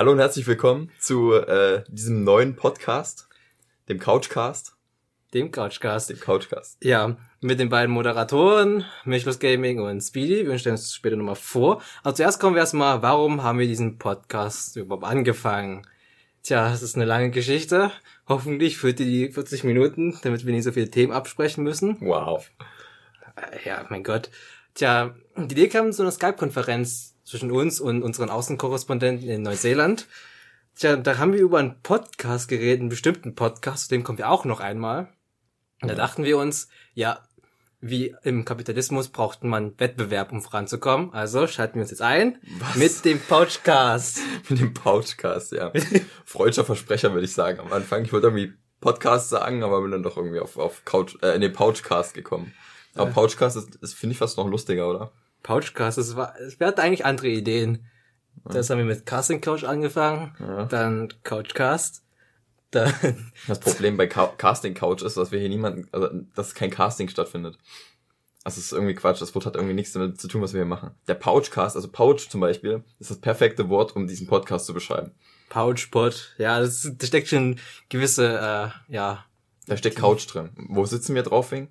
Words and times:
Hallo 0.00 0.12
und 0.12 0.20
herzlich 0.20 0.46
willkommen 0.46 0.92
zu 1.00 1.32
äh, 1.32 1.82
diesem 1.88 2.22
neuen 2.22 2.54
Podcast, 2.54 3.28
dem 3.88 3.98
Couchcast. 3.98 4.76
Dem 5.34 5.50
Couchcast. 5.50 6.10
Dem 6.10 6.20
Couchcast. 6.20 6.84
Ja, 6.84 7.16
mit 7.40 7.58
den 7.58 7.68
beiden 7.68 7.92
Moderatoren, 7.92 8.84
Milchlos 9.04 9.40
Gaming 9.40 9.80
und 9.80 10.00
Speedy. 10.00 10.46
Wir 10.46 10.56
stellen 10.56 10.76
uns 10.76 10.94
später 10.94 11.16
nochmal 11.16 11.34
vor. 11.34 11.82
Aber 12.04 12.14
zuerst 12.14 12.38
kommen 12.38 12.54
wir 12.54 12.60
erstmal, 12.60 13.02
warum 13.02 13.42
haben 13.42 13.58
wir 13.58 13.66
diesen 13.66 13.98
Podcast 13.98 14.76
überhaupt 14.76 15.02
angefangen? 15.02 15.84
Tja, 16.44 16.70
das 16.70 16.82
ist 16.82 16.94
eine 16.94 17.04
lange 17.04 17.32
Geschichte. 17.32 17.90
Hoffentlich 18.28 18.78
führt 18.78 19.00
die 19.00 19.32
40 19.32 19.64
Minuten, 19.64 20.16
damit 20.22 20.46
wir 20.46 20.54
nicht 20.54 20.62
so 20.62 20.70
viele 20.70 20.92
Themen 20.92 21.12
absprechen 21.12 21.64
müssen. 21.64 21.96
Wow. 22.02 22.48
Ja, 23.64 23.84
mein 23.88 24.04
Gott. 24.04 24.30
Tja, 24.74 25.16
die 25.36 25.54
Idee 25.56 25.66
kam 25.66 25.92
zu 25.92 26.02
einer 26.02 26.12
Skype-Konferenz 26.12 27.17
zwischen 27.28 27.50
uns 27.50 27.80
und 27.80 28.02
unseren 28.02 28.30
Außenkorrespondenten 28.30 29.28
in 29.28 29.42
Neuseeland. 29.42 30.06
Tja, 30.74 30.96
da 30.96 31.18
haben 31.18 31.32
wir 31.32 31.40
über 31.40 31.58
einen 31.58 31.80
Podcast 31.82 32.48
geredet, 32.48 32.80
einen 32.80 32.88
bestimmten 32.88 33.34
Podcast, 33.34 33.84
zu 33.84 33.88
dem 33.90 34.02
kommen 34.02 34.18
wir 34.18 34.30
auch 34.30 34.44
noch 34.44 34.60
einmal. 34.60 35.08
Und 35.82 35.88
da 35.88 35.94
dachten 35.94 36.24
wir 36.24 36.38
uns, 36.38 36.68
ja, 36.94 37.20
wie 37.80 38.14
im 38.24 38.44
Kapitalismus 38.44 39.08
braucht 39.08 39.44
man 39.44 39.78
Wettbewerb, 39.78 40.32
um 40.32 40.42
voranzukommen. 40.42 41.12
Also 41.12 41.46
schalten 41.46 41.74
wir 41.74 41.82
uns 41.82 41.90
jetzt 41.90 42.02
ein 42.02 42.38
Was? 42.58 42.76
mit 42.76 43.04
dem 43.04 43.20
Pouchcast. 43.20 44.20
Mit 44.48 44.60
dem 44.60 44.74
Pouchcast, 44.74 45.52
ja. 45.52 45.70
Freudscher 46.24 46.64
Versprecher, 46.64 47.12
würde 47.12 47.26
ich 47.26 47.32
sagen. 47.32 47.60
Am 47.60 47.72
Anfang, 47.72 48.04
ich 48.04 48.12
wollte 48.12 48.28
irgendwie 48.28 48.54
Podcast 48.80 49.28
sagen, 49.28 49.62
aber 49.62 49.82
bin 49.82 49.90
dann 49.90 50.02
doch 50.02 50.16
irgendwie 50.16 50.40
auf, 50.40 50.56
auf 50.56 50.84
Couch, 50.84 51.16
äh, 51.22 51.34
in 51.34 51.40
den 51.40 51.52
Pouchcast 51.52 52.14
gekommen. 52.14 52.52
Aber. 52.94 53.10
Pouchcast 53.10 53.56
ist, 53.56 53.76
ist 53.76 53.94
finde 53.94 54.12
ich, 54.12 54.18
fast 54.18 54.38
noch 54.38 54.48
lustiger, 54.48 54.88
oder? 54.88 55.12
Pouchcast, 55.48 55.96
das 55.96 56.14
war, 56.14 56.34
wir 56.58 56.66
hatten 56.66 56.80
eigentlich 56.80 57.06
andere 57.06 57.28
Ideen. 57.28 57.86
Das 58.44 58.68
haben 58.68 58.76
wir 58.78 58.84
mit 58.84 59.06
Casting 59.06 59.40
Couch 59.40 59.64
angefangen, 59.64 60.34
Ja. 60.38 60.66
dann 60.66 61.08
Couchcast, 61.24 62.02
dann 62.70 62.92
Das 63.46 63.58
Problem 63.58 63.96
bei 63.96 64.06
Ca 64.06 64.26
Casting 64.36 64.74
Couch 64.74 65.00
ist, 65.02 65.16
dass 65.16 65.32
wir 65.32 65.40
hier 65.40 65.48
niemanden, 65.48 65.88
also 65.90 66.10
dass 66.34 66.54
kein 66.54 66.70
Casting 66.70 67.08
stattfindet. 67.08 67.56
Also 68.44 68.58
es 68.60 68.66
ist 68.66 68.72
irgendwie 68.72 68.94
Quatsch, 68.94 69.22
das 69.22 69.34
Wort 69.34 69.46
hat 69.46 69.56
irgendwie 69.56 69.74
nichts 69.74 69.94
damit 69.94 70.20
zu 70.20 70.28
tun, 70.28 70.42
was 70.42 70.52
wir 70.52 70.60
hier 70.60 70.66
machen. 70.66 70.90
Der 71.06 71.14
Pouchcast, 71.14 71.76
also 71.76 71.88
Pouch 71.88 72.28
zum 72.28 72.40
Beispiel, 72.42 72.84
ist 73.00 73.10
das 73.10 73.18
perfekte 73.18 73.70
Wort, 73.70 73.96
um 73.96 74.06
diesen 74.06 74.26
Podcast 74.26 74.66
zu 74.66 74.74
beschreiben. 74.74 75.12
Pouchpot. 75.48 76.34
Ja, 76.36 76.60
das, 76.60 76.90
da 76.98 77.06
steckt 77.06 77.28
schon 77.28 77.58
gewisse, 77.88 78.72
äh, 78.88 78.92
ja, 78.94 79.24
Da 79.66 79.76
steht 79.78 79.96
Couch 79.96 80.26
drin. 80.32 80.50
Wo 80.68 80.84
sitzen 80.84 81.14
wir 81.14 81.22
drauf, 81.22 81.52
Wing? 81.52 81.70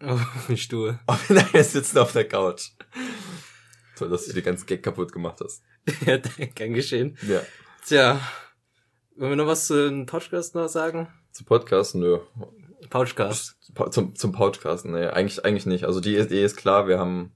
Auf 0.00 0.46
dem 0.46 0.56
Stuhl. 0.56 0.98
Oh, 1.06 1.14
nein, 1.28 1.46
wir 1.52 1.64
sitzen 1.64 1.98
auf 1.98 2.12
der 2.12 2.28
Couch. 2.28 2.70
Toll, 3.96 4.10
dass 4.10 4.26
du 4.26 4.32
den 4.32 4.44
ganzen 4.44 4.66
Gag 4.66 4.82
kaputt 4.82 5.12
gemacht 5.12 5.40
hast. 5.42 5.62
ja, 6.04 6.18
gern 6.54 6.74
geschehen. 6.74 7.16
Ja. 7.26 7.40
Tja, 7.86 8.20
wollen 9.16 9.30
wir 9.30 9.36
noch 9.36 9.46
was 9.46 9.66
zu 9.66 9.88
dem 9.88 10.06
Pouchcast 10.06 10.54
noch 10.54 10.68
sagen? 10.68 11.08
Zum 11.32 11.46
Podcast? 11.46 11.94
Nö. 11.94 12.18
Pouchcast. 12.90 13.56
Zum, 13.90 14.14
zum 14.14 14.32
Pouchcast? 14.32 14.84
Nee, 14.84 15.06
eigentlich, 15.06 15.44
eigentlich 15.44 15.66
nicht. 15.66 15.84
Also 15.84 16.00
die 16.00 16.16
Idee 16.16 16.44
ist 16.44 16.56
klar, 16.56 16.88
wir 16.88 16.98
haben 16.98 17.32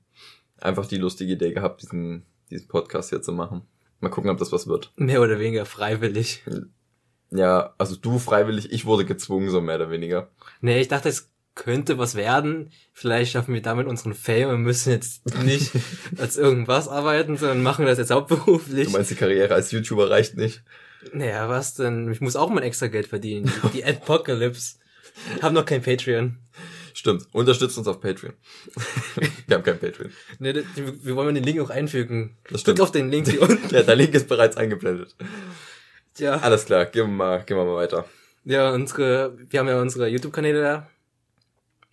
einfach 0.58 0.86
die 0.86 0.98
lustige 0.98 1.33
Idee 1.33 1.52
gehabt, 1.52 1.83
diesen, 1.83 2.27
diesen 2.50 2.69
Podcast 2.69 3.11
hier 3.11 3.22
zu 3.22 3.33
machen. 3.33 3.62
Mal 4.00 4.11
gucken, 4.11 4.30
ob 4.30 4.39
das 4.39 4.52
was 4.52 4.67
wird. 4.67 4.92
Mehr 4.97 5.20
oder 5.20 5.39
weniger 5.39 5.64
freiwillig. 5.67 6.42
Ja, 7.30 7.74
also 7.78 7.97
du 7.97 8.19
freiwillig, 8.19 8.72
ich 8.72 8.86
wurde 8.86 9.05
gezwungen, 9.05 9.50
so 9.50 9.61
mehr 9.61 9.77
oder 9.77 9.91
weniger. 9.91 10.30
Nee, 10.61 10.80
ich 10.80 10.89
dachte, 10.89 11.08
es 11.08 11.30
könnte 11.54 11.98
was 11.98 12.14
werden. 12.14 12.70
Vielleicht 12.92 13.32
schaffen 13.32 13.54
wir 13.54 13.62
damit 13.62 13.86
unseren 13.86 14.14
Fame 14.14 14.50
und 14.50 14.62
müssen 14.62 14.90
jetzt 14.90 15.34
nicht 15.42 15.72
als 16.18 16.36
irgendwas 16.36 16.88
arbeiten, 16.88 17.36
sondern 17.36 17.62
machen 17.62 17.86
das 17.86 17.98
jetzt 17.98 18.10
hauptberuflich. 18.10 18.86
Du 18.86 18.92
meinst, 18.92 19.10
die 19.10 19.14
Karriere 19.16 19.54
als 19.54 19.70
YouTuber 19.72 20.10
reicht 20.10 20.36
nicht? 20.36 20.62
Naja, 21.12 21.48
was 21.48 21.74
denn? 21.74 22.10
Ich 22.12 22.20
muss 22.20 22.36
auch 22.36 22.50
mal 22.50 22.62
extra 22.62 22.88
Geld 22.88 23.06
verdienen. 23.06 23.50
Die, 23.72 23.84
Apocalypse. 23.84 24.76
Haben 25.42 25.54
noch 25.54 25.64
kein 25.64 25.82
Patreon. 25.82 26.38
Stimmt. 26.92 27.26
Unterstützt 27.32 27.78
uns 27.78 27.88
auf 27.88 28.00
Patreon. 28.00 28.34
wir 29.46 29.56
haben 29.56 29.62
kein 29.62 29.78
Patreon. 29.78 30.12
Nee, 30.39 30.55
wir 30.74 31.16
wollen 31.16 31.34
den 31.34 31.44
Link 31.44 31.60
auch 31.60 31.70
einfügen. 31.70 32.36
Das 32.50 32.60
stimmt. 32.60 32.78
Drück 32.78 32.84
auf 32.86 32.92
den 32.92 33.10
Link 33.10 33.28
hier 33.28 33.42
unten. 33.42 33.74
Ja, 33.74 33.83
der 33.83 33.96
Link 33.96 34.14
ist 34.14 34.28
bereits 34.28 34.56
eingeblendet. 34.56 35.16
Ja, 36.18 36.36
Alles 36.39 36.66
klar, 36.66 36.86
gehen 36.86 37.06
wir 37.06 37.14
mal, 37.14 37.44
gehen 37.44 37.56
wir 37.56 37.64
mal 37.64 37.77
weiter. 37.77 38.05
ja, 38.44 38.70
unsere, 38.70 39.39
wir 39.48 39.60
haben 39.60 39.68
ja 39.68 39.80
unsere 39.80 40.08
YouTube-Kanäle 40.08 40.60
da. 40.60 40.90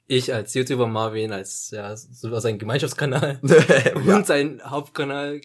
Ich 0.08 0.34
als 0.34 0.54
YouTuber, 0.54 0.88
Marvin 0.88 1.34
als, 1.34 1.72
ja, 1.72 1.96
so 1.96 2.40
sein 2.40 2.58
Gemeinschaftskanal. 2.58 3.40
ja. 4.06 4.16
Und 4.16 4.26
sein 4.26 4.62
Hauptkanal. 4.64 5.42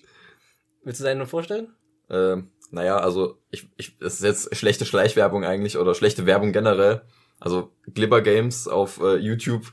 Willst 0.84 1.00
du 1.00 1.04
seinen 1.04 1.18
noch 1.18 1.28
vorstellen? 1.28 1.68
Ähm, 2.08 2.50
naja, 2.70 2.98
also 2.98 3.38
ich, 3.50 3.68
ich, 3.76 3.96
es 4.00 4.14
ist 4.14 4.22
jetzt 4.22 4.56
schlechte 4.56 4.84
Schleichwerbung 4.84 5.44
eigentlich 5.44 5.78
oder 5.78 5.94
schlechte 5.94 6.26
Werbung 6.26 6.52
generell. 6.52 7.02
Also 7.40 7.72
Glibber 7.92 8.22
Games 8.22 8.68
auf 8.68 9.00
äh, 9.02 9.16
YouTube. 9.16 9.72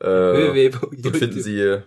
Äh, 0.00 0.70
dort 0.70 1.16
finden 1.16 1.40
Sie 1.40 1.82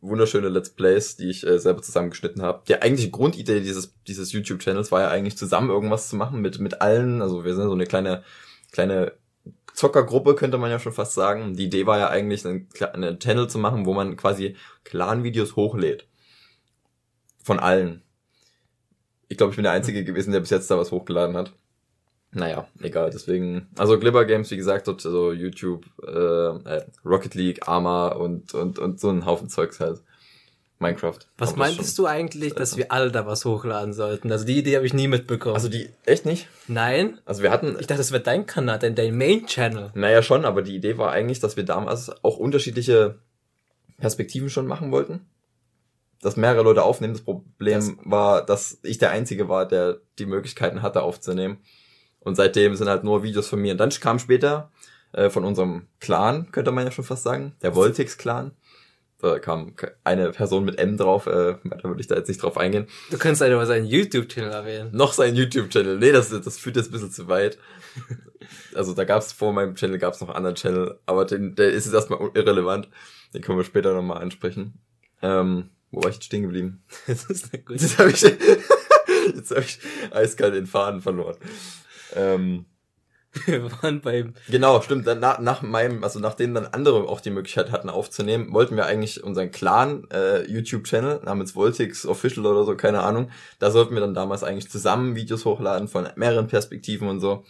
wunderschöne 0.00 0.48
Let's 0.48 0.70
Plays, 0.70 1.16
die 1.16 1.30
ich 1.30 1.46
äh, 1.46 1.58
selber 1.58 1.82
zusammengeschnitten 1.82 2.42
habe. 2.42 2.62
Die 2.68 2.80
eigentliche 2.80 3.10
Grundidee 3.10 3.60
dieses 3.60 3.94
dieses 4.06 4.32
YouTube-Channels 4.32 4.92
war 4.92 5.02
ja 5.02 5.08
eigentlich 5.08 5.36
zusammen 5.36 5.70
irgendwas 5.70 6.08
zu 6.08 6.16
machen 6.16 6.40
mit 6.40 6.60
mit 6.60 6.80
allen. 6.80 7.22
Also 7.22 7.44
wir 7.44 7.54
sind 7.54 7.64
so 7.64 7.72
eine 7.72 7.86
kleine 7.86 8.22
kleine 8.70 9.12
Zockergruppe 9.76 10.34
könnte 10.34 10.56
man 10.56 10.70
ja 10.70 10.78
schon 10.78 10.92
fast 10.92 11.12
sagen. 11.12 11.54
Die 11.54 11.66
Idee 11.66 11.86
war 11.86 11.98
ja 11.98 12.08
eigentlich 12.08 12.46
einen, 12.46 13.18
Channel 13.18 13.48
zu 13.48 13.58
machen, 13.58 13.84
wo 13.84 13.92
man 13.92 14.16
quasi 14.16 14.56
Clan-Videos 14.84 15.54
hochlädt. 15.54 16.08
Von 17.44 17.60
allen. 17.60 18.02
Ich 19.28 19.36
glaube, 19.36 19.50
ich 19.50 19.56
bin 19.56 19.64
der 19.64 19.72
Einzige 19.72 20.02
gewesen, 20.02 20.32
der 20.32 20.40
bis 20.40 20.50
jetzt 20.50 20.70
da 20.70 20.78
was 20.78 20.92
hochgeladen 20.92 21.36
hat. 21.36 21.52
Naja, 22.32 22.66
egal, 22.80 23.10
deswegen. 23.10 23.68
Also 23.76 23.98
Glibber 23.98 24.24
Games, 24.24 24.50
wie 24.50 24.56
gesagt, 24.56 24.88
dort 24.88 25.02
so 25.02 25.32
YouTube, 25.32 25.84
äh, 26.02 26.10
äh, 26.10 26.86
Rocket 27.04 27.34
League, 27.34 27.68
Arma 27.68 28.08
und, 28.08 28.54
und, 28.54 28.78
und 28.78 28.98
so 28.98 29.10
ein 29.10 29.26
Haufen 29.26 29.50
Zeugs 29.50 29.78
halt. 29.78 30.02
Minecraft. 30.78 31.18
Was 31.38 31.56
meintest 31.56 31.96
du 31.98 32.06
eigentlich, 32.06 32.52
dass 32.54 32.76
wir 32.76 32.92
alle 32.92 33.10
da 33.10 33.24
was 33.26 33.44
hochladen 33.46 33.94
sollten? 33.94 34.30
Also 34.30 34.44
die 34.44 34.58
Idee 34.58 34.76
habe 34.76 34.84
ich 34.84 34.92
nie 34.92 35.08
mitbekommen. 35.08 35.54
Also 35.54 35.68
die, 35.70 35.88
echt 36.04 36.26
nicht? 36.26 36.48
Nein? 36.68 37.18
Also 37.24 37.42
wir 37.42 37.50
hatten, 37.50 37.76
Ich 37.80 37.86
dachte, 37.86 37.96
das 38.02 38.12
wäre 38.12 38.22
dein 38.22 38.44
Kanal, 38.46 38.78
dein, 38.78 38.94
dein 38.94 39.16
Main-Channel. 39.16 39.92
naja 39.94 40.22
schon, 40.22 40.44
aber 40.44 40.60
die 40.62 40.76
Idee 40.76 40.98
war 40.98 41.12
eigentlich, 41.12 41.40
dass 41.40 41.56
wir 41.56 41.64
damals 41.64 42.10
auch 42.22 42.36
unterschiedliche 42.36 43.18
Perspektiven 43.98 44.50
schon 44.50 44.66
machen 44.66 44.92
wollten. 44.92 45.26
Dass 46.20 46.36
mehrere 46.36 46.62
Leute 46.62 46.82
aufnehmen. 46.82 47.14
Das 47.14 47.22
Problem 47.22 47.74
Das- 47.80 47.92
war, 48.04 48.44
dass 48.44 48.78
ich 48.82 48.98
der 48.98 49.10
Einzige 49.10 49.48
war, 49.48 49.66
der 49.66 49.98
die 50.18 50.26
Möglichkeiten 50.26 50.82
hatte 50.82 51.02
aufzunehmen. 51.02 51.58
Und 52.20 52.34
seitdem 52.34 52.74
sind 52.74 52.88
halt 52.88 53.04
nur 53.04 53.22
Videos 53.22 53.48
von 53.48 53.60
mir. 53.60 53.72
Und 53.72 53.78
dann 53.78 53.90
kam 53.90 54.18
später 54.18 54.70
äh, 55.12 55.30
von 55.30 55.44
unserem 55.44 55.86
Clan, 56.00 56.50
könnte 56.52 56.72
man 56.72 56.84
ja 56.84 56.90
schon 56.90 57.04
fast 57.04 57.22
sagen, 57.22 57.54
der 57.62 57.74
Voltix-Clan. 57.74 58.50
Da 59.18 59.38
kam 59.38 59.72
eine 60.04 60.30
Person 60.30 60.66
mit 60.66 60.78
M 60.78 60.98
drauf, 60.98 61.26
äh, 61.26 61.56
da 61.64 61.84
würde 61.84 62.00
ich 62.00 62.06
da 62.06 62.16
jetzt 62.16 62.28
nicht 62.28 62.42
drauf 62.42 62.58
eingehen. 62.58 62.86
Du 63.10 63.16
kannst 63.16 63.40
halt 63.40 63.52
aber 63.52 63.64
seinen 63.64 63.86
YouTube-Channel 63.86 64.52
erwähnen. 64.52 64.90
Noch 64.92 65.14
sein 65.14 65.34
YouTube-Channel. 65.34 65.98
Nee, 65.98 66.12
das, 66.12 66.28
das 66.28 66.58
führt 66.58 66.76
jetzt 66.76 66.90
ein 66.90 66.92
bisschen 66.92 67.10
zu 67.10 67.26
weit. 67.26 67.56
Also 68.74 68.92
da 68.92 69.04
gab's 69.04 69.32
vor 69.32 69.54
meinem 69.54 69.74
Channel 69.74 69.98
gab's 69.98 70.20
noch 70.20 70.28
einen 70.28 70.36
anderen 70.36 70.56
Channel, 70.56 70.98
aber 71.06 71.24
den, 71.24 71.54
der 71.54 71.70
ist 71.70 71.86
jetzt 71.86 71.94
erstmal 71.94 72.20
irrelevant. 72.34 72.88
Den 73.32 73.40
können 73.40 73.58
wir 73.58 73.64
später 73.64 73.94
nochmal 73.94 74.22
ansprechen. 74.22 74.80
Ähm, 75.22 75.70
wo 75.90 76.02
war 76.02 76.10
ich 76.10 76.16
jetzt 76.16 76.26
stehen 76.26 76.42
geblieben? 76.42 76.84
Das 77.06 77.24
ist 77.24 77.52
eine 77.52 77.62
gute 77.62 77.82
Jetzt 77.82 77.98
habe 77.98 78.10
ich, 78.10 78.20
jetzt 79.34 79.50
hab 79.50 79.58
ich 79.58 79.78
eiskalt 80.10 80.54
den 80.54 80.66
Faden 80.66 81.00
verloren. 81.00 81.36
Ähm, 82.14 82.66
Wir 83.46 83.70
waren 83.82 84.00
beim, 84.00 84.34
Genau, 84.48 84.80
stimmt. 84.80 85.06
Dann 85.06 85.20
nach, 85.20 85.38
nach 85.38 85.62
meinem, 85.62 86.02
also 86.04 86.18
nachdem 86.20 86.54
dann 86.54 86.66
andere 86.66 87.08
auch 87.08 87.20
die 87.20 87.30
Möglichkeit 87.30 87.70
hatten 87.70 87.90
aufzunehmen, 87.90 88.52
wollten 88.52 88.76
wir 88.76 88.86
eigentlich 88.86 89.22
unseren 89.22 89.50
Clan 89.50 90.06
äh, 90.12 90.42
YouTube-Channel 90.50 91.20
namens 91.24 91.54
Voltix 91.54 92.06
Official 92.06 92.46
oder 92.46 92.64
so, 92.64 92.76
keine 92.76 93.02
Ahnung. 93.02 93.30
Da 93.58 93.70
sollten 93.70 93.94
wir 93.94 94.00
dann 94.00 94.14
damals 94.14 94.42
eigentlich 94.42 94.70
zusammen 94.70 95.14
Videos 95.16 95.44
hochladen 95.44 95.88
von 95.88 96.08
mehreren 96.16 96.46
Perspektiven 96.46 97.08
und 97.08 97.20
so. 97.20 97.44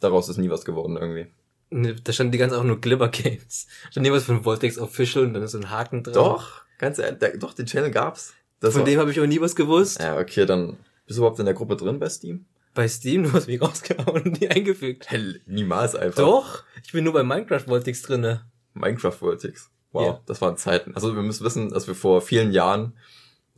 Daraus 0.00 0.28
ist 0.28 0.38
nie 0.38 0.50
was 0.50 0.64
geworden 0.64 0.96
irgendwie. 0.96 1.26
ne, 1.70 1.94
da 1.94 2.12
stand 2.12 2.34
die 2.34 2.38
ganze 2.38 2.58
auch 2.58 2.64
nur 2.64 2.80
Glibber 2.80 3.08
Games. 3.08 3.66
Stand 3.90 4.06
nie 4.06 4.12
was 4.12 4.24
von 4.24 4.44
Voltex 4.44 4.78
Official 4.78 5.24
und 5.24 5.34
dann 5.34 5.42
ist 5.42 5.52
so 5.52 5.58
ein 5.58 5.70
Haken 5.70 6.02
dran. 6.02 6.14
Doch, 6.14 6.62
ganz 6.78 6.98
ehrlich, 6.98 7.18
der, 7.20 7.36
doch, 7.38 7.54
den 7.54 7.66
Channel 7.66 7.90
gab's. 7.90 8.34
Das 8.60 8.74
Von 8.74 8.82
war, 8.82 8.86
dem 8.86 9.00
habe 9.00 9.10
ich 9.10 9.20
auch 9.20 9.26
nie 9.26 9.40
was 9.40 9.56
gewusst. 9.56 10.00
ja, 10.00 10.18
okay, 10.18 10.46
dann 10.46 10.76
bist 11.06 11.18
du 11.18 11.22
überhaupt 11.22 11.38
in 11.40 11.46
der 11.46 11.54
Gruppe 11.54 11.76
drin 11.76 11.98
bei 11.98 12.08
Steam? 12.08 12.46
Bei 12.74 12.88
Steam, 12.88 13.24
du 13.24 13.32
hast 13.32 13.48
mich 13.48 13.60
rausgehauen 13.60 14.22
und 14.22 14.40
nie 14.40 14.48
eingefügt. 14.48 15.10
Hell, 15.10 15.40
niemals 15.46 15.94
einfach. 15.94 16.16
Doch, 16.22 16.64
ich 16.84 16.92
bin 16.92 17.04
nur 17.04 17.12
bei 17.12 17.22
Minecraft 17.22 17.66
Voltex 17.66 18.02
drinne. 18.02 18.46
Minecraft 18.74 19.12
Voltix. 19.20 19.70
Wow, 19.92 20.06
Ja. 20.06 20.20
das 20.26 20.40
waren 20.40 20.56
Zeiten. 20.56 20.94
Also 20.94 21.14
wir 21.14 21.22
müssen 21.22 21.44
wissen, 21.44 21.68
dass 21.70 21.86
wir 21.86 21.94
vor 21.94 22.22
vielen 22.22 22.50
Jahren 22.52 22.96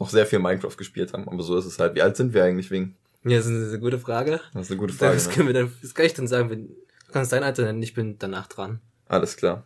noch 0.01 0.11
sehr 0.11 0.27
viel 0.27 0.41
Minecraft 0.41 0.77
gespielt 0.77 1.13
haben, 1.13 1.29
aber 1.29 1.43
so 1.45 1.57
ist 1.57 1.67
es 1.67 1.79
halt. 1.79 1.95
Wie 1.95 2.03
alt 2.03 2.17
sind 2.17 2.35
wir 2.35 2.43
eigentlich 2.45 2.73
wegen? 2.73 2.97
Ja, 3.23 3.37
das 3.37 3.47
ist 3.47 3.69
eine 3.71 3.79
gute 3.79 3.99
Frage. 4.01 4.41
Das 4.53 4.63
ist 4.67 4.71
eine 4.73 4.81
gute 4.81 4.93
Frage. 4.93 5.15
Das 5.15 5.27
Ne? 5.29 5.33
können 5.35 5.47
wir 5.47 5.55
dann, 5.55 5.73
das 5.81 5.95
kann 5.95 6.07
ich 6.07 6.15
dann 6.15 6.27
sagen, 6.27 6.51
wenn, 6.51 6.67
du 6.69 7.13
kannst 7.13 7.33
dein 7.33 7.45
Alter 7.45 7.63
nennen, 7.63 7.83
ich 7.83 7.95
bin 7.95 8.19
danach 8.19 8.49
dran. 8.49 8.81
Alles 9.07 9.37
klar. 9.37 9.65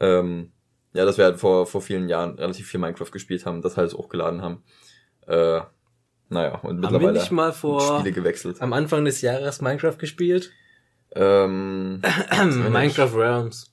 Ähm, 0.00 0.52
ja, 0.94 1.04
dass 1.04 1.18
wir 1.18 1.24
halt 1.26 1.38
vor, 1.38 1.66
vor 1.66 1.82
vielen 1.82 2.08
Jahren 2.08 2.38
relativ 2.38 2.66
viel 2.68 2.80
Minecraft 2.80 3.10
gespielt 3.12 3.44
haben, 3.46 3.62
das 3.62 3.76
halt 3.76 3.92
hochgeladen 3.92 4.42
haben. 4.42 4.62
Äh, 5.26 5.60
Naja, 6.32 6.56
und 6.56 6.62
Haben 6.62 6.82
wir 6.82 6.90
mittlerweile 6.90 7.18
nicht 7.18 7.30
mal 7.30 7.52
vor 7.52 7.98
Spiele 7.98 8.12
gewechselt. 8.12 8.60
am 8.60 8.72
Anfang 8.72 9.04
des 9.04 9.20
Jahres 9.20 9.60
Minecraft 9.60 9.96
gespielt? 9.98 10.50
Ähm, 11.14 12.00
Minecraft 12.70 13.14
Realms. 13.14 13.70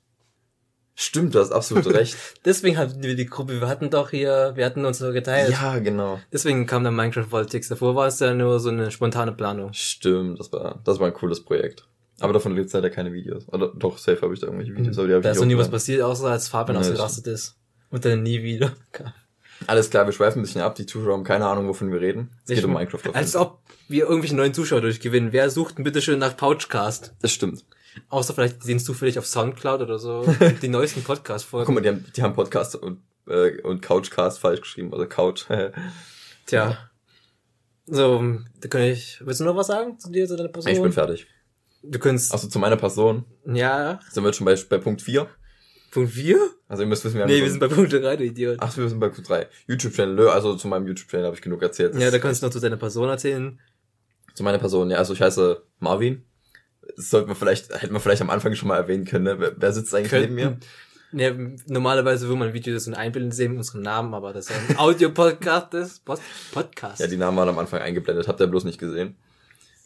stimmt, 0.96 1.34
du 1.36 1.40
hast 1.40 1.52
absolut 1.52 1.88
recht. 1.94 2.18
Deswegen 2.44 2.78
hatten 2.78 3.02
wir 3.02 3.16
die 3.16 3.26
Gruppe, 3.28 3.62
wir 3.62 3.68
hatten 3.70 3.90
doch 3.90 4.10
hier, 4.10 4.52
wir 4.56 4.66
hatten 4.66 4.84
uns 4.86 4.98
so 5.00 5.12
geteilt. 5.14 5.52
ja, 5.52 5.80
genau. 5.80 6.20
Deswegen 6.34 6.66
kam 6.66 6.84
dann 6.84 6.96
Minecraft 6.96 7.28
Politics. 7.30 7.70
Davor 7.70 7.96
war 7.96 8.08
es 8.08 8.20
ja 8.20 8.34
nur 8.34 8.60
so 8.60 8.70
eine 8.70 8.92
spontane 8.92 9.32
Planung. 9.32 9.72
Stimmt, 9.74 10.40
das 10.40 10.52
war, 10.52 10.82
das 10.84 11.00
war 11.00 11.08
ein 11.08 11.14
cooles 11.14 11.44
Projekt. 11.44 11.86
Aber 12.20 12.34
davon 12.34 12.54
gibt's 12.56 12.74
leider 12.74 12.90
keine 12.90 13.14
Videos. 13.14 13.48
Oder 13.48 13.72
doch, 13.74 13.98
safe 13.98 14.22
habe 14.22 14.34
ich 14.34 14.42
da 14.42 14.48
irgendwelche 14.48 14.76
Videos, 14.76 14.98
aber 14.98 15.08
die 15.08 15.14
habe 15.14 15.24
Da 15.24 15.30
ich 15.30 15.36
ist 15.36 15.40
noch 15.40 15.48
nie 15.48 15.58
was 15.58 15.70
passiert, 15.72 16.02
außer 16.02 16.28
als 16.28 16.50
Fabian 16.50 16.76
ausgerastet 16.78 17.28
ist. 17.28 17.56
Und 17.92 18.04
dann 18.04 18.22
nie 18.24 18.44
wieder. 18.44 18.74
Alles 19.68 19.90
klar, 19.90 20.06
wir 20.06 20.14
schweifen 20.14 20.40
ein 20.40 20.44
bisschen 20.44 20.62
ab. 20.62 20.76
Die 20.76 20.86
Zuschauer 20.86 21.14
haben 21.14 21.24
keine 21.24 21.46
Ahnung, 21.48 21.68
wovon 21.68 21.92
wir 21.92 22.00
reden. 22.02 22.30
Es 22.48 22.56
geht 22.56 22.64
um 22.64 22.74
Minecraft. 22.74 23.10
auf 23.10 23.16
Als 23.16 23.36
ob 23.36 23.60
wir 23.88 24.06
irgendwelche 24.08 24.36
neuen 24.36 24.54
Zuschauer 24.54 24.82
durchgewinnen. 24.82 25.32
Wer 25.34 25.50
sucht 25.50 25.78
denn 25.78 25.84
bitte 25.84 26.02
schön 26.02 26.20
nach 26.20 26.38
Pouchcast? 26.38 27.14
Das 27.22 27.32
stimmt. 27.32 27.66
Außer 28.10 28.34
vielleicht 28.34 28.64
sehen 28.64 28.80
zufällig 28.80 29.20
auf 29.20 29.26
Soundcloud 29.26 29.82
oder 29.82 30.00
so 30.00 30.24
die 30.62 30.68
neuesten 30.70 31.00
Guck 31.04 31.18
Podcast-Folgen. 31.18 31.74
mal, 31.74 31.82
die 31.82 31.90
haben, 31.90 32.06
die 32.16 32.22
haben 32.24 32.34
Podcast 32.34 32.76
und, 32.76 33.02
äh, 33.28 33.62
und 33.62 33.82
Couchcast 33.82 34.40
falsch 34.40 34.62
geschrieben. 34.62 34.94
Also 34.94 35.08
Couch. 35.08 35.46
Tja. 36.46 36.78
So, 37.88 38.24
da 38.62 38.68
kann 38.68 38.82
ich. 38.84 39.20
Willst 39.26 39.40
du 39.42 39.46
noch 39.46 39.56
was 39.56 39.68
sagen 39.68 40.00
zu 40.00 40.12
dir, 40.12 40.28
zu 40.28 40.38
deiner 40.38 40.50
Person? 40.50 40.72
ich 40.72 40.82
bin 40.82 40.92
fertig. 40.92 41.28
Du 41.82 41.98
kannst. 42.00 42.32
Also 42.32 42.48
zu 42.48 42.60
meiner 42.60 42.78
Person 42.78 43.26
Ja. 43.46 44.00
sind 44.12 44.24
wir 44.24 44.30
jetzt 44.30 44.38
schon 44.38 44.46
bei, 44.46 44.56
bei 44.70 44.78
Punkt 44.78 45.02
4. 45.02 45.28
Punkt 45.92 46.12
4? 46.12 46.38
Also 46.68 46.84
ihr 46.84 46.88
müsst 46.88 47.04
wissen, 47.06 47.16
wir 47.16 47.24
haben 47.24 47.30
Nee, 47.30 47.42
wir 47.42 47.50
sind 47.50 47.60
bei 47.60 47.68
Punkt 47.68 47.92
3, 47.92 48.16
du 48.18 48.24
Idiot. 48.24 48.58
Ach, 48.60 48.76
wir 48.76 48.88
sind 48.88 49.00
bei 49.00 49.10
Punkt 49.10 49.28
3. 49.28 49.48
YouTube-Channel, 49.68 50.30
also 50.30 50.56
zu 50.56 50.68
meinem 50.68 50.88
YouTube-Channel 50.88 51.26
habe 51.26 51.36
ich 51.36 51.42
genug 51.42 51.62
erzählt. 51.62 51.96
Das 51.96 52.02
Ja, 52.02 52.12
da 52.12 52.20
kannst 52.20 52.42
du 52.42 52.48
noch 52.48 52.54
zu 52.54 52.60
deiner 52.60 52.78
Person 52.78 53.10
erzählen. 53.10 53.60
Zu 54.34 54.44
meiner 54.44 54.60
Person, 54.60 54.90
ja, 54.92 54.98
also 54.98 55.14
ich 55.14 55.22
heiße 55.22 55.62
Marvin. 55.80 56.24
Das 56.96 57.10
sollte 57.10 57.28
man 57.28 57.36
vielleicht, 57.36 57.74
hätte 57.82 57.92
man 57.94 58.02
vielleicht 58.02 58.22
am 58.22 58.30
Anfang 58.30 58.56
schon 58.56 58.68
mal 58.68 58.78
erwähnen 58.78 59.06
können, 59.06 59.26
ne? 59.26 59.40
Wer, 59.40 59.54
wer 59.58 59.74
sitzt 59.74 59.94
eigentlich 59.94 60.12
neben 60.12 60.36
mir? 60.36 60.58
Ja, 61.12 61.32
normalerweise 61.66 62.28
würde 62.28 62.40
man 62.40 62.54
Videos 62.54 62.88
und 62.88 62.94
Einblenden 62.94 63.32
sehen 63.32 63.52
mit 63.52 63.60
unserem 63.60 63.82
Namen, 63.82 64.14
aber 64.14 64.32
das 64.32 64.50
ist 64.50 64.56
ja 64.56 64.62
ein 64.70 64.78
Audio-Podcast 64.78 65.74
ist. 65.74 66.06
Post 66.06 66.22
Podcast. 66.52 67.00
Ja, 67.00 67.08
die 67.08 67.18
Namen 67.18 67.36
waren 67.36 67.50
am 67.50 67.58
Anfang 67.58 67.82
eingeblendet, 67.82 68.28
habt 68.28 68.40
ihr 68.40 68.48
bloß 68.48 68.64
nicht 68.64 68.78
gesehen. 68.80 69.16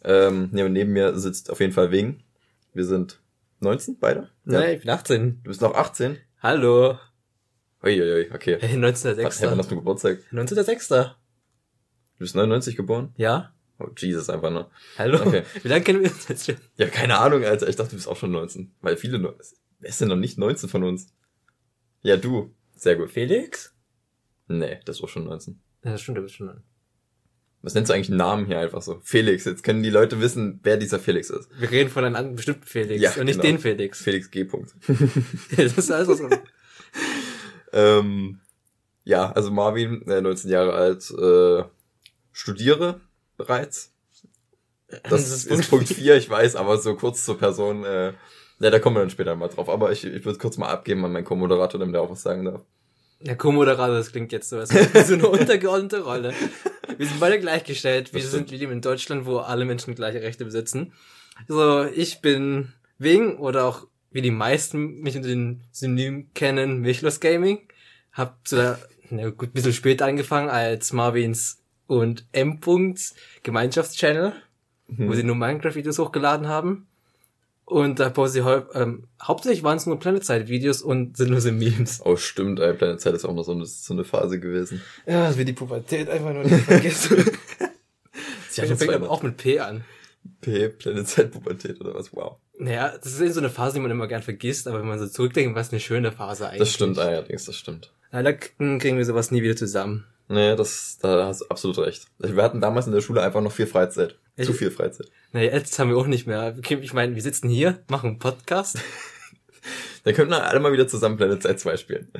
Ähm, 0.03 0.49
und 0.51 0.73
neben 0.73 0.91
mir 0.91 1.17
sitzt 1.17 1.49
auf 1.49 1.61
jeden 1.61 1.71
Fall 1.71 1.91
Wing. 1.91 2.19
Wir 2.73 2.83
sind 2.83 3.19
19, 3.63 3.97
beide? 3.99 4.29
Nein, 4.43 4.75
ich 4.75 4.81
bin 4.81 4.89
18. 4.89 5.41
Du 5.43 5.49
bist 5.49 5.61
noch 5.61 5.73
18? 5.73 6.17
Hallo. 6.41 6.97
Uiuiui, 7.83 8.31
okay. 8.33 8.57
Hey, 8.61 8.81
Was, 8.81 9.03
hey, 9.03 9.17
wann 9.17 9.25
19.06. 9.25 9.57
hast 9.57 9.71
du 9.71 9.75
Geburtstag? 9.75 10.19
19.06. 10.31 11.03
Du 11.03 12.19
bist 12.19 12.35
99 12.35 12.75
geboren? 12.75 13.13
Ja? 13.17 13.53
Oh, 13.79 13.87
Jesus, 13.97 14.29
einfach 14.29 14.51
nur. 14.51 14.69
Hallo? 14.97 15.19
Okay. 15.19 15.43
Wie 15.63 15.67
lange 15.67 15.83
kennen 15.83 16.01
wir 16.01 16.09
uns 16.11 16.27
jetzt 16.27 16.45
schon? 16.45 16.55
Ja, 16.77 16.87
keine 16.87 17.17
Ahnung, 17.17 17.43
Alter. 17.43 17.67
Ich 17.67 17.75
dachte, 17.75 17.91
du 17.91 17.95
bist 17.95 18.07
auch 18.07 18.15
schon 18.15 18.31
19. 18.31 18.73
Weil 18.81 18.97
viele, 18.97 19.21
wer 19.21 19.89
ist 19.89 19.99
denn 19.99 20.07
noch 20.09 20.15
nicht 20.15 20.37
19 20.37 20.69
von 20.69 20.83
uns? 20.83 21.13
Ja, 22.01 22.15
du. 22.17 22.53
Sehr 22.75 22.95
gut. 22.95 23.11
Felix? 23.11 23.75
Nee, 24.47 24.79
das 24.85 24.97
ist 24.97 25.03
auch 25.03 25.09
schon 25.09 25.25
19. 25.25 25.59
Ja, 25.83 25.91
das 25.91 26.01
stimmt, 26.01 26.17
du 26.17 26.21
bist 26.21 26.35
schon 26.35 26.49
an. 26.49 26.63
Was 27.63 27.73
nennst 27.73 27.89
du 27.89 27.93
eigentlich 27.93 28.09
einen 28.09 28.17
Namen 28.17 28.45
hier 28.45 28.59
einfach 28.59 28.81
so? 28.81 28.99
Felix. 29.03 29.45
Jetzt 29.45 29.63
können 29.63 29.83
die 29.83 29.89
Leute 29.89 30.19
wissen, 30.19 30.59
wer 30.63 30.75
dieser 30.75 30.99
Felix 30.99 31.29
ist. 31.29 31.49
Wir 31.57 31.71
reden 31.71 31.89
von 31.89 32.03
einem 32.03 32.17
anderen 32.17 32.35
bestimmten 32.35 32.65
Felix 32.65 33.01
Ja, 33.01 33.11
und 33.11 33.23
nicht 33.25 33.39
genau. 33.39 33.53
den 33.53 33.59
Felix. 33.59 34.01
Felix 34.01 34.29
G. 34.29 34.43
Punkt. 34.43 34.73
das 35.55 35.77
ist 35.77 35.89
alles 35.89 36.17
so. 36.17 36.29
ähm, 37.71 38.41
ja, 39.05 39.31
also 39.31 39.49
Marvin, 39.49 40.05
äh, 40.09 40.19
19 40.19 40.51
Jahre 40.51 40.73
alt, 40.73 41.09
äh, 41.11 41.63
studiere 42.33 42.99
bereits. 43.37 43.93
Das, 45.09 45.45
ist, 45.45 45.69
Punkt 45.69 45.87
4, 45.87 46.17
ich 46.17 46.29
weiß, 46.29 46.57
aber 46.57 46.77
so 46.77 46.95
kurz 46.95 47.23
zur 47.23 47.37
Person, 47.37 47.85
äh, 47.85 48.13
ja, 48.59 48.69
da 48.69 48.79
kommen 48.79 48.97
wir 48.97 48.99
dann 48.99 49.09
später 49.09 49.35
mal 49.37 49.47
drauf. 49.47 49.69
Aber 49.69 49.91
ich, 49.93 50.03
ich 50.03 50.25
würde 50.25 50.37
kurz 50.37 50.57
mal 50.57 50.67
abgeben 50.67 51.03
an 51.05 51.13
meinen 51.13 51.23
Co-Moderator, 51.23 51.79
damit 51.79 51.95
er 51.95 52.01
auch 52.01 52.11
was 52.11 52.21
sagen 52.23 52.43
darf. 52.43 52.61
Der 53.25 53.37
Co-Moderator, 53.37 53.95
das 53.95 54.11
klingt 54.11 54.31
jetzt 54.31 54.49
so, 54.49 54.57
als 54.57 54.69
so 54.69 55.13
eine 55.13 55.27
untergeordnete 55.29 56.01
Rolle. 56.03 56.33
Wir 56.97 57.07
sind 57.07 57.19
beide 57.19 57.39
gleichgestellt. 57.39 58.13
Wir 58.13 58.21
sind, 58.21 58.51
leben 58.51 58.71
in 58.73 58.81
Deutschland, 58.81 59.25
wo 59.25 59.37
alle 59.37 59.63
Menschen 59.65 59.95
gleiche 59.95 60.21
Rechte 60.21 60.43
besitzen. 60.43 60.93
So, 61.47 61.85
ich 61.85 62.21
bin 62.21 62.73
Wing 62.97 63.37
oder 63.37 63.65
auch 63.65 63.87
wie 64.11 64.21
die 64.21 64.31
meisten 64.31 64.99
mich 64.99 65.15
unter 65.15 65.29
den 65.29 65.63
Synonym 65.71 66.29
kennen, 66.33 66.79
Milchlos 66.81 67.19
Gaming. 67.19 67.59
Hab 68.11 68.45
zu 68.47 68.57
der, 68.57 68.79
na 69.09 69.29
gut, 69.29 69.49
ein 69.49 69.53
bisschen 69.53 69.73
später 69.73 70.05
angefangen 70.05 70.49
als 70.49 70.91
Marvins 70.93 71.63
und 71.87 72.25
M. 72.33 72.59
Gemeinschaftschannel, 73.43 74.33
Mhm. 74.87 75.07
wo 75.09 75.13
sie 75.13 75.23
nur 75.23 75.35
Minecraft-Videos 75.35 75.97
hochgeladen 75.97 76.47
haben. 76.47 76.87
Und 77.65 77.99
da 77.99 78.09
poste 78.09 78.39
ich 78.39 78.45
hau 78.45 78.63
ähm, 78.73 79.07
hauptsächlich 79.21 79.63
waren 79.63 79.77
es 79.77 79.85
nur 79.85 79.99
Planet 79.99 80.25
Side-Videos 80.25 80.81
und 80.81 81.15
sinnlose 81.15 81.51
Memes. 81.51 82.01
Oh, 82.03 82.17
stimmt, 82.17 82.59
ey, 82.59 82.73
Planet 82.73 82.99
Zeit 82.99 83.13
ist 83.13 83.25
auch 83.25 83.33
noch 83.33 83.43
so 83.43 83.53
eine, 83.53 83.65
so 83.65 83.93
eine 83.93 84.03
Phase 84.03 84.39
gewesen. 84.39 84.81
Ja, 85.05 85.27
das 85.27 85.37
wird 85.37 85.47
die 85.47 85.53
Pubertät 85.53 86.09
einfach 86.09 86.33
nur 86.33 86.43
nicht 86.43 86.65
vergessen. 86.65 87.25
Sie 88.49 88.61
fängt 88.61 88.93
aber 88.93 89.09
auch 89.09 89.23
mit 89.23 89.37
P 89.37 89.59
an. 89.59 89.83
P, 90.41 90.69
Planet 90.69 91.07
Zeit 91.07 91.31
Pubertät 91.31 91.79
oder 91.81 91.95
was? 91.95 92.13
Wow. 92.13 92.37
Naja, 92.57 92.93
das 93.01 93.13
ist 93.13 93.21
eben 93.21 93.33
so 93.33 93.39
eine 93.39 93.49
Phase, 93.49 93.75
die 93.75 93.79
man 93.79 93.91
immer 93.91 94.07
gern 94.07 94.21
vergisst, 94.21 94.67
aber 94.67 94.79
wenn 94.79 94.87
man 94.87 94.99
so 94.99 95.07
zurückdenkt, 95.07 95.55
was 95.55 95.71
eine 95.71 95.79
schöne 95.79 96.11
Phase 96.11 96.47
eigentlich. 96.47 96.59
Das 96.59 96.73
stimmt 96.73 96.99
allerdings, 96.99 97.45
das 97.45 97.55
stimmt. 97.55 97.91
Leider 98.11 98.33
kriegen 98.33 98.97
wir 98.97 99.05
sowas 99.05 99.31
nie 99.31 99.41
wieder 99.41 99.55
zusammen. 99.55 100.05
Nee, 100.29 100.55
das, 100.55 100.99
da 101.01 101.27
hast 101.27 101.41
du 101.41 101.47
absolut 101.47 101.79
recht. 101.79 102.07
Wir 102.19 102.43
hatten 102.43 102.61
damals 102.61 102.87
in 102.87 102.93
der 102.93 103.01
Schule 103.01 103.21
einfach 103.21 103.41
noch 103.41 103.51
viel 103.51 103.67
Freizeit. 103.67 104.17
Ich- 104.35 104.45
Zu 104.47 104.53
viel 104.53 104.71
Freizeit. 104.71 105.07
Naja, 105.31 105.51
jetzt 105.53 105.77
haben 105.77 105.89
wir 105.89 105.97
auch 105.97 106.07
nicht 106.07 106.25
mehr. 106.27 106.55
Ich 106.67 106.93
meine, 106.93 107.15
wir 107.15 107.21
sitzen 107.21 107.49
hier, 107.49 107.83
machen 107.87 108.11
einen 108.11 108.19
Podcast. 108.19 108.79
Dann 110.03 110.13
könnten 110.13 110.31
wir 110.31 110.43
alle 110.43 110.59
mal 110.59 110.73
wieder 110.73 110.87
zusammen 110.87 111.17
Planet 111.17 111.41
Zeit 111.43 111.59
2 111.59 111.77
spielen. 111.77 112.11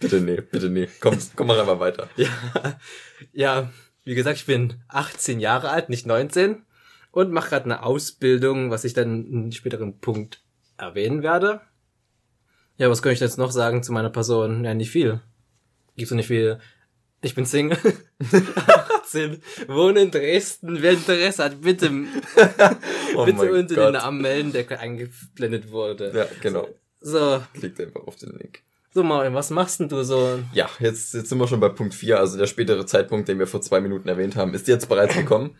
bitte 0.00 0.20
nee, 0.20 0.40
bitte 0.40 0.68
nee. 0.68 0.88
Komm, 1.00 1.16
komm 1.36 1.46
mal 1.46 1.58
einfach 1.60 1.80
weiter. 1.80 2.08
Ja, 2.16 2.78
ja, 3.32 3.72
wie 4.04 4.14
gesagt, 4.14 4.38
ich 4.38 4.46
bin 4.46 4.74
18 4.88 5.40
Jahre 5.40 5.70
alt, 5.70 5.88
nicht 5.88 6.06
19 6.06 6.62
und 7.12 7.32
mache 7.32 7.50
gerade 7.50 7.66
eine 7.66 7.82
Ausbildung, 7.82 8.70
was 8.70 8.84
ich 8.84 8.92
dann 8.94 9.26
in 9.26 9.38
einem 9.42 9.52
späteren 9.52 9.98
Punkt 10.00 10.42
erwähnen 10.78 11.22
werde. 11.22 11.60
Ja, 12.76 12.88
was 12.90 13.02
kann 13.02 13.12
ich 13.12 13.20
jetzt 13.20 13.38
noch 13.38 13.52
sagen 13.52 13.82
zu 13.82 13.92
meiner 13.92 14.10
Person? 14.10 14.64
Ja, 14.64 14.72
nicht 14.74 14.90
viel. 14.90 15.20
Gibt's 15.96 16.10
noch 16.10 16.16
nicht 16.16 16.28
viel. 16.28 16.58
Ich 17.22 17.34
bin 17.34 17.44
Single. 17.46 17.76
18, 19.02 19.42
wohne 19.68 20.00
in 20.00 20.10
Dresden. 20.10 20.80
Wer 20.80 20.92
Interesse 20.92 21.44
hat, 21.44 21.60
bitte, 21.60 21.90
Oh 23.16 23.24
bitte 23.24 23.52
unter 23.52 23.74
Gott. 23.74 23.86
den 23.86 23.92
Namen 23.92 24.20
melden, 24.22 24.52
der 24.52 24.80
eingeblendet 24.80 25.70
wurde. 25.70 26.12
Ja, 26.14 26.26
genau. 26.40 26.68
So, 27.00 27.42
Klickt 27.54 27.80
einfach 27.80 28.06
auf 28.06 28.16
den 28.16 28.30
Link. 28.38 28.60
so 28.94 29.02
Mario, 29.02 29.34
was 29.34 29.50
machst 29.50 29.80
denn 29.80 29.88
du 29.88 30.02
so? 30.02 30.38
Ja, 30.52 30.68
jetzt, 30.78 31.14
jetzt 31.14 31.28
sind 31.28 31.38
wir 31.38 31.48
schon 31.48 31.60
bei 31.60 31.68
Punkt 31.70 31.94
4, 31.94 32.18
also 32.18 32.38
der 32.38 32.46
spätere 32.46 32.86
Zeitpunkt, 32.86 33.28
den 33.28 33.38
wir 33.38 33.46
vor 33.46 33.60
zwei 33.60 33.80
Minuten 33.80 34.08
erwähnt 34.08 34.36
haben, 34.36 34.54
ist 34.54 34.68
jetzt 34.68 34.88
bereits 34.88 35.14
gekommen. 35.16 35.56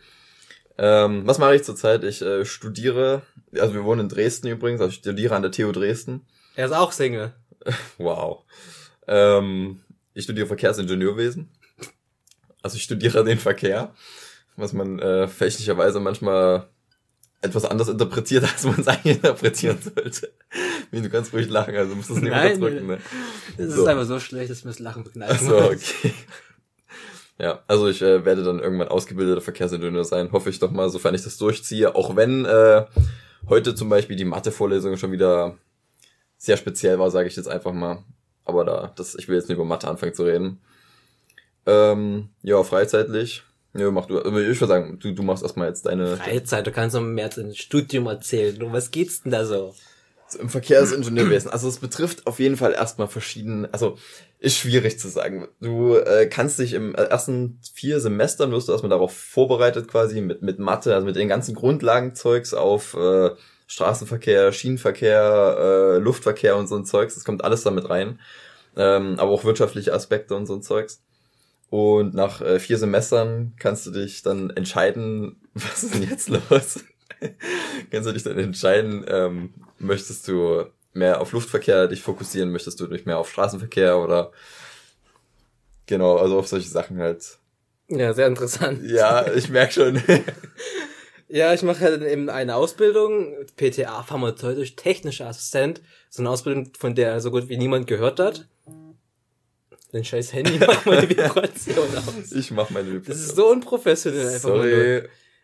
Ähm, 0.77 1.23
was 1.27 1.37
mache 1.37 1.55
ich 1.55 1.63
zurzeit? 1.63 2.03
Ich 2.03 2.21
äh, 2.21 2.45
studiere, 2.45 3.21
also 3.53 3.73
wir 3.73 3.83
wohnen 3.83 4.01
in 4.01 4.09
Dresden 4.09 4.47
übrigens, 4.47 4.81
also 4.81 4.89
ich 4.91 4.97
studiere 4.99 5.35
an 5.35 5.41
der 5.43 5.51
TU 5.51 5.71
Dresden. 5.71 6.25
Er 6.55 6.65
ist 6.65 6.71
auch 6.73 6.91
Single. 6.91 7.33
Wow. 7.99 8.43
Ähm, 9.07 9.81
ich 10.13 10.23
studiere 10.23 10.47
Verkehrsingenieurwesen. 10.47 11.49
Also 12.61 12.77
ich 12.77 12.83
studiere 12.83 13.23
den 13.25 13.39
Verkehr, 13.39 13.93
was 14.55 14.73
man 14.73 14.99
äh, 14.99 15.27
fälschlicherweise 15.27 15.99
manchmal 15.99 16.67
etwas 17.41 17.65
anders 17.65 17.87
interpretiert, 17.89 18.43
als 18.51 18.63
man 18.65 18.79
es 18.79 18.87
eigentlich 18.87 19.15
interpretieren 19.17 19.77
sollte. 19.81 20.31
Wie, 20.91 21.01
du 21.01 21.09
kannst 21.09 21.33
ruhig 21.33 21.49
lachen, 21.49 21.75
also 21.75 21.95
musst 21.95 22.09
du 22.09 22.15
es 22.15 22.21
nicht 22.21 22.31
Nein, 22.31 22.55
unterdrücken. 22.55 22.87
Ne? 22.87 22.99
Es 23.57 23.73
So. 23.73 23.81
ist 23.81 23.87
einfach 23.87 24.05
so 24.05 24.19
schlecht, 24.19 24.51
dass 24.51 24.63
mir 24.63 24.71
das 24.71 24.79
Lachen 24.79 25.03
begneiten 25.03 25.33
Ach 25.35 25.41
so, 25.41 25.57
okay. 25.57 26.13
Ja, 27.39 27.63
also 27.67 27.87
ich 27.87 28.01
äh, 28.03 28.23
werde 28.23 28.43
dann 28.43 28.59
irgendwann 28.59 28.89
ausgebildeter 28.89 29.41
Verkehrsingenieur 29.41 30.03
sein, 30.03 30.31
hoffe 30.31 30.51
ich 30.51 30.59
doch 30.59 30.69
mal, 30.69 30.89
sofern 30.89 31.15
ich 31.15 31.23
das 31.23 31.37
durchziehe. 31.37 31.95
Auch 31.95 32.15
wenn 32.15 32.45
äh, 32.45 32.85
heute 33.49 33.73
zum 33.73 33.89
Beispiel 33.89 34.15
die 34.15 34.25
Mathe-Vorlesung 34.25 34.95
schon 34.97 35.11
wieder 35.11 35.57
sehr 36.37 36.57
speziell 36.57 36.99
war, 36.99 37.09
sage 37.09 37.27
ich 37.29 37.35
jetzt 37.35 37.47
einfach 37.47 37.73
mal. 37.73 38.03
Aber 38.45 38.65
da, 38.65 38.91
das, 38.95 39.15
ich 39.15 39.27
will 39.27 39.35
jetzt 39.35 39.49
nicht 39.49 39.55
über 39.55 39.65
Mathe 39.65 39.87
anfangen 39.87 40.13
zu 40.13 40.23
reden. 40.23 40.59
Ähm, 41.65 42.29
ja, 42.41 42.61
freizeitlich. 42.63 43.43
Ja, 43.73 43.89
mach 43.91 44.05
du. 44.07 44.19
aber 44.19 44.41
Ich 44.41 44.59
würde 44.59 44.67
sagen, 44.67 44.99
du, 44.99 45.13
du 45.13 45.23
machst 45.23 45.43
erstmal 45.43 45.67
jetzt 45.67 45.85
deine. 45.85 46.17
Freizeit, 46.17 46.67
du 46.67 46.71
kannst 46.71 46.95
noch 46.95 47.01
mehr 47.01 47.29
dem 47.29 47.53
Studium 47.53 48.07
erzählen. 48.07 48.61
Um 48.61 48.73
was 48.73 48.91
geht's 48.91 49.23
denn 49.23 49.31
da 49.31 49.45
so? 49.45 49.73
Im 50.39 50.49
Verkehrsingenieurwesen. 50.49 51.51
Also 51.51 51.67
es 51.67 51.79
betrifft 51.79 52.25
auf 52.25 52.39
jeden 52.39 52.55
Fall 52.55 52.71
erstmal 52.71 53.09
verschiedene, 53.09 53.67
also 53.73 53.97
ist 54.39 54.57
schwierig 54.57 54.97
zu 54.97 55.09
sagen. 55.09 55.49
Du 55.59 55.95
äh, 55.95 56.25
kannst 56.25 56.57
dich 56.57 56.71
im 56.71 56.95
äh, 56.95 57.03
ersten 57.03 57.59
vier 57.73 57.99
Semestern 57.99 58.51
wirst 58.51 58.69
du 58.69 58.71
erstmal 58.71 58.91
darauf 58.91 59.13
vorbereitet 59.13 59.89
quasi 59.89 60.21
mit 60.21 60.41
mit 60.41 60.57
Mathe, 60.57 60.95
also 60.95 61.05
mit 61.05 61.17
den 61.17 61.27
ganzen 61.27 61.53
Grundlagenzeugs 61.53 62.53
auf 62.53 62.93
äh, 62.93 63.31
Straßenverkehr, 63.71 64.51
Schienenverkehr, 64.51 65.57
äh, 65.57 65.97
Luftverkehr 65.99 66.57
und 66.57 66.67
so 66.67 66.75
ein 66.75 66.83
Zeugs. 66.83 67.15
Das 67.15 67.23
kommt 67.23 67.41
alles 67.45 67.63
damit 67.63 67.89
rein. 67.89 68.19
Ähm, 68.75 69.15
aber 69.17 69.31
auch 69.31 69.45
wirtschaftliche 69.45 69.93
Aspekte 69.93 70.35
und 70.35 70.45
so 70.45 70.55
ein 70.55 70.61
Zeugs. 70.61 71.01
Und 71.69 72.13
nach 72.13 72.41
äh, 72.41 72.59
vier 72.59 72.77
Semestern 72.77 73.53
kannst 73.57 73.85
du 73.85 73.91
dich 73.91 74.23
dann 74.23 74.49
entscheiden, 74.49 75.37
was 75.53 75.83
ist 75.83 75.95
denn 75.95 76.03
jetzt 76.03 76.27
los? 76.27 76.83
kannst 77.91 78.09
du 78.09 78.11
dich 78.11 78.23
dann 78.23 78.37
entscheiden, 78.37 79.05
ähm, 79.07 79.53
möchtest 79.79 80.27
du 80.27 80.65
mehr 80.91 81.21
auf 81.21 81.31
Luftverkehr 81.31 81.87
dich 81.87 82.01
fokussieren, 82.01 82.51
möchtest 82.51 82.77
du 82.81 82.87
dich 82.87 83.05
mehr 83.05 83.19
auf 83.19 83.31
Straßenverkehr 83.31 83.97
oder 83.99 84.33
genau, 85.85 86.17
also 86.17 86.39
auf 86.39 86.47
solche 86.49 86.67
Sachen 86.67 86.97
halt. 86.97 87.37
Ja, 87.87 88.13
sehr 88.13 88.27
interessant. 88.27 88.81
Ja, 88.83 89.31
ich 89.33 89.47
merk 89.47 89.71
schon. 89.71 90.03
Ja, 91.31 91.53
ich 91.53 91.63
mache 91.63 91.79
halt 91.79 92.01
eben 92.03 92.29
eine 92.29 92.55
Ausbildung, 92.55 93.33
PTA, 93.55 94.03
pharmazeutisch 94.03 94.75
technischer 94.75 95.27
Assistent. 95.27 95.81
So 96.09 96.21
eine 96.21 96.29
Ausbildung, 96.29 96.71
von 96.77 96.93
der 96.93 97.21
so 97.21 97.31
gut 97.31 97.47
wie 97.47 97.57
niemand 97.57 97.87
gehört 97.87 98.19
hat. 98.19 98.47
Dein 99.93 100.03
scheiß 100.03 100.33
Handy 100.33 100.59
macht 100.59 100.85
meine 100.85 101.09
Vibration 101.09 101.77
aus. 101.97 102.31
Ich 102.33 102.51
mach 102.51 102.69
meine 102.69 102.99
Das 102.99 103.17
ist 103.19 103.35
so 103.35 103.49
unprofessionell 103.49 104.27
einfach 104.27 104.39
Sorry. 104.49 105.03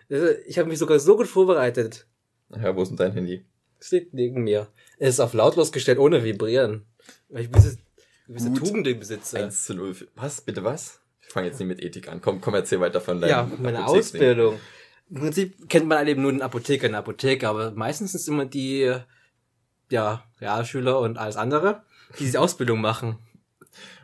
nur. 0.09 0.45
Ich 0.47 0.57
habe 0.59 0.69
mich 0.69 0.79
sogar 0.79 0.99
so 0.99 1.15
gut 1.17 1.27
vorbereitet. 1.27 2.05
Ja, 2.49 2.75
wo 2.75 2.81
ist 2.81 2.89
denn 2.89 2.97
dein 2.97 3.11
Handy? 3.13 3.45
Es 3.79 3.91
liegt 3.91 4.13
neben 4.13 4.43
mir. 4.43 4.67
Es 4.99 5.09
ist 5.15 5.19
auf 5.19 5.33
lautlos 5.33 5.71
gestellt, 5.71 5.99
ohne 5.99 6.23
vibrieren. 6.23 6.85
Weil 7.29 7.43
ich 7.43 7.51
gewisse, 7.51 7.77
gewisse. 8.27 8.53
Tugenden 8.53 8.99
besitze. 8.99 9.37
1 9.37 9.65
zu 9.65 9.73
0. 9.73 9.95
Was? 10.15 10.41
Bitte 10.41 10.63
was? 10.63 10.99
Ich 11.21 11.29
fange 11.33 11.47
jetzt 11.47 11.59
nicht 11.59 11.67
mit 11.67 11.81
Ethik 11.83 12.07
an. 12.09 12.21
Komm, 12.21 12.39
komm, 12.41 12.55
erzähl 12.55 12.79
weiter 12.79 13.01
von 13.01 13.19
deinem 13.21 13.29
Ja, 13.29 13.51
meine. 13.59 13.85
Ausbildung. 13.85 14.59
Im 15.09 15.21
Prinzip 15.21 15.69
kennt 15.69 15.87
man 15.87 15.99
halt 15.99 16.09
eben 16.09 16.21
nur 16.21 16.31
den 16.31 16.41
Apotheker 16.41 16.85
in 16.85 16.91
der 16.91 16.99
Apotheke, 16.99 17.47
aber 17.47 17.71
meistens 17.71 18.11
sind 18.11 18.21
es 18.21 18.27
immer 18.27 18.45
die, 18.45 18.93
ja, 19.89 20.23
Realschüler 20.41 20.99
und 20.99 21.17
alles 21.17 21.37
andere, 21.37 21.83
die 22.19 22.25
diese 22.25 22.41
Ausbildung 22.41 22.81
machen. 22.81 23.17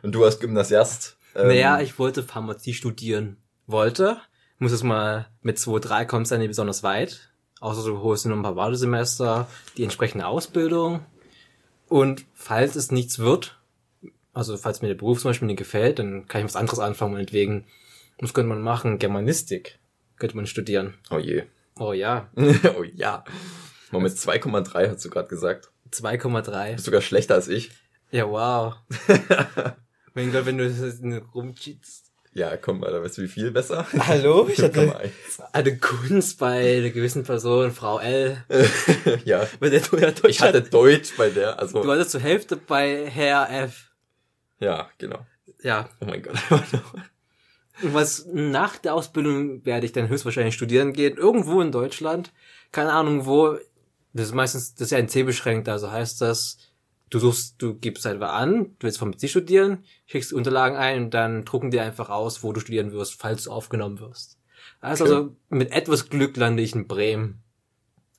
Und 0.02 0.12
du 0.12 0.24
als 0.24 0.40
Gymnasiast? 0.40 1.16
ähm, 1.34 1.48
naja, 1.48 1.80
ich 1.80 1.98
wollte 1.98 2.22
Pharmazie 2.22 2.74
studieren. 2.74 3.36
Wollte. 3.66 4.18
Muss 4.58 4.72
es 4.72 4.82
mal 4.82 5.28
mit 5.42 5.58
2, 5.58 5.78
3 5.80 6.04
kommst 6.04 6.30
du 6.30 6.34
dann 6.34 6.40
nicht 6.40 6.48
besonders 6.48 6.82
weit. 6.82 7.32
Außer 7.60 7.84
du 7.84 8.00
holst 8.00 8.26
noch 8.26 8.36
ein 8.36 8.42
paar 8.42 8.56
Wartesemester, 8.56 9.48
die 9.76 9.84
entsprechende 9.84 10.26
Ausbildung. 10.26 11.00
Und 11.88 12.24
falls 12.34 12.76
es 12.76 12.90
nichts 12.90 13.18
wird, 13.18 13.58
also 14.32 14.56
falls 14.56 14.82
mir 14.82 14.88
der 14.88 14.94
Beruf 14.94 15.20
zum 15.20 15.30
Beispiel 15.30 15.46
nicht 15.46 15.58
gefällt, 15.58 15.98
dann 15.98 16.26
kann 16.28 16.40
ich 16.40 16.46
was 16.46 16.56
anderes 16.56 16.78
anfangen, 16.78 17.14
meinetwegen. 17.14 17.64
Was 18.20 18.32
könnte 18.32 18.48
man 18.48 18.62
machen? 18.62 18.98
Germanistik 18.98 19.78
könnte 20.18 20.36
man 20.36 20.46
studieren. 20.46 20.94
Oh 21.10 21.18
je. 21.18 21.44
Oh 21.78 21.92
ja, 21.92 22.30
oh 22.36 22.84
ja. 22.84 23.24
Mit 23.90 24.12
2,3 24.12 24.90
hast 24.90 25.04
du 25.04 25.10
gerade 25.10 25.28
gesagt. 25.28 25.70
2,3. 25.92 26.72
Bist 26.72 26.84
sogar 26.84 27.00
schlechter 27.00 27.34
als 27.34 27.48
ich. 27.48 27.70
Ja, 28.10 28.28
wow. 28.28 28.74
mein 30.14 30.32
Gott, 30.32 30.46
wenn 30.46 30.58
du 30.58 30.68
das 30.68 31.00
rumcheatst. 31.34 32.04
Ja, 32.32 32.56
komm 32.56 32.80
mal, 32.80 32.90
da 32.90 33.00
weißt 33.00 33.18
du 33.18 33.22
wie 33.22 33.28
viel 33.28 33.52
besser? 33.52 33.86
Hallo? 33.96 34.48
Ich 34.52 34.60
hatte 34.60 34.80
0,1. 34.80 35.10
eine 35.52 35.78
Kunst 35.78 36.38
bei 36.40 36.78
einer 36.78 36.90
gewissen 36.90 37.22
Person, 37.22 37.70
Frau 37.70 38.00
L. 38.00 38.42
ja. 39.24 39.46
Bei 39.60 39.70
der 39.70 39.80
du 39.80 39.96
ja 39.98 40.08
Ich 40.08 40.14
Deutsch 40.20 40.40
hatte 40.40 40.58
hattest. 40.58 40.74
Deutsch 40.74 41.16
bei 41.16 41.30
der, 41.30 41.60
also. 41.60 41.82
Du 41.82 41.90
hattest 41.92 42.10
zur 42.10 42.20
Hälfte 42.20 42.56
bei 42.56 43.08
Herr 43.08 43.48
F. 43.64 43.92
Ja, 44.58 44.90
genau. 44.98 45.24
Ja. 45.62 45.88
Oh 46.00 46.06
mein 46.06 46.22
Gott. 46.22 46.34
Was 47.82 48.26
nach 48.32 48.78
der 48.78 48.94
Ausbildung 48.94 49.64
werde 49.64 49.86
ich 49.86 49.92
dann 49.92 50.08
höchstwahrscheinlich 50.08 50.54
studieren 50.54 50.92
gehen. 50.92 51.16
Irgendwo 51.16 51.60
in 51.60 51.72
Deutschland. 51.72 52.32
Keine 52.72 52.92
Ahnung 52.92 53.26
wo. 53.26 53.56
Das 54.12 54.26
ist 54.26 54.34
meistens, 54.34 54.74
das 54.74 54.86
ist 54.86 54.90
ja 54.92 54.98
ein 54.98 55.08
C 55.08 55.24
beschränkt, 55.24 55.68
also 55.68 55.90
heißt 55.90 56.20
das, 56.20 56.58
du 57.10 57.18
suchst, 57.18 57.56
du 57.58 57.74
gibst 57.74 58.06
einfach 58.06 58.32
an, 58.32 58.66
du 58.78 58.86
willst 58.86 58.98
Pharmazie 58.98 59.26
studieren, 59.26 59.84
schickst 60.06 60.30
die 60.30 60.36
Unterlagen 60.36 60.76
ein 60.76 61.04
und 61.04 61.14
dann 61.14 61.44
drucken 61.44 61.72
die 61.72 61.80
einfach 61.80 62.10
aus, 62.10 62.44
wo 62.44 62.52
du 62.52 62.60
studieren 62.60 62.92
wirst, 62.92 63.20
falls 63.20 63.44
du 63.44 63.50
aufgenommen 63.50 63.98
wirst. 63.98 64.38
Also, 64.80 65.04
Okay. 65.04 65.14
also 65.14 65.36
mit 65.48 65.72
etwas 65.72 66.10
Glück 66.10 66.36
lande 66.36 66.62
ich 66.62 66.76
in 66.76 66.86
Bremen. 66.86 67.42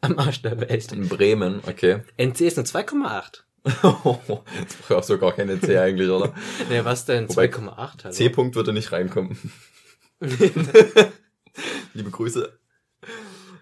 Am 0.02 0.20
Arsch 0.20 0.42
der 0.42 0.60
Welt. 0.60 0.92
In 0.92 1.08
Bremen, 1.08 1.62
okay. 1.66 2.02
NC 2.18 2.42
ist 2.42 2.58
nur 2.58 2.66
2,8. 2.66 3.44
Jetzt 4.60 4.88
brauchst 4.88 5.10
du 5.10 5.18
gar 5.18 5.34
keine 5.34 5.60
C 5.60 5.78
eigentlich, 5.78 6.10
oder? 6.10 6.34
Ne, 6.70 6.86
was 6.86 7.06
denn? 7.06 7.28
Wobei, 7.30 7.46
2,8? 7.48 8.06
Also. 8.06 8.18
C-Punkt 8.18 8.56
würde 8.56 8.74
nicht 8.74 8.92
reinkommen. 8.92 9.38
Liebe 11.94 12.12
Grüße. 12.12 12.58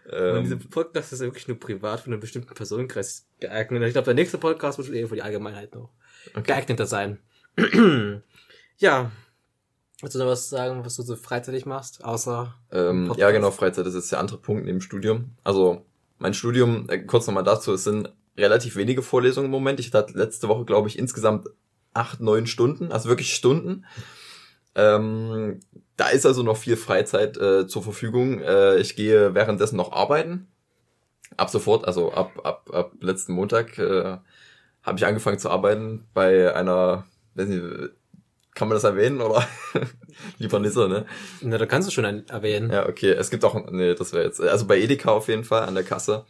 Und 0.06 0.44
dieser 0.44 0.56
Ähm, 0.56 0.70
Podcast 0.70 1.14
ist 1.14 1.22
ja 1.22 1.26
wirklich 1.28 1.48
nur 1.48 1.60
privat 1.60 2.02
für 2.02 2.08
einen 2.12 2.20
bestimmten 2.20 2.54
Personenkreis 2.54 3.26
geeignet. 3.40 3.82
Ich 3.84 3.94
glaube, 3.94 4.06
der 4.06 4.14
nächste 4.14 4.38
Podcast 4.38 4.78
wird 4.78 4.90
eher 4.90 5.08
für 5.08 5.16
die 5.16 5.22
Allgemeinheit 5.22 5.74
noch 5.74 5.90
okay. 6.32 6.44
geeigneter 6.44 6.86
sein. 6.86 7.20
ja. 8.78 9.12
Willst 10.02 10.16
du 10.16 10.20
noch 10.20 10.28
was 10.28 10.50
sagen, 10.50 10.84
was 10.84 10.98
du 10.98 11.04
so 11.04 11.16
freizeitig 11.16 11.66
machst, 11.66 12.04
außer 12.04 12.54
Ähm, 12.72 13.08
Podcast? 13.08 13.20
ja, 13.22 13.32
genau, 13.32 13.52
Freizeit 13.52 13.88
ist 13.88 13.96
jetzt 13.96 14.12
der 14.12 14.20
andere 14.20 14.38
Punkt 14.38 14.66
neben 14.66 14.82
Studium. 14.82 15.32
Also, 15.46 15.86
mein 16.20 16.34
Studium, 16.34 16.90
äh, 16.90 17.00
kurz 17.00 17.26
nochmal 17.26 17.46
dazu, 17.46 17.72
es 17.74 17.86
sind 17.86 18.12
relativ 18.38 18.76
wenige 18.76 19.02
Vorlesungen 19.02 19.46
im 19.46 19.52
Moment. 19.52 19.80
Ich 19.80 19.94
hatte 19.94 20.18
letzte 20.18 20.48
Woche, 20.48 20.66
glaube 20.66 20.88
ich, 20.88 20.98
insgesamt 20.98 21.48
acht, 21.94 22.20
neun 22.20 22.48
Stunden, 22.48 22.92
also 22.92 23.10
wirklich 23.10 23.34
Stunden. 23.34 23.86
Ähm, 24.76 25.60
da 25.98 26.08
ist 26.10 26.26
also 26.26 26.42
noch 26.42 26.58
viel 26.58 26.78
Freizeit 26.78 27.38
äh, 27.38 27.68
zur 27.68 27.84
Verfügung. 27.84 28.42
Äh, 28.42 28.78
ich 28.78 28.96
gehe 28.96 29.36
währenddessen 29.36 29.78
noch 29.78 29.92
arbeiten. 29.92 30.48
Ab 31.38 31.50
sofort, 31.50 31.86
also 31.86 32.12
ab, 32.12 32.32
ab, 32.44 32.70
ab 32.74 32.94
letzten 33.00 33.34
Montag 33.34 33.78
äh, 33.78 34.18
habe 34.84 34.98
ich 34.98 35.06
angefangen 35.06 35.40
zu 35.40 35.50
arbeiten 35.50 36.06
bei 36.14 36.54
einer, 36.54 37.06
weiß 37.36 37.48
nicht, 37.48 37.64
kann 38.54 38.68
man 38.68 38.76
das 38.76 38.84
erwähnen 38.84 39.22
oder? 39.22 39.48
Lieber 40.38 40.60
nicht 40.60 40.74
so, 40.74 40.88
ne? 40.88 41.06
Na, 41.42 41.58
da 41.58 41.66
kannst 41.66 41.88
du 41.88 41.92
schon 41.92 42.28
erwähnen. 42.28 42.72
Ja, 42.72 42.88
okay. 42.88 43.12
Es 43.12 43.32
gibt 43.32 43.44
auch, 43.46 43.72
nee, 43.72 43.96
das 43.96 44.14
wäre 44.14 44.26
jetzt, 44.26 44.42
also 44.42 44.68
bei 44.68 44.80
Edeka 44.80 45.12
auf 45.12 45.28
jeden 45.28 45.44
Fall 45.44 45.64
an 45.64 45.74
der 45.74 45.84
Kasse. 45.84 46.26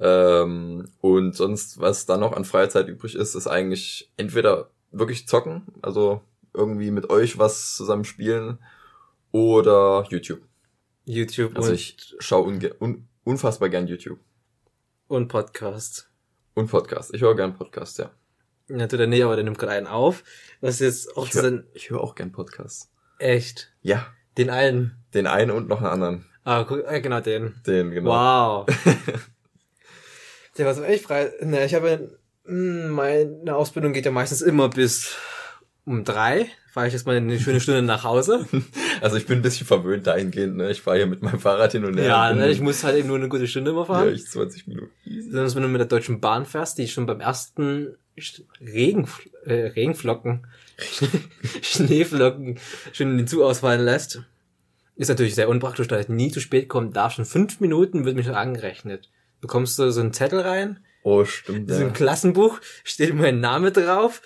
Ähm, 0.00 0.88
und 1.00 1.34
sonst, 1.36 1.78
was 1.80 2.06
da 2.06 2.16
noch 2.16 2.32
an 2.32 2.44
Freizeit 2.44 2.88
übrig 2.88 3.14
ist, 3.14 3.34
ist 3.34 3.46
eigentlich 3.46 4.10
entweder 4.16 4.70
wirklich 4.92 5.28
zocken, 5.28 5.62
also 5.82 6.22
irgendwie 6.54 6.90
mit 6.90 7.10
euch 7.10 7.38
was 7.38 7.76
zusammen 7.76 8.04
spielen 8.04 8.58
oder 9.30 10.04
YouTube. 10.08 10.40
YouTube 11.04 11.56
Also 11.56 11.68
und, 11.70 11.74
ich 11.74 12.14
schaue 12.18 12.48
unge- 12.48 12.74
un 12.80 13.06
unfassbar 13.24 13.68
gern 13.68 13.86
YouTube 13.86 14.18
und 15.08 15.28
Podcast. 15.28 16.10
und 16.54 16.70
Podcast. 16.70 17.14
Ich 17.14 17.20
höre 17.20 17.36
gern 17.36 17.54
Podcast, 17.54 17.98
ja. 17.98 18.10
Ja, 18.68 18.86
tut 18.86 19.00
er 19.00 19.06
nicht, 19.06 19.22
aber 19.24 19.34
der 19.34 19.44
nimmt 19.44 19.58
gerade 19.58 19.72
einen 19.72 19.86
auf. 19.86 20.22
Was 20.60 20.78
jetzt 20.78 21.16
auch 21.16 21.26
Ich 21.26 21.34
höre 21.34 21.64
hör 21.88 22.00
auch 22.00 22.14
gern 22.14 22.32
Podcasts. 22.32 22.90
echt. 23.18 23.72
Ja, 23.82 24.06
Den 24.38 24.48
einen. 24.50 24.96
den 25.14 25.26
einen 25.26 25.50
und 25.50 25.68
noch 25.68 25.78
einen 25.78 25.88
anderen. 25.90 26.26
Ah, 26.44 26.64
guck, 26.64 26.84
äh, 26.84 27.00
genau 27.00 27.20
den. 27.20 27.60
Den, 27.66 27.90
genau. 27.90 28.66
Wow. 28.66 28.66
Der 30.58 30.66
war 30.66 30.74
so 30.74 30.82
echt 30.82 31.04
frei. 31.04 31.30
Na, 31.42 31.64
ich 31.64 31.74
habe, 31.74 32.18
mh, 32.44 32.88
meine 32.88 33.54
Ausbildung 33.56 33.92
geht 33.92 34.04
ja 34.06 34.10
meistens 34.10 34.42
immer 34.42 34.68
bis 34.68 35.16
um 35.84 36.04
drei. 36.04 36.46
Fahre 36.72 36.86
ich 36.86 36.92
jetzt 36.92 37.06
mal 37.06 37.16
eine 37.16 37.40
schöne 37.40 37.60
Stunde 37.60 37.82
nach 37.82 38.04
Hause. 38.04 38.46
Also 39.02 39.16
ich 39.16 39.24
bin 39.24 39.38
ein 39.38 39.42
bisschen 39.42 39.66
verwöhnt 39.66 40.06
dahingehend, 40.06 40.58
ne? 40.58 40.70
Ich 40.70 40.82
fahre 40.82 40.98
hier 40.98 41.06
mit 41.06 41.22
meinem 41.22 41.40
Fahrrad 41.40 41.72
hin 41.72 41.86
und 41.86 41.96
her. 41.96 42.04
Ja, 42.06 42.34
ne, 42.34 42.50
ich 42.50 42.60
muss 42.60 42.84
halt 42.84 42.98
eben 42.98 43.08
nur 43.08 43.16
eine 43.16 43.30
gute 43.30 43.46
Stunde 43.46 43.70
immer 43.70 43.80
Ja, 43.80 43.86
fahren. 43.86 44.12
ich 44.12 44.26
20 44.26 44.66
Minuten. 44.66 44.90
Besonders 45.06 45.54
wenn 45.54 45.62
du 45.62 45.68
mit 45.70 45.78
der 45.80 45.88
Deutschen 45.88 46.20
Bahn 46.20 46.44
fährst, 46.44 46.76
die 46.76 46.86
schon 46.86 47.06
beim 47.06 47.20
ersten 47.20 47.96
Regen, 48.60 49.08
äh, 49.46 49.68
Regenflocken, 49.68 50.46
Schneeflocken 51.62 52.58
schon 52.92 53.16
den 53.16 53.26
Zug 53.26 53.40
ausfallen 53.42 53.80
lässt. 53.84 54.22
Ist 54.96 55.08
natürlich 55.08 55.34
sehr 55.34 55.48
unpraktisch, 55.48 55.88
da 55.88 55.98
ich 55.98 56.08
nie 56.10 56.30
zu 56.30 56.40
spät 56.40 56.68
kommen 56.68 56.92
darf. 56.92 57.14
Schon 57.14 57.24
fünf 57.24 57.60
Minuten 57.60 58.04
wird 58.04 58.16
mich 58.16 58.26
schon 58.26 58.34
angerechnet. 58.34 59.08
Bekommst 59.40 59.78
du 59.78 59.90
so 59.90 60.00
einen 60.00 60.12
Zettel 60.12 60.40
rein, 60.40 60.80
Oh, 61.02 61.24
stimmt. 61.24 61.70
Ja. 61.70 61.78
ein 61.78 61.92
Klassenbuch, 61.94 62.60
steht 62.84 63.14
mein 63.14 63.40
Name 63.40 63.72
drauf, 63.72 64.20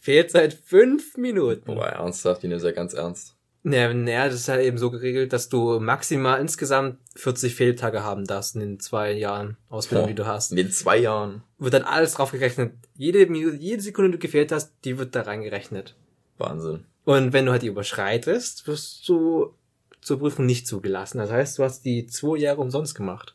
fehlt 0.00 0.30
seit 0.32 0.54
fünf 0.54 1.16
Minuten. 1.16 1.66
Boah, 1.74 1.86
ernsthaft, 1.86 2.42
die 2.42 2.48
nehmen 2.48 2.60
ja 2.62 2.72
ganz 2.72 2.94
ernst. 2.94 3.36
Naja, 3.62 3.92
naja, 3.92 4.24
das 4.26 4.36
ist 4.36 4.48
halt 4.48 4.62
eben 4.64 4.78
so 4.78 4.90
geregelt, 4.90 5.32
dass 5.34 5.50
du 5.50 5.78
maximal 5.80 6.40
insgesamt 6.40 6.96
40 7.16 7.54
Fehltage 7.54 8.02
haben 8.02 8.24
darfst 8.24 8.54
in 8.54 8.60
den 8.62 8.80
zwei 8.80 9.12
Jahren 9.12 9.58
Ausbildung, 9.68 10.08
die 10.08 10.14
du 10.14 10.26
hast. 10.26 10.50
In 10.50 10.56
den 10.56 10.70
zwei 10.70 10.96
Jahren. 10.96 11.42
Wird 11.58 11.74
dann 11.74 11.82
alles 11.82 12.14
drauf 12.14 12.32
gerechnet. 12.32 12.72
Jede 12.96 13.26
Minute, 13.26 13.56
jede 13.56 13.82
Sekunde, 13.82 14.10
die 14.12 14.16
du 14.16 14.22
gefehlt 14.22 14.50
hast, 14.50 14.72
die 14.86 14.96
wird 14.98 15.14
da 15.14 15.22
reingerechnet. 15.22 15.94
Wahnsinn. 16.38 16.86
Und 17.04 17.34
wenn 17.34 17.44
du 17.44 17.52
halt 17.52 17.60
die 17.62 17.66
überschreitest, 17.66 18.66
wirst 18.66 19.06
du 19.06 19.54
zur 20.00 20.18
Prüfung 20.18 20.46
nicht 20.46 20.66
zugelassen. 20.66 21.18
Das 21.18 21.30
heißt, 21.30 21.58
du 21.58 21.62
hast 21.64 21.84
die 21.84 22.06
zwei 22.06 22.38
Jahre 22.38 22.62
umsonst 22.62 22.94
gemacht. 22.94 23.34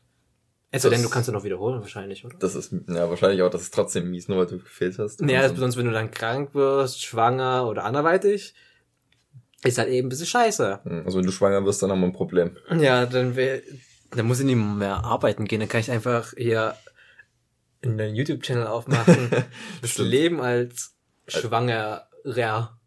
Es 0.76 0.82
sei 0.82 0.90
denn, 0.90 1.04
du 1.04 1.10
kannst 1.10 1.28
ja 1.28 1.34
noch 1.34 1.44
wiederholen 1.44 1.80
wahrscheinlich, 1.80 2.26
oder? 2.26 2.36
Das 2.38 2.54
ist, 2.56 2.74
ja, 2.88 3.10
wahrscheinlich 3.10 3.42
auch, 3.42 3.50
das 3.50 3.62
ist 3.62 3.74
trotzdem 3.74 4.12
mies, 4.12 4.28
nur 4.28 4.40
weil 4.40 4.46
du 4.48 4.60
gefehlt 4.60 5.00
hast. 5.00 5.22
Naja, 5.22 5.38
das 5.38 5.44
Also, 5.44 5.54
besonders 5.56 5.78
wenn 5.78 5.86
du 5.86 5.92
dann 5.94 6.12
krank 6.12 6.54
wirst, 6.54 7.02
schwanger 7.02 7.68
oder 7.68 7.86
anderweitig, 7.86 8.54
ist 9.64 9.78
halt 9.78 9.90
eben 9.90 10.08
ein 10.08 10.10
bisschen 10.10 10.28
scheiße. 10.28 10.82
also 11.06 11.18
wenn 11.18 11.26
du 11.26 11.32
schwanger 11.32 11.66
wirst, 11.66 11.82
dann 11.82 11.92
haben 11.92 12.02
wir 12.02 12.08
ein 12.08 12.14
Problem. 12.14 12.58
Ja, 12.78 13.06
dann 13.06 13.36
wär, 13.36 13.62
dann 14.12 14.26
muss 14.26 14.40
ich 14.40 14.46
nicht 14.46 14.58
mehr 14.58 15.04
arbeiten 15.04 15.46
gehen. 15.46 15.60
Dann 15.60 15.70
kann 15.70 15.82
ich 15.82 15.92
einfach 15.92 16.34
hier 16.38 16.76
einen 17.82 18.16
YouTube-Channel 18.16 18.68
aufmachen. 18.68 19.30
das. 19.82 19.98
Leben 19.98 20.42
als 20.42 20.96
Schwangerer. 21.28 22.78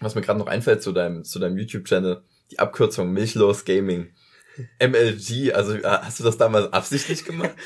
Was 0.00 0.14
mir 0.14 0.22
gerade 0.22 0.38
noch 0.38 0.46
einfällt 0.46 0.82
zu 0.82 0.92
deinem, 0.92 1.24
zu 1.24 1.38
deinem 1.38 1.58
YouTube-Channel, 1.58 2.22
die 2.50 2.58
Abkürzung 2.58 3.12
Milchlos 3.12 3.64
Gaming. 3.64 4.12
MLG, 4.78 5.52
also 5.52 5.74
äh, 5.74 5.82
hast 5.82 6.20
du 6.20 6.24
das 6.24 6.36
damals 6.36 6.72
absichtlich 6.72 7.24
gemacht? 7.24 7.54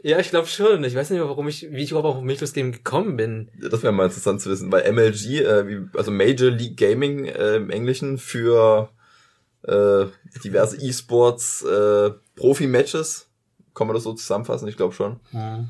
Ja, 0.00 0.20
ich 0.20 0.30
glaube 0.30 0.46
schon. 0.46 0.84
Ich 0.84 0.94
weiß 0.94 1.10
nicht 1.10 1.18
mehr, 1.18 1.28
warum 1.28 1.48
ich, 1.48 1.72
wie 1.72 1.82
ich 1.82 1.90
überhaupt 1.90 2.18
auf 2.18 2.22
Milchlos 2.22 2.52
Game 2.52 2.70
gekommen 2.70 3.16
bin. 3.16 3.50
Das 3.60 3.82
wäre 3.82 3.92
mal 3.92 4.04
interessant 4.04 4.40
zu 4.40 4.48
wissen, 4.48 4.70
weil 4.70 4.90
MLG, 4.92 5.40
äh, 5.40 5.66
wie, 5.66 5.98
also 5.98 6.12
Major 6.12 6.50
League 6.52 6.76
Gaming 6.76 7.24
äh, 7.24 7.56
im 7.56 7.68
Englischen 7.68 8.16
für 8.16 8.90
äh, 9.62 10.06
diverse 10.44 10.76
E-Sports 10.76 11.64
äh, 11.64 12.10
Profi-Matches. 12.36 13.28
Kann 13.74 13.88
man 13.88 13.94
das 13.94 14.04
so 14.04 14.12
zusammenfassen? 14.12 14.68
Ich 14.68 14.76
glaube 14.76 14.94
schon. 14.94 15.18
Hm. 15.32 15.68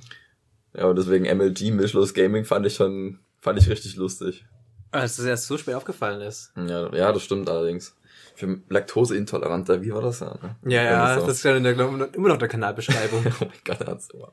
Ja, 0.74 0.84
und 0.84 0.96
deswegen 0.96 1.24
MLG, 1.24 1.72
Milchlos 1.72 2.12
Gaming, 2.12 2.44
fand 2.44 2.66
ich 2.66 2.74
schon, 2.74 3.20
fand 3.40 3.58
ich 3.58 3.68
richtig 3.68 3.96
lustig. 3.96 4.44
Als 4.90 5.16
das 5.16 5.26
erst 5.26 5.46
so 5.46 5.58
spät 5.58 5.74
aufgefallen 5.74 6.20
ist. 6.20 6.52
Ja, 6.56 6.94
ja, 6.94 7.12
das 7.12 7.22
stimmt 7.22 7.48
allerdings. 7.48 7.94
Für 8.38 8.60
Laktoseintoleranter, 8.68 9.82
wie 9.82 9.92
war 9.92 10.00
das 10.00 10.20
ja? 10.20 10.38
Ne? 10.40 10.56
Ja, 10.72 10.82
ja, 10.84 11.16
Wenn 11.16 11.26
das 11.26 11.38
ist 11.38 11.42
ja 11.42 11.56
in 11.56 11.64
der, 11.64 11.74
glaub, 11.74 11.92
ich, 12.00 12.14
immer 12.14 12.28
noch 12.28 12.36
der 12.36 12.46
Kanalbeschreibung. 12.46 13.26
oh 13.40 13.44
mein 13.44 13.50
Gott, 13.64 13.84
hat's 13.84 14.10
immer. 14.10 14.32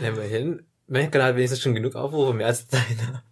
ja, 0.00 0.08
immerhin. 0.08 0.62
Mein 0.86 1.10
Kanal 1.10 1.36
wenigstens 1.36 1.60
schon 1.60 1.74
genug 1.74 1.94
Aufrufe, 1.94 2.32
mehr 2.32 2.46
als 2.46 2.66
deiner. 2.68 3.22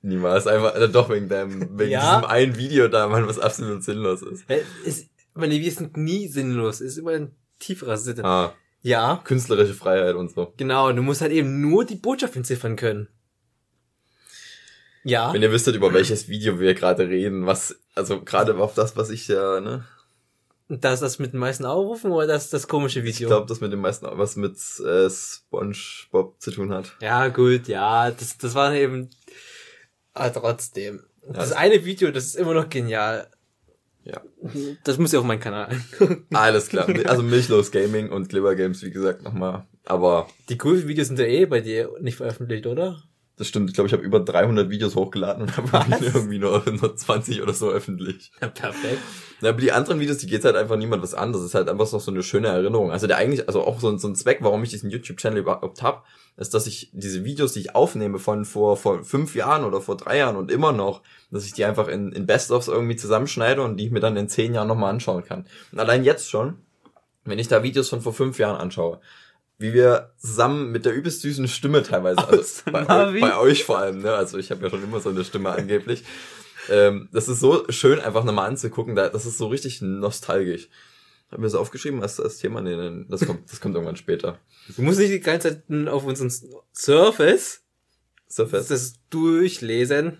Niemals, 0.00 0.46
einfach, 0.46 0.74
äh, 0.76 0.88
doch 0.88 1.10
wegen 1.10 1.28
deinem, 1.28 1.78
wegen 1.78 1.90
Ja. 1.92 2.16
diesem 2.20 2.30
einen 2.30 2.56
Video 2.56 2.88
da, 2.88 3.06
Mann, 3.06 3.26
was 3.28 3.38
absolut 3.38 3.84
sinnlos 3.84 4.22
ist. 4.22 4.44
Hä, 4.48 4.62
Ist, 4.84 5.10
meine 5.34 5.54
Videos 5.54 5.76
sind 5.76 5.96
nie 5.96 6.26
sinnlos. 6.28 6.80
Ist 6.80 6.96
immer 6.96 7.10
ein 7.12 7.36
tieferer 7.58 7.96
Sinn. 7.98 8.24
Ah, 8.24 8.54
Ja, 8.80 9.20
künstlerische 9.24 9.74
Freiheit 9.74 10.14
und 10.16 10.30
so. 10.32 10.54
genau. 10.56 10.90
Du 10.92 11.02
musst 11.02 11.20
halt 11.20 11.32
eben 11.32 11.60
nur 11.60 11.84
die 11.84 11.94
Botschaft 11.96 12.34
entziffern 12.34 12.76
können. 12.76 13.08
Ja. 15.04 15.32
Wenn 15.32 15.42
ihr 15.42 15.50
wüsstet, 15.50 15.74
über 15.74 15.92
welches 15.92 16.28
Video 16.28 16.60
wir 16.60 16.74
gerade 16.74 17.08
reden, 17.08 17.46
was, 17.46 17.76
also 17.94 18.22
gerade 18.22 18.56
auf 18.56 18.74
das, 18.74 18.96
was 18.96 19.10
ich 19.10 19.28
ja, 19.28 19.60
ne? 19.60 19.84
Das 20.68 21.00
das 21.00 21.18
mit 21.18 21.32
den 21.34 21.40
meisten 21.40 21.66
Aufrufen 21.66 22.12
oder 22.12 22.28
das 22.28 22.48
das 22.48 22.66
komische 22.68 23.02
Video? 23.02 23.26
Ich 23.26 23.26
glaube, 23.26 23.46
das 23.46 23.60
mit 23.60 23.72
dem 23.72 23.80
meisten, 23.80 24.06
was 24.10 24.36
mit 24.36 24.56
äh, 24.80 25.10
SpongeBob 25.10 26.40
zu 26.40 26.50
tun 26.50 26.72
hat. 26.72 26.96
Ja, 27.00 27.28
gut, 27.28 27.68
ja, 27.68 28.10
das, 28.10 28.38
das 28.38 28.54
war 28.54 28.72
eben, 28.74 29.10
aber 30.14 30.32
trotzdem. 30.32 31.02
Das 31.28 31.50
Ja. 31.50 31.56
eine 31.56 31.84
Video, 31.84 32.10
das 32.10 32.24
ist 32.24 32.36
immer 32.36 32.54
noch 32.54 32.68
genial. 32.70 33.26
Ja. 34.04 34.20
Das 34.84 34.98
muss 34.98 35.12
ja 35.12 35.18
auf 35.20 35.24
meinen 35.24 35.40
Kanal. 35.40 35.80
Alles 36.32 36.68
klar. 36.68 36.88
Also 37.04 37.22
Milchlos 37.22 37.70
Gaming 37.70 38.10
und 38.10 38.28
Glibber 38.30 38.54
Games, 38.56 38.82
wie 38.82 38.90
gesagt, 38.90 39.22
nochmal. 39.22 39.64
Aber 39.84 40.28
Die 40.48 40.58
coolen 40.58 40.88
Videos 40.88 41.08
sind 41.08 41.18
ja 41.18 41.26
eh 41.26 41.44
bei 41.46 41.60
dir 41.60 41.90
nicht 42.00 42.16
veröffentlicht, 42.16 42.66
oder? 42.66 43.02
Das 43.42 43.48
stimmt, 43.48 43.68
ich 43.70 43.74
glaube, 43.74 43.88
ich 43.88 43.92
habe 43.92 44.02
über 44.04 44.20
300 44.20 44.70
Videos 44.70 44.94
hochgeladen 44.94 45.42
und 45.42 45.56
habe 45.56 45.68
irgendwie 46.00 46.38
nur, 46.38 46.62
nur 46.70 46.96
20 46.96 47.42
oder 47.42 47.52
so 47.52 47.68
öffentlich. 47.70 48.30
Ja, 48.40 48.48
perfekt. 48.48 48.98
Ja, 49.40 49.50
aber 49.50 49.60
die 49.60 49.72
anderen 49.72 49.98
Videos, 49.98 50.18
die 50.18 50.28
geht 50.28 50.44
halt 50.44 50.54
einfach 50.54 50.76
niemand 50.76 51.02
was 51.02 51.14
an. 51.14 51.32
Das 51.32 51.42
ist 51.42 51.54
halt 51.56 51.68
einfach 51.68 51.90
noch 51.90 52.00
so 52.00 52.12
eine 52.12 52.22
schöne 52.22 52.46
Erinnerung. 52.48 52.92
Also 52.92 53.08
der 53.08 53.16
eigentlich, 53.16 53.48
also 53.48 53.64
auch 53.64 53.80
so, 53.80 53.88
ein- 53.88 53.98
so 53.98 54.06
ein 54.06 54.14
Zweck, 54.14 54.38
warum 54.42 54.62
ich 54.62 54.70
diesen 54.70 54.90
YouTube-Channel 54.90 55.40
überhaupt 55.40 55.82
hab, 55.82 56.06
ist, 56.36 56.54
dass 56.54 56.66
ich 56.68 56.90
diese 56.92 57.24
Videos, 57.24 57.52
die 57.52 57.60
ich 57.60 57.74
aufnehme 57.74 58.18
von 58.20 58.44
vor, 58.44 58.76
vor 58.76 59.02
fünf 59.04 59.34
Jahren 59.34 59.64
oder 59.64 59.80
vor 59.80 59.96
drei 59.96 60.18
Jahren 60.18 60.36
und 60.36 60.50
immer 60.50 60.70
noch, 60.72 61.02
dass 61.32 61.44
ich 61.44 61.52
die 61.52 61.64
einfach 61.64 61.88
in, 61.88 62.12
in 62.12 62.24
Best-ofs 62.26 62.68
irgendwie 62.68 62.96
zusammenschneide 62.96 63.60
und 63.62 63.76
die 63.76 63.86
ich 63.86 63.90
mir 63.90 64.00
dann 64.00 64.16
in 64.16 64.28
zehn 64.28 64.54
Jahren 64.54 64.68
nochmal 64.68 64.90
anschauen 64.90 65.24
kann. 65.24 65.46
Und 65.72 65.80
allein 65.80 66.04
jetzt 66.04 66.30
schon, 66.30 66.58
wenn 67.24 67.38
ich 67.40 67.48
da 67.48 67.62
Videos 67.64 67.88
von 67.88 68.00
vor 68.00 68.12
fünf 68.14 68.38
Jahren 68.38 68.56
anschaue, 68.60 69.00
wie 69.62 69.72
wir 69.72 70.12
zusammen 70.18 70.70
mit 70.70 70.84
der 70.84 70.92
übelst 70.94 71.22
süßen 71.22 71.48
Stimme 71.48 71.82
teilweise, 71.82 72.18
also 72.28 72.62
bei, 72.70 72.84
bei 72.84 73.36
euch 73.38 73.64
vor 73.64 73.78
allem, 73.78 74.02
ne? 74.02 74.12
Also 74.14 74.36
ich 74.38 74.50
habe 74.50 74.62
ja 74.62 74.70
schon 74.70 74.82
immer 74.84 75.00
so 75.00 75.08
eine 75.08 75.24
Stimme 75.24 75.50
angeblich. 75.50 76.04
Ähm, 76.68 77.08
das 77.12 77.28
ist 77.28 77.40
so 77.40 77.64
schön, 77.70 77.98
einfach 78.00 78.24
nochmal 78.24 78.48
anzugucken. 78.48 78.94
Da, 78.94 79.08
das 79.08 79.24
ist 79.26 79.38
so 79.38 79.46
richtig 79.48 79.80
nostalgisch. 79.82 80.68
Hab 81.30 81.38
mir 81.38 81.46
das 81.46 81.54
aufgeschrieben 81.54 82.02
als, 82.02 82.20
als 82.20 82.36
Thema? 82.38 82.60
Nee, 82.60 82.76
nee, 82.76 83.06
das 83.08 83.24
kommt, 83.26 83.50
das 83.50 83.60
kommt 83.60 83.74
irgendwann 83.74 83.96
später. 83.96 84.38
Du 84.76 84.82
musst 84.82 84.98
nicht 84.98 85.12
die 85.12 85.20
ganze 85.20 85.62
Zeit 85.66 85.88
auf 85.88 86.04
unseren 86.04 86.30
Surface 86.74 87.62
fest. 88.28 88.70
das 88.70 88.94
durchlesen 89.10 90.18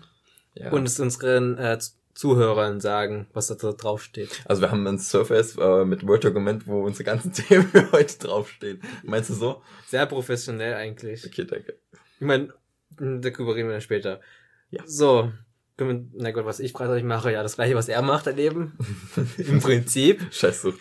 Ja. 0.55 0.71
und 0.71 0.87
es 0.87 0.99
unseren 0.99 1.57
äh, 1.57 1.77
Zuhörern 2.13 2.79
sagen, 2.79 3.27
was 3.33 3.47
da 3.47 3.55
drauf 3.55 4.03
steht. 4.03 4.41
also 4.45 4.61
wir 4.61 4.69
haben 4.71 4.85
ein 4.87 4.99
Surface 4.99 5.57
äh, 5.57 5.83
mit 5.85 6.05
Word-Dokument, 6.07 6.67
wo 6.67 6.83
unsere 6.83 7.03
ganzen 7.05 7.31
Themen 7.33 7.67
für 7.67 7.91
heute 7.91 8.17
draufstehen. 8.19 8.81
Meinst 9.03 9.29
du 9.31 9.33
so? 9.33 9.61
Sehr 9.87 10.05
professionell 10.05 10.75
eigentlich. 10.75 11.25
Okay, 11.25 11.45
danke. 11.45 11.77
Ich 12.19 12.25
meine, 12.25 12.53
darüber 12.97 13.55
reden 13.55 13.67
wir 13.69 13.73
dann 13.73 13.81
später. 13.81 14.21
Ja. 14.69 14.83
So. 14.85 15.31
können 15.77 16.11
wir- 16.13 16.21
Na 16.21 16.31
Gott, 16.31 16.45
was 16.45 16.59
ich 16.59 16.71
freitags 16.71 17.03
mache, 17.03 17.31
ja, 17.31 17.41
das 17.41 17.55
gleiche, 17.55 17.75
was 17.75 17.89
er 17.89 18.01
macht 18.01 18.27
daneben. 18.27 18.77
Im 19.37 19.59
Prinzip. 19.59 20.21
Scheiß 20.31 20.61
Sucht. 20.61 20.79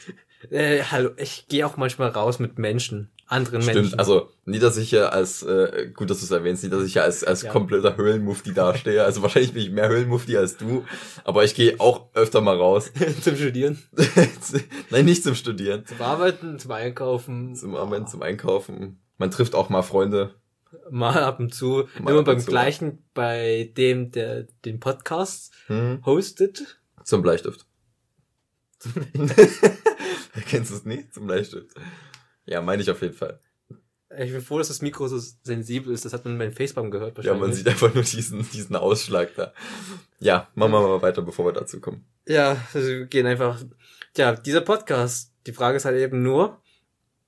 Äh, 0.51 0.83
hallo, 0.90 1.11
ich 1.18 1.47
gehe 1.47 1.64
auch 1.64 1.77
manchmal 1.77 2.09
raus 2.09 2.40
mit 2.40 2.59
Menschen, 2.59 3.12
anderen 3.33 3.62
Stimmt, 3.62 3.77
Menschen. 3.77 3.99
also 3.99 4.29
nie, 4.45 4.59
dass 4.61 4.77
ich 4.77 4.90
hier 4.90 5.12
als, 5.12 5.42
äh, 5.42 5.90
gut, 5.95 6.11
dass 6.11 6.21
du 6.21 6.25
es 6.27 6.31
erwähnst, 6.31 6.62
nie, 6.62 6.71
dass 6.71 6.85
ich 6.85 6.92
hier 6.92 7.03
als, 7.03 7.25
als 7.25 7.42
Ja. 7.42 7.51
kompletter 7.51 7.97
Höhlenmufti 7.97 8.53
dastehe. 8.55 9.03
Also 9.05 9.23
wahrscheinlich 9.23 9.53
bin 9.53 9.62
ich 9.62 9.71
mehr 9.71 9.88
Höhlenmufti 9.88 10.37
als 10.37 10.57
du, 10.57 10.85
aber 11.25 11.42
ich 11.45 11.55
gehe 11.55 11.81
auch 11.81 12.07
öfter 12.14 12.40
mal 12.40 12.57
raus. 12.57 12.92
zum 13.23 13.35
Studieren, 13.37 13.83
Nein, 14.90 15.05
nicht 15.07 15.25
zum 15.25 15.35
Studieren. 15.35 15.85
zum 15.87 16.01
Arbeiten, 16.01 16.59
zum 16.59 16.71
Einkaufen. 16.71 17.57
Zum 17.57 17.75
Arbeiten, 17.75 18.07
zum 18.07 18.23
Einkaufen. 18.23 19.01
Man 19.18 19.31
trifft 19.31 19.55
auch 19.55 19.68
mal 19.68 19.83
Freunde. 19.83 20.35
Mal 20.90 21.23
ab 21.25 21.38
und 21.40 21.53
zu. 21.55 21.88
Mal 22.01 22.12
immer 22.12 22.23
beim 22.23 22.40
zu. 22.40 22.47
gleichen, 22.47 22.99
bei 23.14 23.73
dem, 23.77 24.11
der 24.11 24.45
den 24.64 24.81
Podcast 24.81 25.53
Hm. 25.66 26.01
hostet. 26.07 26.79
Zum 27.05 27.21
Bleistift. 27.23 27.66
Kennst 30.49 30.71
du 30.71 30.75
es 30.77 30.85
nicht? 30.85 31.14
Zum 31.14 31.27
Bleistift. 31.27 31.68
Ja, 32.46 32.61
meine 32.62 32.83
ich 32.83 32.90
auf 32.90 33.02
jeden 33.02 33.14
Fall. 33.14 33.38
Ich 34.18 34.31
bin 34.31 34.42
froh, 34.42 34.59
dass 34.59 34.68
das 34.68 34.83
Mikro 34.83 35.09
so 35.09 35.18
sensibel 35.42 35.92
ist. 35.92 36.05
Das 36.05 36.12
hat 36.12 36.24
man 36.26 36.37
beim 36.37 36.52
Facebaum 36.52 36.90
gehört 36.90 37.12
Ja, 37.12 37.16
wahrscheinlich. 37.16 37.40
man 37.40 37.52
sieht 37.55 37.68
einfach 37.68 37.94
nur 37.94 38.05
diesen, 38.05 38.46
diesen 38.50 38.76
Ausschlag 38.76 39.35
da. 39.37 39.55
Ja, 40.20 40.48
machen 40.55 40.72
wir 40.72 40.81
mal 40.83 41.00
weiter, 41.02 41.22
bevor 41.22 41.46
wir 41.46 41.52
dazu 41.52 41.81
kommen. 41.81 42.05
Ja, 42.26 42.57
also 42.74 42.88
wir 42.88 43.07
gehen 43.07 43.26
einfach. 43.26 43.62
Tja, 44.12 44.33
dieser 44.35 44.61
Podcast, 44.61 45.33
die 45.46 45.52
Frage 45.52 45.78
ist 45.78 45.87
halt 45.87 45.96
eben 45.96 46.22
nur, 46.22 46.61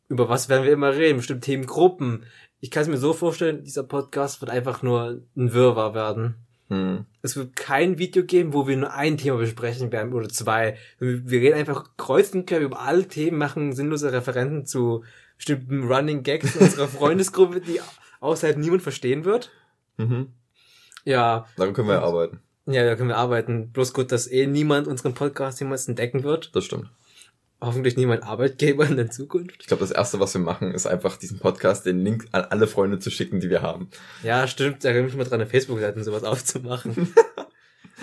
über 0.09 0.29
was 0.29 0.51
werden 0.51 0.65
wir 0.65 0.73
immer 0.73 0.95
reden? 0.95 1.17
Bestimmt 1.17 1.43
Themengruppen. 1.45 2.27
Ich 2.61 2.71
kann 2.71 2.83
es 2.83 2.89
mir 2.89 2.99
so 2.99 3.15
vorstellen, 3.15 3.65
dieser 3.65 3.83
Podcast 3.85 4.43
wird 4.43 4.51
einfach 4.51 4.83
nur 4.83 5.23
ein 5.37 5.53
Wirrwarr 5.55 5.95
werden. 5.95 6.44
Hm. 6.69 7.05
Es 7.23 7.37
wird 7.37 7.57
kein 7.57 7.99
Video 7.99 8.25
geben, 8.25 8.53
wo 8.55 8.67
wir 8.67 8.77
nur 8.77 8.93
ein 8.93 9.19
Thema 9.19 9.37
besprechen 9.39 9.93
werden 9.93 10.13
oder 10.15 10.29
zwei. 10.29 10.77
Wir 10.99 11.41
reden 11.41 11.59
einfach 11.59 11.91
kreuz 11.97 12.31
und 12.35 12.47
quer 12.47 12.61
über 12.61 12.81
alle 12.81 13.07
Themen, 13.07 13.37
machen 13.39 13.73
sinnlose 13.75 14.13
Referenten 14.13 14.65
zu 14.67 15.05
bestimmten 15.37 15.85
Running 15.85 16.23
Gags 16.23 16.57
in 16.57 16.63
unserer 16.63 16.89
Freundesgruppe, 16.99 17.61
die 17.61 17.81
außerhalb 18.21 18.57
niemand 18.57 18.83
verstehen 18.83 19.25
wird. 19.25 19.51
Mhm. 19.99 20.29
Ja, 21.05 21.47
Daran 21.57 21.75
können 21.75 21.89
wir 21.89 21.95
ja 21.97 22.03
arbeiten. 22.03 22.41
ja, 22.67 22.85
da 22.85 22.97
können 22.97 23.11
wir 23.11 23.19
arbeiten. 23.19 23.71
Bloß 23.73 23.93
gut, 23.93 24.11
dass 24.11 24.27
eh 24.27 24.47
niemand 24.47 24.87
unseren 24.89 25.13
Podcast 25.13 25.61
jemals 25.61 25.87
entdecken 25.87 26.23
wird. 26.25 26.55
Das 26.57 26.65
stimmt. 26.65 26.89
Hoffentlich 27.67 27.97
niemand 27.97 28.23
Arbeitgeber 28.25 28.87
in 28.87 28.97
der 28.97 29.11
Zukunft. 29.11 29.57
Ich 29.61 29.67
glaube, 29.67 29.81
das 29.83 29.91
erste, 29.91 30.21
was 30.21 30.35
wir 30.35 30.41
machen, 30.41 30.73
ist 30.73 30.87
einfach 30.87 31.17
diesen 31.17 31.39
Podcast, 31.39 31.87
den 31.87 32.01
Link 32.01 32.27
an 32.33 32.43
alle 32.43 32.67
Freunde 32.67 32.99
zu 32.99 33.11
schicken, 33.11 33.41
die 33.41 33.51
wir 33.51 33.63
haben. 33.63 33.89
Ja, 34.23 34.47
stimmt. 34.47 34.85
Da 34.85 34.89
erinnere 34.89 35.07
mich 35.07 35.17
mal 35.17 35.25
dran, 35.25 35.41
eine 35.41 35.49
Facebook-Seite 35.51 36.03
sowas 36.05 36.25
aufzumachen. 36.25 37.13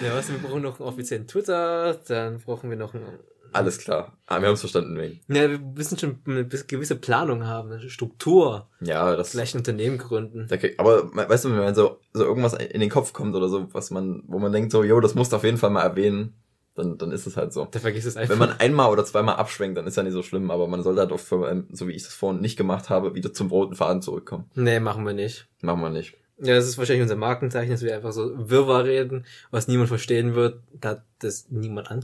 ja, 0.03 0.15
was? 0.15 0.29
Wir 0.31 0.37
brauchen 0.39 0.61
noch 0.61 0.79
einen 0.79 0.87
offiziellen 0.89 1.27
Twitter, 1.27 1.93
dann 2.07 2.39
brauchen 2.39 2.69
wir 2.69 2.77
noch 2.77 2.93
einen. 2.93 3.05
Alles 3.53 3.79
klar. 3.79 4.17
Ah, 4.27 4.39
wir 4.39 4.47
haben 4.47 4.53
es 4.53 4.61
verstanden, 4.61 4.97
wegen. 4.97 5.19
Ja, 5.27 5.49
wir 5.49 5.59
müssen 5.59 5.97
schon 5.97 6.19
eine 6.25 6.45
gewisse 6.47 6.95
Planung 6.95 7.45
haben, 7.45 7.69
eine 7.73 7.89
Struktur, 7.89 8.69
Ja, 8.79 9.13
das. 9.17 9.31
vielleicht 9.31 9.55
ein 9.55 9.57
Unternehmen 9.57 9.97
gründen. 9.97 10.47
Krieg- 10.47 10.75
Aber 10.79 11.13
weißt 11.13 11.43
du, 11.43 11.49
wenn 11.49 11.57
man 11.57 11.75
so, 11.75 11.99
so 12.13 12.23
irgendwas 12.23 12.53
in 12.53 12.79
den 12.79 12.89
Kopf 12.89 13.11
kommt 13.11 13.35
oder 13.35 13.49
so, 13.49 13.67
was 13.73 13.91
man, 13.91 14.23
wo 14.27 14.39
man 14.39 14.53
denkt 14.53 14.71
so, 14.71 14.85
yo, 14.85 15.01
das 15.01 15.15
musst 15.15 15.33
du 15.33 15.35
auf 15.35 15.43
jeden 15.43 15.57
Fall 15.57 15.69
mal 15.69 15.81
erwähnen, 15.83 16.33
dann, 16.75 16.97
dann 16.97 17.11
ist 17.11 17.27
es 17.27 17.37
halt 17.37 17.51
so. 17.53 17.67
Da 17.69 17.79
vergiss 17.79 18.05
es 18.05 18.15
einfach. 18.17 18.31
Wenn 18.31 18.39
man 18.39 18.59
einmal 18.59 18.89
oder 18.91 19.03
zweimal 19.05 19.35
abschwenkt, 19.35 19.77
dann 19.77 19.87
ist 19.87 19.97
ja 19.97 20.03
nicht 20.03 20.13
so 20.13 20.23
schlimm, 20.23 20.51
aber 20.51 20.67
man 20.67 20.83
sollte 20.83 21.01
halt 21.01 21.11
auch, 21.11 21.19
für, 21.19 21.49
ähm, 21.49 21.67
so 21.71 21.87
wie 21.87 21.91
ich 21.93 22.03
das 22.03 22.13
vorhin 22.13 22.41
nicht 22.41 22.57
gemacht 22.57 22.89
habe, 22.89 23.13
wieder 23.15 23.33
zum 23.33 23.47
roten 23.49 23.75
Faden 23.75 24.01
zurückkommen. 24.01 24.45
nee, 24.55 24.79
machen 24.79 25.05
wir 25.05 25.13
nicht. 25.13 25.47
Machen 25.61 25.81
wir 25.81 25.89
nicht. 25.89 26.15
Ja, 26.43 26.55
das 26.55 26.67
ist 26.67 26.77
wahrscheinlich 26.77 27.03
unser 27.03 27.17
Markenzeichen, 27.17 27.71
dass 27.71 27.83
wir 27.83 27.95
einfach 27.95 28.13
so 28.13 28.31
Wirrwarr 28.49 28.85
reden, 28.85 29.25
was 29.51 29.67
niemand 29.67 29.89
verstehen 29.89 30.33
wird, 30.33 30.59
da 30.73 31.03
das 31.19 31.47
niemand 31.51 31.91
an 31.91 32.03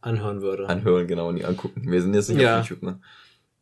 anhören 0.00 0.42
würde. 0.42 0.68
Anhören, 0.68 1.06
genau, 1.06 1.28
und 1.28 1.36
nie 1.36 1.44
angucken. 1.44 1.82
Wir 1.90 2.02
sind 2.02 2.14
jetzt 2.14 2.28
nicht 2.28 2.40
Ja. 2.40 2.60
auf 2.60 2.68
YouTube, 2.68 2.82
ne? 2.82 3.00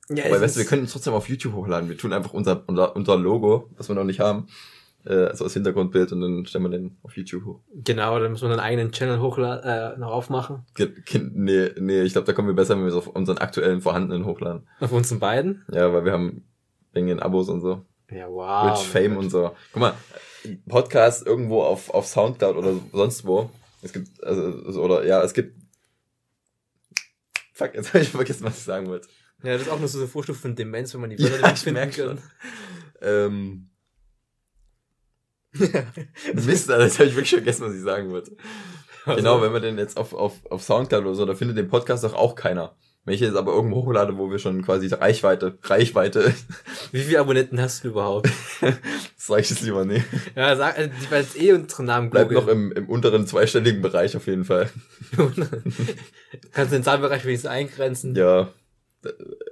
ja, 0.09 0.25
Aber 0.27 0.41
weißt 0.41 0.57
du, 0.57 0.61
wir 0.61 0.67
können 0.67 0.85
es 0.85 0.93
trotzdem 0.93 1.13
auf 1.13 1.29
YouTube 1.29 1.53
hochladen. 1.55 1.89
Wir 1.89 1.97
tun 1.99 2.13
einfach 2.13 2.33
unser, 2.33 2.63
unser, 2.67 2.97
unser 2.97 3.17
Logo, 3.17 3.69
was 3.77 3.89
wir 3.89 3.95
noch 3.95 4.05
nicht 4.05 4.21
haben, 4.21 4.49
äh, 5.07 5.25
also 5.27 5.45
als 5.45 5.55
Hintergrundbild 5.55 6.13
und 6.13 6.21
dann 6.21 6.47
stellen 6.47 6.65
wir 6.65 6.71
den 6.71 6.97
auf 7.03 7.17
YouTube 7.17 7.45
hoch. 7.45 7.61
Genau, 7.75 8.19
dann 8.19 8.33
muss 8.33 8.43
man 8.43 8.51
einen 8.53 8.61
eigenen 8.61 8.93
Channel 8.93 9.21
hochladen, 9.21 9.65
äh, 9.65 9.99
noch 9.99 10.11
aufmachen. 10.13 10.65
Ge- 10.75 10.93
Nee, 11.33 11.71
nee, 11.79 12.03
ich 12.03 12.13
glaube, 12.13 12.27
da 12.27 12.33
kommen 12.33 12.49
wir 12.49 12.55
besser, 12.55 12.75
wenn 12.77 12.83
wir 12.83 12.89
es 12.89 12.95
auf 12.95 13.07
unseren 13.09 13.39
aktuellen 13.39 13.81
vorhandenen 13.81 14.25
hochladen. 14.27 14.67
Auf 14.81 14.93
uns 14.93 15.17
beiden. 15.19 15.65
Ja, 15.73 15.93
weil 15.93 16.05
wir 16.05 16.13
haben 16.13 16.45
wegen 16.93 17.07
den 17.07 17.21
Abos 17.21 17.49
und 17.49 17.61
so. 17.61 17.85
Ja, 18.11 18.29
wow. 18.29 18.73
Rich 18.73 18.87
Fame 18.89 19.17
und 19.17 19.31
so. 19.31 19.55
Guck 19.73 19.81
mal, 19.81 19.95
Podcast 20.69 21.27
irgendwo 21.27 21.63
auf, 21.63 21.91
auf 21.91 22.07
Soundcloud 22.07 22.57
oder 22.57 22.75
sonst 22.93 23.25
wo 23.27 23.51
Es 23.83 23.93
gibt, 23.93 24.23
also, 24.25 24.81
oder, 24.83 25.07
ja, 25.07 25.23
es 25.23 25.33
gibt, 25.35 25.55
fuck, 27.55 27.75
jetzt 27.75 27.89
habe 27.95 28.03
ich 28.03 28.11
vergessen, 28.11 28.45
was 28.45 28.59
ich 28.59 28.65
sagen 28.65 28.89
wollte. 28.89 29.09
Ja, 29.43 29.53
das 29.55 29.63
ist 29.63 29.69
auch 29.71 29.79
nur 29.79 29.89
so 29.89 29.99
eine 29.99 30.09
Vorstufe 30.09 30.39
von 30.41 30.55
Demenz, 30.55 30.93
wenn 30.93 31.01
man 31.01 31.11
die 31.11 31.19
Wörter 31.19 31.37
Ja, 31.41 31.49
nicht 31.49 31.57
ich 31.59 31.61
finden 31.63 31.81
merk 31.81 31.97
kann. 31.97 32.19
Ähm, 33.01 33.71
Mist, 36.35 36.71
Alter, 36.71 36.85
jetzt 36.85 36.99
habe 36.99 37.09
ich 37.09 37.15
wirklich 37.15 37.31
vergessen, 37.31 37.67
was 37.67 37.75
ich 37.75 37.83
sagen 37.83 38.11
wollte. 38.11 38.37
Also, 39.05 39.17
Genau, 39.17 39.43
wenn 39.43 39.53
man 39.53 39.63
den 39.63 39.79
jetzt 39.79 39.97
auf, 39.97 40.13
auf, 40.15 40.35
auf 40.51 40.63
Soundcloud 40.63 41.05
oder 41.05 41.15
so, 41.15 41.25
da 41.25 41.35
findet 41.35 41.57
den 41.57 41.69
Podcast 41.69 42.05
doch 42.05 42.15
auch 42.15 42.35
keiner. 42.35 42.77
Wenn 43.05 43.15
ich 43.15 43.23
jetzt 43.23 43.37
aber 43.37 43.55
irgendwo 43.55 43.77
hochlade, 43.77 44.19
wo 44.19 44.31
wir 44.31 44.39
schon 44.39 44.63
quasi 44.63 44.89
Reichweite, 44.89 45.59
Reichweite, 45.63 46.35
Wie 46.93 47.01
viele 47.01 47.21
Abonnenten 47.21 47.59
hast 47.59 47.83
du 47.83 47.89
überhaupt? 47.89 48.29
sag 49.17 49.41
ich 49.41 49.51
jetzt 49.51 49.63
lieber 49.63 49.87
nee. 49.87 50.05
ja, 50.37 50.55
sag, 50.55 50.77
also, 50.77 50.91
werden 51.11 51.25
jetzt 51.25 51.41
eh 51.41 51.53
unsere 51.53 51.83
Namen 51.83 52.11
Bleibt 52.11 52.31
noch 52.31 52.47
im, 52.47 52.73
im 52.73 52.89
unteren 52.91 53.27
zweistelligen 53.27 53.81
Bereich 53.81 54.17
auf 54.17 54.27
jeden 54.27 54.45
Fall. 54.45 54.71
Kannst 56.53 56.73
du 56.73 56.77
den 56.77 56.85
Zahlbereich 56.85 57.25
wenigstens 57.25 57.51
eingrenzen? 57.51 58.15
Ja, 58.15 58.53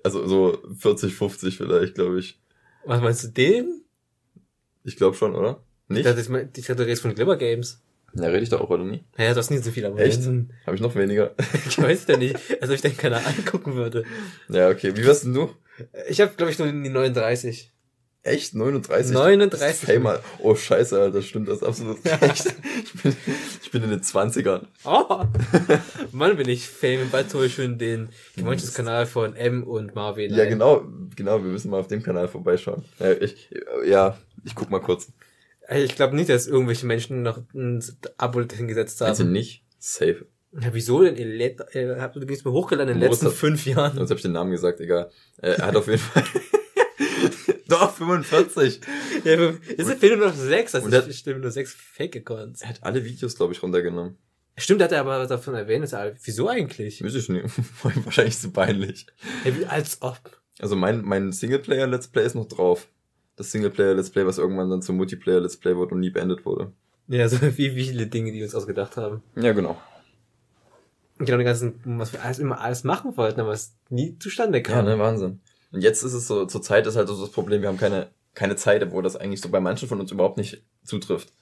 also 0.05 0.27
so 0.27 0.63
40, 0.79 1.15
50 1.15 1.57
vielleicht, 1.57 1.95
glaube 1.95 2.19
ich. 2.19 2.39
Was 2.85 3.01
meinst 3.01 3.25
du, 3.25 3.29
den? 3.29 3.83
Ich 4.85 4.97
glaube 4.97 5.17
schon, 5.17 5.35
oder? 5.35 5.63
Ich 5.89 5.95
Nicht? 5.97 6.07
ich 6.59 6.67
dachte, 6.67 6.77
du 6.77 6.83
redest 6.85 7.03
von 7.03 7.15
Glibber 7.15 7.37
Games. 7.37 7.81
Ja, 8.15 8.27
rede 8.27 8.43
ich 8.43 8.49
da 8.49 8.59
auch, 8.59 8.71
oder 8.71 8.85
nie? 8.85 9.05
Naja, 9.17 9.33
du 9.33 9.39
hast 9.39 9.51
nicht 9.51 9.65
so 9.65 9.71
viele 9.71 9.89
Echt? 9.97 10.19
Abonnenten. 10.19 10.55
Habe 10.67 10.77
ich 10.77 10.83
noch 10.83 10.95
weniger. 10.95 11.35
Ich 11.69 11.81
weiß 11.81 12.07
ja 12.09 12.17
nicht. 12.17 12.37
Also 12.61 12.75
ich 12.75 12.81
den 12.81 12.97
Kanal 12.97 13.23
angucken 13.25 13.75
würde. 13.75 14.05
Ja, 14.49 14.69
okay. 14.69 14.97
Wie 14.97 15.05
wirst 15.05 15.25
denn 15.25 15.35
du? 15.35 15.51
Ich 16.09 16.21
habe, 16.21 16.33
glaube 16.37 16.51
ich, 16.51 16.59
nur 16.59 16.69
die 16.69 16.89
39. 16.89 17.73
Echt? 18.23 18.55
39? 18.55 19.15
39. 19.15 19.89
Hey 19.89 19.99
mal. 19.99 20.21
Oh, 20.41 20.55
scheiße, 20.55 21.01
Alter, 21.01 21.23
stimmt 21.23 21.49
das 21.49 21.63
absolut 21.63 22.05
echt. 22.05 22.55
Ich 22.83 23.03
bin, 23.03 23.17
ich 23.63 23.71
bin 23.71 23.83
in 23.85 23.91
den 23.91 24.01
20ern. 24.01 24.63
Oh, 24.85 25.25
Mann, 26.13 26.37
bin 26.37 26.49
ich 26.49 26.69
Fame. 26.69 27.09
Bald 27.11 27.33
hole 27.33 27.47
ich 27.47 27.55
schon 27.55 27.79
den 27.79 28.09
Gemeinschaftskanal 28.37 29.07
von 29.07 29.37
M 29.37 29.63
und 29.63 29.95
Marvin. 29.95 30.35
Ja, 30.35 30.43
ein. 30.43 30.51
genau, 30.51 30.85
genau, 31.15 31.43
wir 31.43 31.51
müssen 31.51 31.71
mal 31.71 31.79
auf 31.81 31.89
dem 31.89 32.03
Kanal 32.03 32.29
vorbeischauen. 32.29 32.85
Ja, 32.99 33.13
ich, 33.13 33.51
ja, 33.87 34.19
ich 34.45 34.55
guck 34.55 34.71
mal 34.71 34.81
kurz. 34.81 35.09
Ich 35.71 35.95
glaube 35.97 36.17
nicht, 36.17 36.29
dass 36.31 36.47
irgendwelche 36.47 36.87
Menschen 36.87 37.23
noch 37.23 37.43
ein 37.55 37.85
Abo 38.17 38.41
hingesetzt 38.43 39.03
Also 39.03 39.25
haben. 39.25 39.33
nicht 39.33 39.65
safe. 39.79 40.27
Ja, 40.59 40.69
wieso 40.73 41.03
denn? 41.05 41.17
Ihr 41.17 41.57
habt 42.01 42.17
übrigens 42.17 42.45
mal 42.45 42.53
hochgeladen 42.53 42.95
in 42.95 43.01
den 43.01 43.09
letzten 43.11 43.27
hat- 43.27 43.35
fünf 43.35 43.67
Jahren. 43.67 43.95
Sonst 43.97 44.09
habe 44.11 44.17
ich 44.19 44.23
den 44.23 44.33
Namen 44.33 44.51
gesagt, 44.51 44.81
egal. 44.81 45.11
Äh, 45.43 45.51
Er 45.53 45.67
hat 45.67 45.77
auf 45.77 45.87
jeden 45.87 45.99
Fall. 45.99 46.25
Doch, 47.69 47.93
45. 47.95 48.81
Ja, 49.25 49.53
es 49.77 49.93
fehlen 49.95 50.19
nur 50.19 50.29
noch 50.29 50.35
sechs, 50.35 50.75
also 50.75 50.87
Und 50.87 50.91
der- 50.93 51.07
es 51.07 51.19
stimmen 51.19 51.43
nur 51.43 51.51
sechs 51.51 51.75
Fake-Accounts. 51.75 52.63
Er 52.63 52.71
hat 52.71 52.83
alle 52.83 53.05
Videos, 53.05 53.37
glaube 53.37 53.53
ich, 53.53 53.63
runtergenommen. 53.63 54.17
Stimmt, 54.57 54.83
hat 54.83 54.91
er 54.93 55.01
aber 55.03 55.25
davon 55.27 55.55
erwähnt, 55.55 55.85
ist 55.85 55.93
er, 55.93 56.15
wieso 56.25 56.49
eigentlich? 56.49 57.05
Weiß 57.05 57.15
ich 57.15 57.29
nicht. 57.29 57.45
Wahrscheinlich 58.05 58.39
zu 58.39 58.51
peinlich. 58.51 59.07
Ja, 59.45 59.57
wie, 59.57 59.67
als 59.67 59.99
ob. 60.01 60.19
Also 60.59 60.75
mein, 60.77 61.03
mein 61.03 61.31
Singleplayer-Let's 61.31 62.09
Play 62.09 62.25
ist 62.25 62.35
noch 62.35 62.49
drauf. 62.49 62.89
Das 63.39 63.53
Singleplayer-Let's 63.53 64.11
Play, 64.11 64.27
was 64.27 64.39
irgendwann 64.39 64.69
dann 64.69 64.83
zum 64.83 64.97
Multiplayer-Let's 64.97 65.57
Play 65.57 65.77
wurde 65.77 65.95
und 65.95 66.01
nie 66.01 66.11
beendet 66.11 66.45
wurde. 66.45 66.73
Ja, 67.07 67.29
so 67.29 67.41
wie, 67.57 67.75
wie 67.77 67.85
viele 67.85 68.07
Dinge, 68.09 68.33
die 68.33 68.39
wir 68.39 68.45
uns 68.45 68.55
ausgedacht 68.55 68.97
haben. 68.97 69.23
Ja, 69.37 69.53
genau. 69.53 69.81
Genau, 71.19 71.39
die 71.39 71.45
ganzen, 71.45 71.81
was 71.85 72.13
wir 72.13 72.23
alles 72.23 72.39
immer 72.39 72.61
alles 72.61 72.85
machen 72.85 73.17
wollten, 73.17 73.41
aber 73.41 73.53
es 73.53 73.75
nie 73.89 74.19
zustande 74.19 74.59
Ja, 74.59 74.63
kam. 74.63 74.85
ne, 74.85 74.99
Wahnsinn. 74.99 75.41
Und 75.73 75.83
jetzt 75.83 76.03
ist 76.03 76.13
es 76.15 76.27
so, 76.27 76.47
zur 76.47 76.63
Zeit 76.63 76.87
ist 76.87 76.97
halt 76.97 77.09
so 77.09 77.21
das 77.21 77.31
Problem, 77.31 77.63
wir 77.63 77.69
haben 77.69 77.79
keine, 77.79 78.09
keine 78.35 78.57
Zeit, 78.57 78.83
obwohl 78.83 79.03
das 79.03 79.17
eigentlich 79.17 79.41
so 79.41 79.49
bei 79.49 79.61
manchen 79.61 79.89
von 79.89 80.01
uns 80.01 80.13
überhaupt 80.13 80.37
nicht 80.37 80.65
zutrifft. 80.85 81.33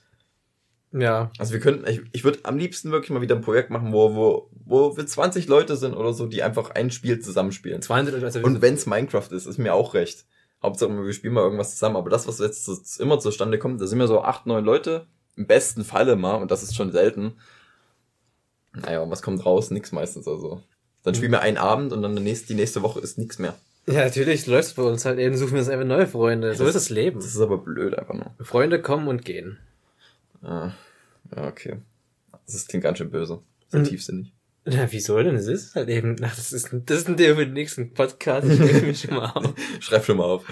Ja. 0.92 1.30
Also 1.38 1.52
wir 1.52 1.60
könnten, 1.60 1.88
ich, 1.90 2.00
ich 2.12 2.24
würde 2.24 2.40
am 2.44 2.56
liebsten 2.58 2.90
wirklich 2.90 3.10
mal 3.10 3.20
wieder 3.20 3.36
ein 3.36 3.42
Projekt 3.42 3.70
machen, 3.70 3.92
wo, 3.92 4.14
wo, 4.14 4.50
wo 4.64 4.96
wir 4.96 5.06
20 5.06 5.46
Leute 5.46 5.76
sind 5.76 5.94
oder 5.94 6.12
so, 6.12 6.26
die 6.26 6.42
einfach 6.42 6.70
ein 6.70 6.90
Spiel 6.90 7.20
zusammenspielen. 7.20 7.82
200 7.82 8.22
also 8.22 8.40
Und 8.40 8.62
wenn's 8.62 8.86
Minecraft 8.86 9.28
ist, 9.30 9.46
ist 9.46 9.58
mir 9.58 9.74
auch 9.74 9.94
recht. 9.94 10.24
Hauptsache, 10.62 10.90
wir 10.90 11.12
spielen 11.12 11.34
mal 11.34 11.42
irgendwas 11.44 11.72
zusammen. 11.72 11.96
Aber 11.96 12.10
das, 12.10 12.26
was 12.26 12.38
jetzt 12.38 12.64
so- 12.64 13.02
immer 13.02 13.18
zustande 13.18 13.58
kommt, 13.58 13.80
da 13.80 13.86
sind 13.86 13.98
wir 13.98 14.08
so 14.08 14.22
acht, 14.22 14.46
neun 14.46 14.64
Leute. 14.64 15.06
Im 15.36 15.46
besten 15.46 15.84
Falle 15.84 16.16
mal, 16.16 16.36
und 16.36 16.50
das 16.50 16.62
ist 16.62 16.74
schon 16.74 16.92
selten. 16.92 17.34
Naja, 18.72 19.00
und 19.00 19.10
was 19.10 19.22
kommt 19.22 19.44
raus? 19.44 19.70
Nix 19.70 19.92
meistens, 19.92 20.26
also. 20.26 20.62
Dann 21.02 21.14
spielen 21.14 21.32
wir 21.32 21.40
einen 21.40 21.56
Abend 21.58 21.92
und 21.92 22.02
dann 22.02 22.16
die 22.16 22.22
nächste, 22.22 22.48
die 22.48 22.54
nächste 22.54 22.82
Woche 22.82 23.00
ist 23.00 23.16
nix 23.18 23.38
mehr. 23.38 23.54
Ja, 23.86 24.04
natürlich 24.04 24.46
läuft's 24.46 24.74
bei 24.74 24.82
uns 24.82 25.04
halt 25.04 25.18
eben, 25.18 25.36
suchen 25.36 25.52
wir 25.52 25.60
uns 25.60 25.68
einfach 25.68 25.86
neue 25.86 26.06
Freunde. 26.08 26.54
So 26.54 26.64
Das- 26.64 26.74
ist 26.74 26.86
das 26.86 26.90
Leben. 26.90 27.20
Das 27.20 27.28
ist 27.28 27.40
aber 27.40 27.58
blöd 27.58 27.94
einfach 27.96 28.14
nur. 28.14 28.34
Freunde 28.44 28.82
kommen 28.82 29.06
und 29.08 29.24
gehen. 29.24 29.58
Ah, 30.42 30.72
ja, 31.34 31.46
okay. 31.48 31.76
Das 32.46 32.66
klingt 32.66 32.82
ganz 32.82 32.98
schön 32.98 33.10
böse. 33.10 33.40
Sehr 33.68 33.80
Mhm. 33.80 33.84
tiefsinnig. 33.84 34.32
Na, 34.68 34.90
wieso 34.90 35.16
denn? 35.22 35.36
Es 35.36 35.46
ist 35.46 35.76
halt 35.76 35.88
eben, 35.88 36.16
ach, 36.22 36.34
das 36.34 36.52
ist, 36.52 36.70
das 36.72 36.98
ist 36.98 37.08
ein 37.08 37.16
Thema 37.16 37.36
für 37.36 37.44
den 37.44 37.54
nächsten 37.54 37.94
Podcast. 37.94 38.48
Ich 38.48 38.58
nehme 38.58 38.82
mich 38.82 39.00
schon 39.00 39.14
mal 39.14 39.30
auf. 39.30 39.54
Schreib 39.80 40.04
schon 40.04 40.16
mal 40.16 40.24
auf. 40.24 40.44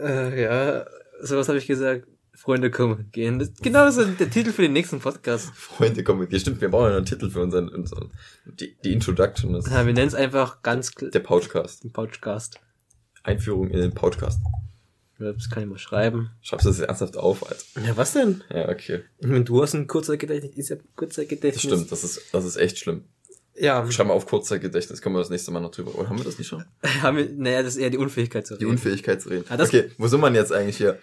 Äh, 0.00 0.42
ja, 0.42 0.86
sowas 1.22 1.48
habe 1.48 1.58
ich 1.58 1.68
gesagt. 1.68 2.06
Freunde 2.34 2.70
kommen 2.70 3.10
gehen. 3.12 3.38
Das, 3.38 3.52
genau 3.54 3.84
das 3.84 3.96
ist 3.96 4.18
der 4.18 4.30
Titel 4.30 4.52
für 4.52 4.62
den 4.62 4.72
nächsten 4.72 5.00
Podcast. 5.00 5.50
Freunde, 5.54 6.02
komm 6.02 6.18
mit 6.20 6.32
dir. 6.32 6.40
Stimmt, 6.40 6.60
wir 6.60 6.68
brauchen 6.68 6.90
ja 6.90 6.96
einen 6.96 7.06
Titel 7.06 7.30
für 7.30 7.40
unseren, 7.40 7.68
unseren 7.68 8.12
die, 8.44 8.76
die 8.84 8.92
Introduction. 8.92 9.52
Das 9.52 9.66
Ja, 9.66 9.86
wir 9.86 9.92
nennen 9.92 10.08
es 10.08 10.14
einfach 10.14 10.62
ganz 10.62 10.92
der 10.92 11.18
Pouchcast. 11.20 11.92
Podcast. 11.92 12.60
Einführung 13.22 13.70
in 13.70 13.80
den 13.80 13.92
Pouchcast. 13.92 14.40
Das 15.18 15.50
kann 15.50 15.64
ich 15.64 15.68
mal 15.68 15.78
schreiben. 15.78 16.30
Schreibst 16.40 16.66
du 16.66 16.70
das 16.70 16.78
ernsthaft 16.78 17.16
auf, 17.16 17.44
Alter? 17.48 17.88
Ja, 17.88 17.96
was 17.96 18.12
denn? 18.12 18.42
Ja, 18.50 18.68
okay. 18.68 19.02
Du 19.20 19.62
hast 19.62 19.74
ein 19.74 19.88
Kurzzeitgedächtnis. 19.88 20.56
Ist 20.56 20.68
ja 20.68 20.76
Kurzzeitgedächtnis. 20.94 21.62
Das 21.62 21.72
stimmt, 21.72 21.92
das 21.92 22.04
ist, 22.04 22.32
das 22.32 22.44
ist 22.44 22.56
echt 22.56 22.78
schlimm. 22.78 23.04
Ja, 23.60 23.90
Schreib 23.90 24.06
mal 24.06 24.14
auf 24.14 24.26
Kurzzeitgedächtnis, 24.26 25.02
kommen 25.02 25.16
wir 25.16 25.20
das 25.20 25.30
nächste 25.30 25.50
Mal 25.50 25.60
noch 25.60 25.70
drüber. 25.70 25.94
Oder 25.96 26.08
haben 26.08 26.18
wir 26.18 26.24
das 26.24 26.38
nicht 26.38 26.46
schon? 26.48 26.64
haben 27.02 27.16
wir, 27.16 27.28
naja, 27.30 27.62
das 27.62 27.74
ist 27.74 27.80
eher 27.82 27.90
die 27.90 27.98
Unfähigkeit 27.98 28.46
zu 28.46 28.54
Die 28.56 28.64
reden. 28.64 28.72
Unfähigkeit 28.76 29.20
zu 29.20 29.30
reden. 29.30 29.44
Ah, 29.48 29.56
das- 29.56 29.68
okay, 29.68 29.90
wo 29.98 30.06
sind 30.06 30.20
wir 30.20 30.26
denn 30.28 30.36
jetzt 30.36 30.52
eigentlich 30.52 30.76
hier? 30.76 30.98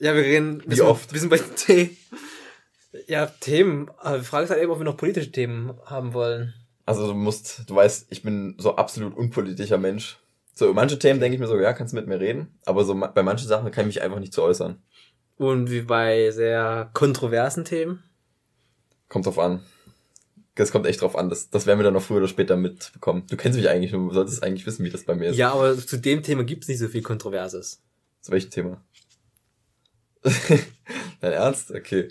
Ja, 0.00 0.14
wir 0.14 0.22
reden. 0.22 0.62
wir 0.62 0.70
Wie 0.70 0.74
sind, 0.76 0.86
oft? 0.86 1.12
Wir 1.12 1.20
sind 1.20 1.28
bei 1.28 1.38
Themen. 1.38 1.96
Ja, 3.06 3.26
Themen. 3.26 3.90
Aber 3.98 4.18
die 4.18 4.24
Frage 4.24 4.44
ist 4.44 4.50
halt 4.50 4.62
eben, 4.62 4.70
ob 4.72 4.78
wir 4.78 4.84
noch 4.84 4.96
politische 4.96 5.30
Themen 5.32 5.72
haben 5.86 6.14
wollen. 6.14 6.54
Also 6.86 7.06
du 7.06 7.14
musst, 7.14 7.64
du 7.68 7.74
weißt, 7.74 8.06
ich 8.10 8.22
bin 8.22 8.54
so 8.58 8.76
absolut 8.76 9.14
unpolitischer 9.16 9.76
Mensch. 9.78 10.18
So, 10.54 10.72
manche 10.72 10.98
Themen 10.98 11.20
denke 11.20 11.34
ich 11.34 11.40
mir 11.40 11.46
so, 11.46 11.58
ja, 11.58 11.72
kannst 11.72 11.92
du 11.92 11.96
mit 11.96 12.06
mir 12.06 12.18
reden. 12.18 12.58
Aber 12.64 12.84
so 12.84 12.94
bei 12.94 13.22
manchen 13.22 13.46
Sachen 13.46 13.70
kann 13.70 13.82
ich 13.88 13.96
mich 13.96 14.02
einfach 14.02 14.18
nicht 14.20 14.32
zu 14.32 14.42
äußern. 14.42 14.80
Und 15.36 15.70
wie 15.70 15.82
bei 15.82 16.30
sehr 16.30 16.90
kontroversen 16.94 17.64
Themen. 17.64 18.02
Kommt 19.08 19.26
drauf 19.26 19.38
an. 19.38 19.62
Das 20.58 20.72
kommt 20.72 20.86
echt 20.86 21.02
drauf 21.02 21.16
an. 21.16 21.28
Das, 21.28 21.50
das 21.50 21.66
werden 21.66 21.78
wir 21.78 21.84
dann 21.84 21.94
noch 21.94 22.02
früher 22.02 22.18
oder 22.18 22.26
später 22.28 22.56
mitbekommen. 22.56 23.24
Du 23.30 23.36
kennst 23.36 23.56
mich 23.56 23.68
eigentlich, 23.68 23.92
du 23.92 24.12
solltest 24.12 24.42
eigentlich 24.42 24.66
wissen, 24.66 24.84
wie 24.84 24.90
das 24.90 25.04
bei 25.04 25.14
mir 25.14 25.28
ist. 25.28 25.36
Ja, 25.36 25.52
aber 25.52 25.78
zu 25.78 25.98
dem 25.98 26.24
Thema 26.24 26.42
gibt's 26.42 26.66
nicht 26.66 26.78
so 26.78 26.88
viel 26.88 27.02
Kontroverses. 27.02 27.80
Zu 28.20 28.32
welchem 28.32 28.50
Thema? 28.50 28.84
Dein 31.20 31.32
Ernst? 31.32 31.70
Okay. 31.70 32.08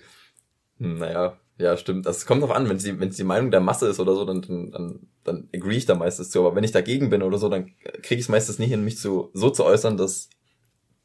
Hm, 0.79 0.97
naja, 0.97 1.37
ja, 1.57 1.75
stimmt. 1.75 2.05
Das 2.05 2.25
kommt 2.25 2.41
drauf 2.41 2.51
an, 2.51 2.69
wenn 2.69 2.79
sie, 2.79 2.97
wenn 3.01 3.09
es 3.09 3.17
die 3.17 3.25
Meinung 3.25 3.51
der 3.51 3.59
Masse 3.59 3.87
ist 3.89 3.99
oder 3.99 4.15
so, 4.15 4.23
dann, 4.23 4.41
dann, 4.41 4.71
dann, 4.71 4.99
dann 5.25 5.49
agree 5.53 5.75
ich 5.75 5.85
da 5.85 5.95
meistens 5.95 6.29
zu. 6.29 6.39
Aber 6.39 6.55
wenn 6.55 6.63
ich 6.63 6.71
dagegen 6.71 7.09
bin 7.09 7.23
oder 7.23 7.37
so, 7.37 7.49
dann 7.49 7.65
kriege 8.01 8.15
ich 8.15 8.21
es 8.21 8.29
meistens 8.29 8.59
nicht 8.59 8.69
hin, 8.69 8.85
mich 8.85 8.97
zu, 8.97 9.29
so 9.33 9.49
zu 9.49 9.65
äußern, 9.65 9.97
dass, 9.97 10.29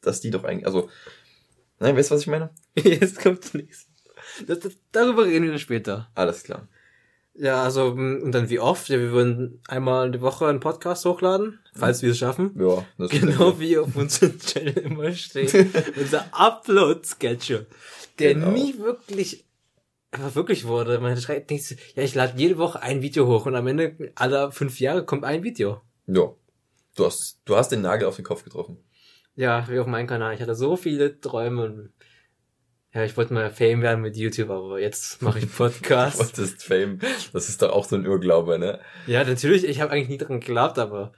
dass 0.01 0.21
die 0.21 0.31
doch 0.31 0.45
eigentlich, 0.45 0.67
also, 0.67 0.89
nein, 1.81 1.97
weißt 1.97 2.13
du, 2.13 2.15
was 2.15 2.21
ich 2.21 2.29
meine? 2.29 2.51
Jetzt 2.77 3.21
kommt. 3.21 3.51
Das, 4.47 4.61
das, 4.61 4.77
darüber 4.93 5.25
reden 5.25 5.45
wir 5.45 5.51
dann 5.51 5.59
später. 5.59 6.09
Alles 6.15 6.45
klar. 6.45 6.69
Ja, 7.35 7.63
also, 7.63 7.87
und 7.87 8.33
dann 8.33 8.51
wie 8.51 8.59
oft? 8.61 8.89
Ja, 8.89 8.99
wir 8.99 9.11
würden 9.13 9.61
einmal 9.67 10.11
die 10.11 10.21
Woche 10.21 10.47
einen 10.47 10.61
Podcast 10.61 11.05
hochladen, 11.07 11.59
falls 11.75 12.03
wir 12.03 12.11
es 12.11 12.19
schaffen. 12.19 12.55
Ja, 12.59 12.85
das 12.99 13.11
Genau 13.11 13.59
wie 13.59 13.79
auf 13.79 13.97
unserem 13.97 14.39
Channel 14.39 14.77
immer 14.79 15.13
steht. 15.13 15.55
Unser 15.97 16.27
Upload-Schedule. 16.33 17.67
Der 18.19 18.35
Genau. 18.35 18.51
nie 18.51 18.79
wirklich 18.79 19.47
aber 20.15 20.35
wirklich 20.35 20.67
wurde. 20.67 20.99
Man 21.01 21.17
schreibt 21.19 21.51
nicht 21.51 21.67
so, 21.67 21.75
ja, 21.95 22.03
ich 22.03 22.15
lade 22.15 22.35
jede 22.37 22.59
Woche 22.59 22.83
ein 22.83 23.01
Video 23.01 23.27
hoch 23.27 23.47
und 23.47 23.57
am 23.57 23.67
Ende 23.67 24.13
aller 24.15 24.53
fünf 24.53 24.79
Jahre 24.79 25.07
kommt 25.07 25.25
ein 25.25 25.43
Video. 25.43 25.81
Ja. 26.07 26.35
Du 26.97 27.07
hast, 27.07 27.41
du 27.47 27.57
hast 27.57 27.71
den 27.71 27.81
Nagel 27.81 28.07
auf 28.07 28.17
den 28.17 28.25
Kopf 28.27 28.45
getroffen. 28.45 28.77
Ja, 29.35 29.67
wie 29.71 29.79
auf 29.79 29.87
meinem 29.87 30.07
Kanal. 30.07 30.35
Ich 30.35 30.43
hatte 30.43 30.55
so 30.55 30.77
viele 30.77 31.19
Träume 31.19 31.65
und 31.65 31.93
ja, 32.95 33.05
ich 33.05 33.17
wollte 33.17 33.33
mal 33.35 33.51
Fame 33.51 33.83
werden 33.83 34.03
mit 34.03 34.17
YouTube, 34.17 34.51
aber 34.51 34.79
jetzt 34.81 35.23
mache 35.23 35.39
ich 35.39 35.45
Du 35.51 35.51
Podcast. 35.57 36.19
wolltest 36.19 36.63
Fame. 36.65 36.99
Das 37.33 37.49
ist 37.49 37.63
doch 37.63 37.71
auch 37.71 37.85
so 37.85 37.97
ein 37.97 38.05
Irrglaube, 38.05 38.59
ne? 38.59 38.81
ja, 39.07 39.25
natürlich, 39.25 39.65
ich 39.65 39.81
habe 39.81 39.93
eigentlich 39.93 40.09
nie 40.09 40.19
dran 40.19 40.41
geglaubt, 40.41 40.79
aber 40.79 41.13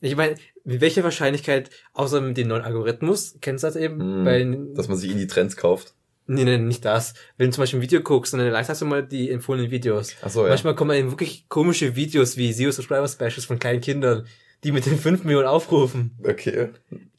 ich 0.00 0.14
meine, 0.16 0.36
mit 0.64 0.80
welcher 0.80 1.02
Wahrscheinlichkeit, 1.02 1.70
außer 1.92 2.20
mit 2.20 2.36
dem 2.36 2.48
neuen 2.48 2.62
Algorithmus, 2.62 3.36
kennst 3.40 3.64
du 3.64 3.68
das 3.68 3.76
eben? 3.76 4.00
Hm, 4.00 4.24
bei, 4.24 4.74
Dass 4.76 4.88
man 4.88 4.96
sich 4.96 5.10
in 5.10 5.18
die 5.18 5.26
Trends 5.26 5.56
kauft. 5.56 5.94
nee, 6.26 6.44
nee, 6.44 6.58
nicht 6.58 6.84
das. 6.84 7.14
Wenn 7.36 7.48
du 7.48 7.54
zum 7.54 7.62
Beispiel 7.62 7.80
ein 7.80 7.82
Video 7.82 8.00
guckst 8.02 8.32
und 8.34 8.40
dann 8.40 8.50
likest 8.50 8.70
hast 8.70 8.82
du 8.82 8.86
mal 8.86 9.02
die 9.02 9.30
empfohlenen 9.30 9.70
Videos. 9.70 10.14
Ach 10.22 10.28
so, 10.30 10.42
ja. 10.42 10.50
Manchmal 10.50 10.74
kommen 10.74 10.96
eben 10.96 11.10
wirklich 11.10 11.48
komische 11.48 11.96
Videos 11.96 12.36
wie 12.36 12.52
Zero 12.54 12.70
Subscriber 12.70 13.08
Specials 13.08 13.46
von 13.46 13.58
kleinen 13.58 13.80
Kindern, 13.80 14.26
die 14.64 14.72
mit 14.72 14.86
den 14.86 14.98
5 14.98 15.24
Millionen 15.24 15.46
aufrufen. 15.46 16.16
Okay. 16.22 16.68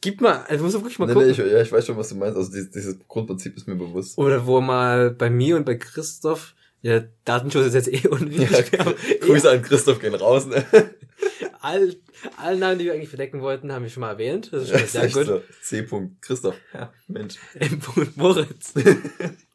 Gib 0.01 0.21
mal, 0.21 0.43
also 0.47 0.63
musst 0.63 0.75
du 0.75 0.79
wirklich 0.81 0.99
mal 0.99 1.05
Nee, 1.07 1.13
gucken. 1.13 1.27
nee, 1.27 1.31
ich, 1.33 1.37
ja, 1.37 1.61
ich 1.61 1.71
weiß 1.71 1.85
schon, 1.85 1.97
was 1.97 2.09
du 2.09 2.15
meinst. 2.15 2.37
Also 2.37 2.51
dieses, 2.51 2.71
dieses 2.71 2.97
Grundprinzip 3.07 3.55
ist 3.55 3.67
mir 3.67 3.75
bewusst. 3.75 4.17
Oder 4.17 4.45
wo 4.45 4.61
mal 4.61 5.11
bei 5.11 5.29
mir 5.29 5.55
und 5.55 5.65
bei 5.65 5.75
Christoph 5.75 6.55
Ja, 6.81 7.03
Datenschutz 7.25 7.67
ist 7.67 7.73
jetzt 7.73 7.87
eh 7.93 8.07
unwichtig. 8.07 8.71
Ja, 8.77 8.85
Grüße 9.21 9.49
an 9.49 9.61
Christoph 9.61 9.99
gehen 9.99 10.15
raus, 10.15 10.45
ne? 10.47 10.63
All, 11.61 11.93
alle 12.37 12.57
Namen, 12.57 12.79
die 12.79 12.85
wir 12.85 12.93
eigentlich 12.93 13.09
verdecken 13.09 13.41
wollten, 13.41 13.73
haben 13.73 13.83
wir 13.83 13.89
schon 13.89 13.99
mal 14.01 14.11
erwähnt. 14.11 14.49
Das 14.53 14.63
ist 14.63 14.69
schon 14.69 14.79
mal 14.79 14.87
sehr 14.87 15.09
gut. 15.09 15.25
so. 15.25 15.41
C. 15.61 15.85
Christoph. 16.21 16.55
Ja, 16.73 16.93
Mensch. 17.09 17.35
M. 17.55 17.81
Moritz. 18.15 18.73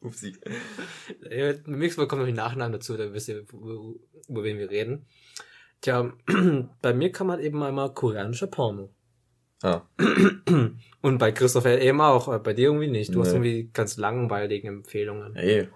Upsi. 0.03 0.35
Ja, 1.31 1.53
Beim 1.65 1.79
nächsten 1.79 2.03
Mal 2.03 2.07
kommen 2.07 2.21
noch 2.21 2.27
die 2.29 2.35
Nachnamen 2.35 2.73
dazu, 2.73 2.99
dann 2.99 3.15
wisst 3.15 3.29
ihr, 3.29 3.47
über 4.29 4.43
wen 4.45 4.59
wir 4.59 4.69
reden. 4.69 5.07
Tja, 5.85 6.11
bei 6.81 6.95
mir 6.95 7.13
kann 7.13 7.27
man 7.27 7.41
eben 7.41 7.63
einmal 7.63 7.93
koreanischer 7.93 8.47
Porno. 8.47 8.89
Ah, 9.63 9.83
Und 11.03 11.19
bei 11.19 11.31
Christopher 11.31 11.79
eben 11.79 12.01
auch, 12.01 12.33
äh, 12.33 12.39
bei 12.39 12.55
dir 12.55 12.69
irgendwie 12.69 12.89
nicht. 12.89 13.15
Du 13.15 13.21
hast 13.21 13.29
Nee. 13.29 13.35
irgendwie 13.35 13.71
ganz 13.71 13.99
langweilige 13.99 14.69
Empfehlungen. 14.69 15.37
ey. 15.37 15.69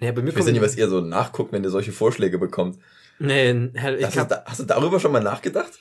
Nee, 0.00 0.10
bei 0.10 0.22
mir 0.22 0.30
Ich 0.30 0.36
weiß 0.38 0.46
ja 0.46 0.52
nicht, 0.52 0.62
was 0.62 0.76
ihr 0.76 0.88
so 0.88 1.00
nachguckt, 1.00 1.52
wenn 1.52 1.62
ihr 1.62 1.70
solche 1.70 1.92
Vorschläge 1.92 2.38
bekommt. 2.38 2.80
Nee, 3.20 3.70
Herr, 3.74 3.96
ich 3.96 4.06
Hast, 4.06 4.16
du, 4.16 4.20
hab, 4.20 4.28
da, 4.28 4.44
hast 4.44 4.58
du 4.58 4.64
darüber 4.64 4.98
schon 4.98 5.12
mal 5.12 5.22
nachgedacht? 5.22 5.78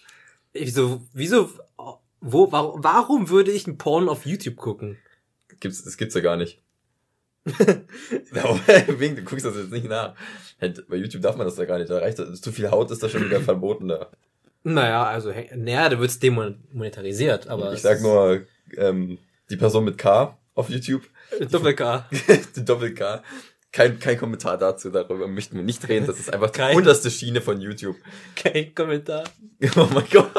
wieso, 0.53 1.01
wieso, 1.13 1.49
wo, 2.21 2.51
warum, 2.51 2.83
warum 2.83 3.29
würde 3.29 3.51
ich 3.51 3.65
ein 3.65 3.79
Porn 3.79 4.07
auf 4.07 4.27
YouTube 4.27 4.55
gucken? 4.55 4.97
Gibt's, 5.59 5.83
das 5.83 5.97
gibt's 5.97 6.13
ja 6.13 6.21
gar 6.21 6.37
nicht. 6.37 6.61
Wink, 8.99 9.15
du 9.17 9.23
guckst 9.23 9.45
das 9.45 9.55
jetzt 9.55 9.71
nicht 9.71 9.87
nach. 9.87 10.15
Bei 10.89 10.95
YouTube 10.95 11.21
darf 11.21 11.35
man 11.37 11.45
das 11.47 11.57
ja 11.57 11.65
gar 11.65 11.77
nicht. 11.77 11.89
Da 11.89 11.99
reicht 11.99 12.19
das, 12.19 12.41
zu 12.41 12.51
viel 12.51 12.69
Haut 12.71 12.91
ist 12.91 13.01
da 13.03 13.09
schon 13.09 13.23
wieder 13.25 13.41
verboten 13.41 13.87
da. 13.87 14.09
Naja, 14.63 15.05
also, 15.05 15.33
naja, 15.55 15.89
da 15.89 15.99
wird's 15.99 16.19
demonetarisiert, 16.19 17.47
aber. 17.47 17.73
ich 17.73 17.81
sag 17.81 18.01
nur, 18.01 18.41
ähm, 18.75 19.17
die 19.49 19.55
Person 19.55 19.85
mit 19.85 19.97
K 19.97 20.37
auf 20.55 20.69
YouTube, 20.69 21.03
Doppel 21.51 21.73
K. 21.75 22.05
die 22.55 22.65
Doppel 22.65 22.93
K. 22.93 23.23
Kein, 23.71 23.99
kein 23.99 24.17
Kommentar 24.17 24.57
dazu, 24.57 24.89
darüber 24.89 25.27
möchten 25.27 25.55
wir 25.55 25.63
nicht 25.63 25.87
reden. 25.87 26.07
Das 26.07 26.19
ist 26.19 26.33
einfach 26.33 26.49
die 26.49 26.57
Kein- 26.59 26.75
unterste 26.75 27.11
Schiene 27.11 27.41
von 27.41 27.61
YouTube. 27.61 27.95
Kein 28.35 28.73
Kommentar. 28.73 29.23
Oh 29.75 29.87
mein 29.93 30.05
Gott. 30.09 30.33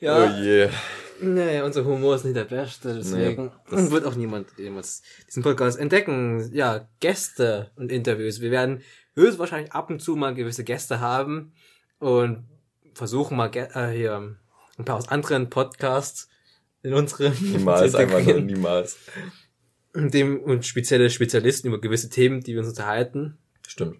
Ja. 0.00 0.24
Oh 0.24 0.42
je. 0.42 0.68
Nee, 1.22 1.60
unser 1.62 1.84
Humor 1.84 2.16
ist 2.16 2.24
nicht 2.24 2.36
der 2.36 2.44
beste, 2.44 2.94
deswegen 2.94 3.50
das- 3.70 3.90
wird 3.90 4.04
auch 4.04 4.14
niemand 4.14 4.48
jemals 4.58 5.02
diesen 5.28 5.42
Podcast 5.42 5.78
entdecken. 5.78 6.50
Ja, 6.52 6.88
Gäste 7.00 7.70
und 7.76 7.90
Interviews. 7.92 8.40
Wir 8.40 8.50
werden 8.50 8.82
höchstwahrscheinlich 9.14 9.72
ab 9.72 9.90
und 9.90 10.00
zu 10.00 10.16
mal 10.16 10.34
gewisse 10.34 10.64
Gäste 10.64 11.00
haben 11.00 11.52
und 11.98 12.44
versuchen 12.94 13.36
mal 13.36 13.50
äh, 13.54 13.90
hier 13.96 14.36
ein 14.78 14.84
paar 14.84 14.96
aus 14.96 15.08
anderen 15.08 15.48
Podcasts 15.50 16.28
in 16.82 16.94
unsere 16.94 17.30
Niemals, 17.40 17.94
einfach 17.94 18.22
nur 18.24 18.40
niemals. 18.40 18.96
dem 19.94 20.40
und 20.40 20.66
spezielle 20.66 21.10
Spezialisten 21.10 21.68
über 21.68 21.80
gewisse 21.80 22.08
Themen, 22.10 22.40
die 22.40 22.52
wir 22.54 22.60
uns 22.60 22.70
unterhalten. 22.70 23.38
Stimmt. 23.66 23.98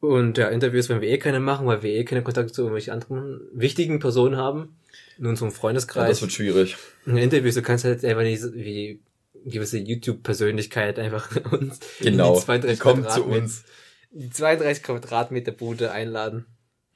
Und 0.00 0.38
ja, 0.38 0.48
Interviews 0.48 0.88
werden 0.88 1.00
wir 1.02 1.08
eh 1.08 1.18
keine 1.18 1.40
machen, 1.40 1.66
weil 1.66 1.82
wir 1.82 1.90
eh 1.92 2.04
keine 2.04 2.22
Kontakte 2.22 2.52
zu 2.52 2.62
irgendwelchen 2.62 2.92
anderen 2.92 3.40
wichtigen 3.52 3.98
Personen 3.98 4.36
haben 4.36 4.76
in 5.18 5.26
unserem 5.26 5.50
Ja, 5.50 5.56
Freundeskreis. 5.56 6.08
das 6.10 6.22
wird 6.22 6.32
schwierig. 6.32 6.76
In 7.06 7.16
Interviews, 7.16 7.54
du 7.56 7.62
kannst 7.62 7.84
halt 7.84 8.04
einfach 8.04 8.22
nicht 8.22 8.42
wie 8.54 9.00
gewisse 9.44 9.78
YouTube-Persönlichkeit 9.78 10.98
einfach 10.98 11.30
uns 11.52 11.80
Genau. 12.00 12.28
in 12.34 12.34
die 12.34 12.44
32 12.44 12.78
Kommt 12.80 13.10
zu 13.10 13.24
uns. 13.24 13.64
die 14.12 14.30
32 14.30 14.82
Quadratmeter 14.84 15.52
Bude 15.52 15.90
einladen. 15.90 16.46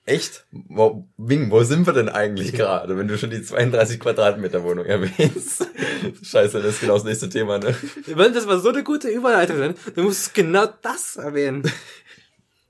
Echt? 0.05 0.47
Wo, 0.51 1.07
Wing, 1.17 1.53
wo 1.53 1.63
sind 1.63 1.87
wir 1.87 1.93
denn 1.93 2.09
eigentlich 2.09 2.53
gerade, 2.55 2.97
wenn 2.99 3.07
du 3.07 3.17
schon 3.19 3.31
die 3.31 3.43
32 3.43 4.01
Quadratmeter 4.01 4.65
Wohnung 4.65 4.85
erwähnst? 4.85 5.67
Scheiße, 6.23 6.61
das 6.61 6.75
ist 6.75 6.81
genau 6.81 6.95
das 6.95 7.05
nächste 7.05 7.29
Thema, 7.29 7.59
ne? 7.59 7.75
Wenn 8.07 8.35
das 8.35 8.49
war 8.49 8.59
so 8.59 8.71
eine 8.71 8.83
gute 8.83 9.09
Überleitung, 9.09 9.59
dann, 9.59 9.75
dann 9.95 10.05
musst 10.05 10.37
du 10.37 10.43
genau 10.43 10.67
das 10.83 11.15
erwähnen. 11.17 11.63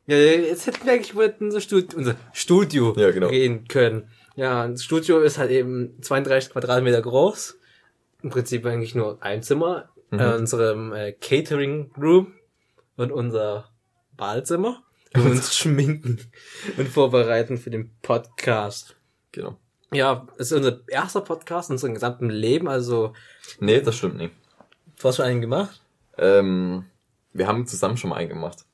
Ja, 0.06 0.16
jetzt 0.16 0.66
hätten 0.66 0.84
wir 0.86 0.92
eigentlich 0.94 1.12
über 1.12 1.32
unser 1.40 1.60
Studio, 1.60 1.96
unser 1.96 2.16
Studio 2.32 2.94
Ja, 2.96 3.10
genau. 3.10 3.28
reden 3.28 3.66
können. 3.68 4.08
Ja, 4.36 4.66
das 4.66 4.82
Studio 4.84 5.20
ist 5.20 5.38
halt 5.38 5.50
eben 5.50 6.00
32 6.02 6.50
Quadratmeter 6.52 7.02
groß. 7.02 7.58
Im 8.22 8.30
Prinzip 8.30 8.64
eigentlich 8.66 8.94
nur 8.94 9.22
ein 9.22 9.42
Zimmer. 9.42 9.90
Mhm. 10.10 10.18
Äh, 10.20 10.34
unserem 10.34 10.92
äh, 10.92 11.12
Catering 11.12 11.90
Room 12.00 12.32
und 12.96 13.12
unser 13.12 13.68
Badezimmer. 14.16 14.82
Und 15.14 15.26
uns 15.30 15.54
schminken 15.56 16.18
und 16.76 16.88
vorbereiten 16.88 17.58
für 17.58 17.70
den 17.70 17.90
Podcast. 18.02 18.96
Genau. 19.32 19.58
Ja, 19.92 20.26
es 20.38 20.50
ist 20.50 20.56
unser 20.56 20.80
erster 20.88 21.20
Podcast 21.20 21.68
in 21.68 21.74
unserem 21.74 21.94
gesamten 21.94 22.30
Leben, 22.30 22.66
also 22.68 23.12
Nee, 23.60 23.80
das 23.82 23.96
stimmt 23.96 24.16
nicht. 24.16 24.32
du 24.98 25.08
hast 25.08 25.16
schon 25.16 25.26
einen 25.26 25.42
gemacht? 25.42 25.82
Ähm, 26.16 26.86
wir 27.34 27.46
haben 27.46 27.66
zusammen 27.66 27.96
schon 27.98 28.08
mal 28.10 28.16
einen 28.16 28.30
gemacht. 28.30 28.64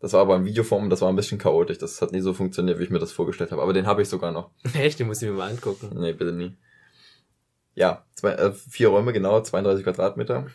Das 0.00 0.14
war 0.14 0.22
aber 0.22 0.36
in 0.36 0.46
Videoform, 0.46 0.88
das 0.88 1.02
war 1.02 1.10
ein 1.10 1.16
bisschen 1.16 1.38
chaotisch. 1.38 1.78
Das 1.78 2.00
hat 2.00 2.12
nie 2.12 2.20
so 2.20 2.32
funktioniert, 2.32 2.78
wie 2.78 2.84
ich 2.84 2.90
mir 2.90 2.98
das 2.98 3.12
vorgestellt 3.12 3.52
habe. 3.52 3.62
Aber 3.62 3.72
den 3.74 3.86
habe 3.86 4.00
ich 4.02 4.08
sogar 4.08 4.32
noch. 4.32 4.50
Echt, 4.74 4.98
den 4.98 5.06
muss 5.06 5.20
ich 5.22 5.28
mir 5.28 5.34
mal 5.34 5.50
angucken. 5.50 5.90
Nee, 5.94 6.12
bitte 6.14 6.32
nie. 6.32 6.56
Ja, 7.74 8.04
zwei, 8.14 8.32
äh, 8.32 8.52
vier 8.52 8.88
Räume, 8.88 9.12
genau, 9.12 9.40
32 9.40 9.84
Quadratmeter. 9.84 10.46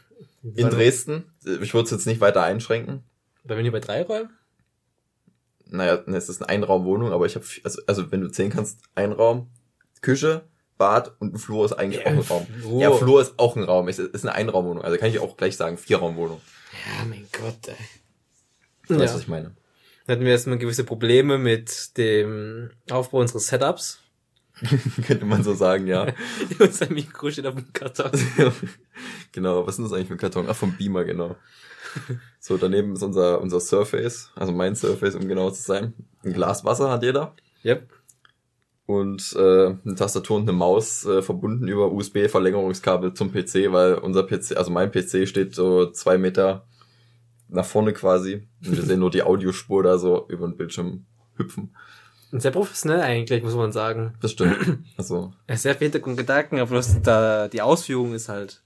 In 0.44 0.70
Dresden. 0.70 1.32
Ich 1.62 1.74
würde 1.74 1.86
es 1.86 1.92
jetzt 1.92 2.06
nicht 2.06 2.22
weiter 2.22 2.44
einschränken. 2.44 3.04
Bei 3.44 3.56
mir 3.56 3.72
bei 3.72 3.80
drei 3.80 4.04
Räumen? 4.04 4.30
Naja, 5.68 6.04
ne, 6.06 6.18
es 6.18 6.30
ist 6.30 6.42
eine 6.42 6.50
Einraumwohnung, 6.50 7.12
aber 7.12 7.26
ich 7.26 7.36
habe, 7.36 7.46
also, 7.64 7.82
also 7.88 8.12
wenn 8.12 8.22
du 8.22 8.30
zählen 8.32 8.52
kannst, 8.52 8.82
ein 8.94 9.12
Raum, 9.12 9.50
Küche, 10.02 10.44
Bad 10.78 11.14
und 11.20 11.34
ein 11.34 11.38
Flur 11.38 11.66
ist 11.66 11.74
eigentlich 11.74 12.04
Ja, 12.04 12.08
auch 12.12 12.16
ein 12.16 12.20
Raum. 12.20 12.46
Flur. 12.48 12.82
Ja, 12.82 12.92
Flur 12.92 13.22
ist 13.22 13.34
auch 13.38 13.56
ein 13.56 13.64
Raum. 13.64 13.88
Es 13.88 13.98
ist 13.98 14.26
eine 14.26 14.36
Einraumwohnung. 14.36 14.84
Also 14.84 14.98
kann 14.98 15.10
ich 15.10 15.20
auch 15.20 15.38
gleich 15.38 15.56
sagen, 15.58 15.78
Vierraumwohnung. 15.78 16.42
Ja, 16.74 17.06
mein 17.06 17.26
Gott, 17.32 17.68
ey. 17.68 17.76
Weißt 18.88 19.00
du, 19.00 19.04
Ja. 19.04 19.14
was 19.14 19.22
ich 19.22 19.28
meine? 19.28 19.56
Dann 20.06 20.18
hatten 20.18 20.26
wir 20.26 20.32
erstmal 20.32 20.58
gewisse 20.58 20.84
Probleme 20.84 21.38
mit 21.38 21.98
dem 21.98 22.70
Aufbau 22.90 23.20
unseres 23.20 23.48
Setups. 23.48 24.00
Könnte 25.08 25.26
man 25.26 25.44
so 25.44 25.54
sagen, 25.54 25.88
ja. 25.88 26.08
Unser 26.60 26.90
Mikro 26.90 27.30
steht 27.30 27.46
auf 27.46 27.56
dem 27.56 27.74
Karton. 27.74 28.12
genau, 29.34 29.68
was 29.68 29.78
ist 29.78 29.86
das 29.86 29.94
eigentlich 29.94 30.08
für 30.08 30.14
ein 30.14 30.20
Karton? 30.20 30.46
Ach, 30.48 30.56
vom 30.56 30.78
Beamer, 30.78 31.04
genau. 31.04 31.36
So, 32.40 32.58
daneben 32.58 32.94
ist 32.94 33.04
unser, 33.04 33.42
unser 33.42 33.60
Surface, 33.60 34.30
also 34.36 34.52
mein 34.52 34.76
Surface, 34.76 35.16
um 35.16 35.28
genau 35.28 35.50
zu 35.52 35.62
sein. 35.62 35.94
Ein 36.24 36.34
Glas 36.34 36.64
Wasser 36.66 36.90
hat 36.90 37.04
jeder. 37.04 37.34
Yep. 37.64 37.90
Und 38.86 39.34
äh, 39.36 39.66
eine 39.84 39.96
Tastatur 39.96 40.38
und 40.38 40.44
eine 40.44 40.52
Maus 40.54 41.06
äh, 41.06 41.22
verbunden 41.22 41.68
über 41.68 41.92
USB-Verlängerungskabel 41.92 43.14
zum 43.14 43.32
PC, 43.32 43.72
weil 43.72 43.96
unser 43.96 44.24
PC, 44.24 44.56
also 44.58 44.72
mein 44.72 44.92
PC 44.92 45.28
steht 45.28 45.56
so 45.56 45.90
zwei 45.92 46.18
Meter 46.18 46.68
nach 47.48 47.66
vorne 47.66 47.94
quasi. 47.94 48.48
Und 48.66 48.76
wir 48.78 48.84
sehen 48.84 49.00
nur 49.00 49.12
die 49.12 49.24
Audiospur 49.24 49.84
da 49.84 49.98
so 49.98 50.28
über 50.30 50.48
den 50.48 50.58
Bildschirm 50.58 51.06
hüpfen. 51.36 51.76
Und 52.32 52.42
Sehr 52.42 52.52
professionell 52.52 53.02
eigentlich, 53.02 53.44
muss 53.44 53.54
man 53.56 53.72
sagen. 53.72 54.14
Das 54.22 54.32
stimmt. 54.32 54.80
Also, 54.98 55.34
Er 55.48 55.56
ist 55.56 55.62
sehr 55.62 55.76
viel 55.76 55.86
Hintergrundgedanken, 55.86 56.60
aber 56.60 56.72
bloß 56.72 57.02
da, 57.04 57.48
die 57.48 57.62
Ausführung 57.62 58.14
ist 58.14 58.30
halt 58.30 58.62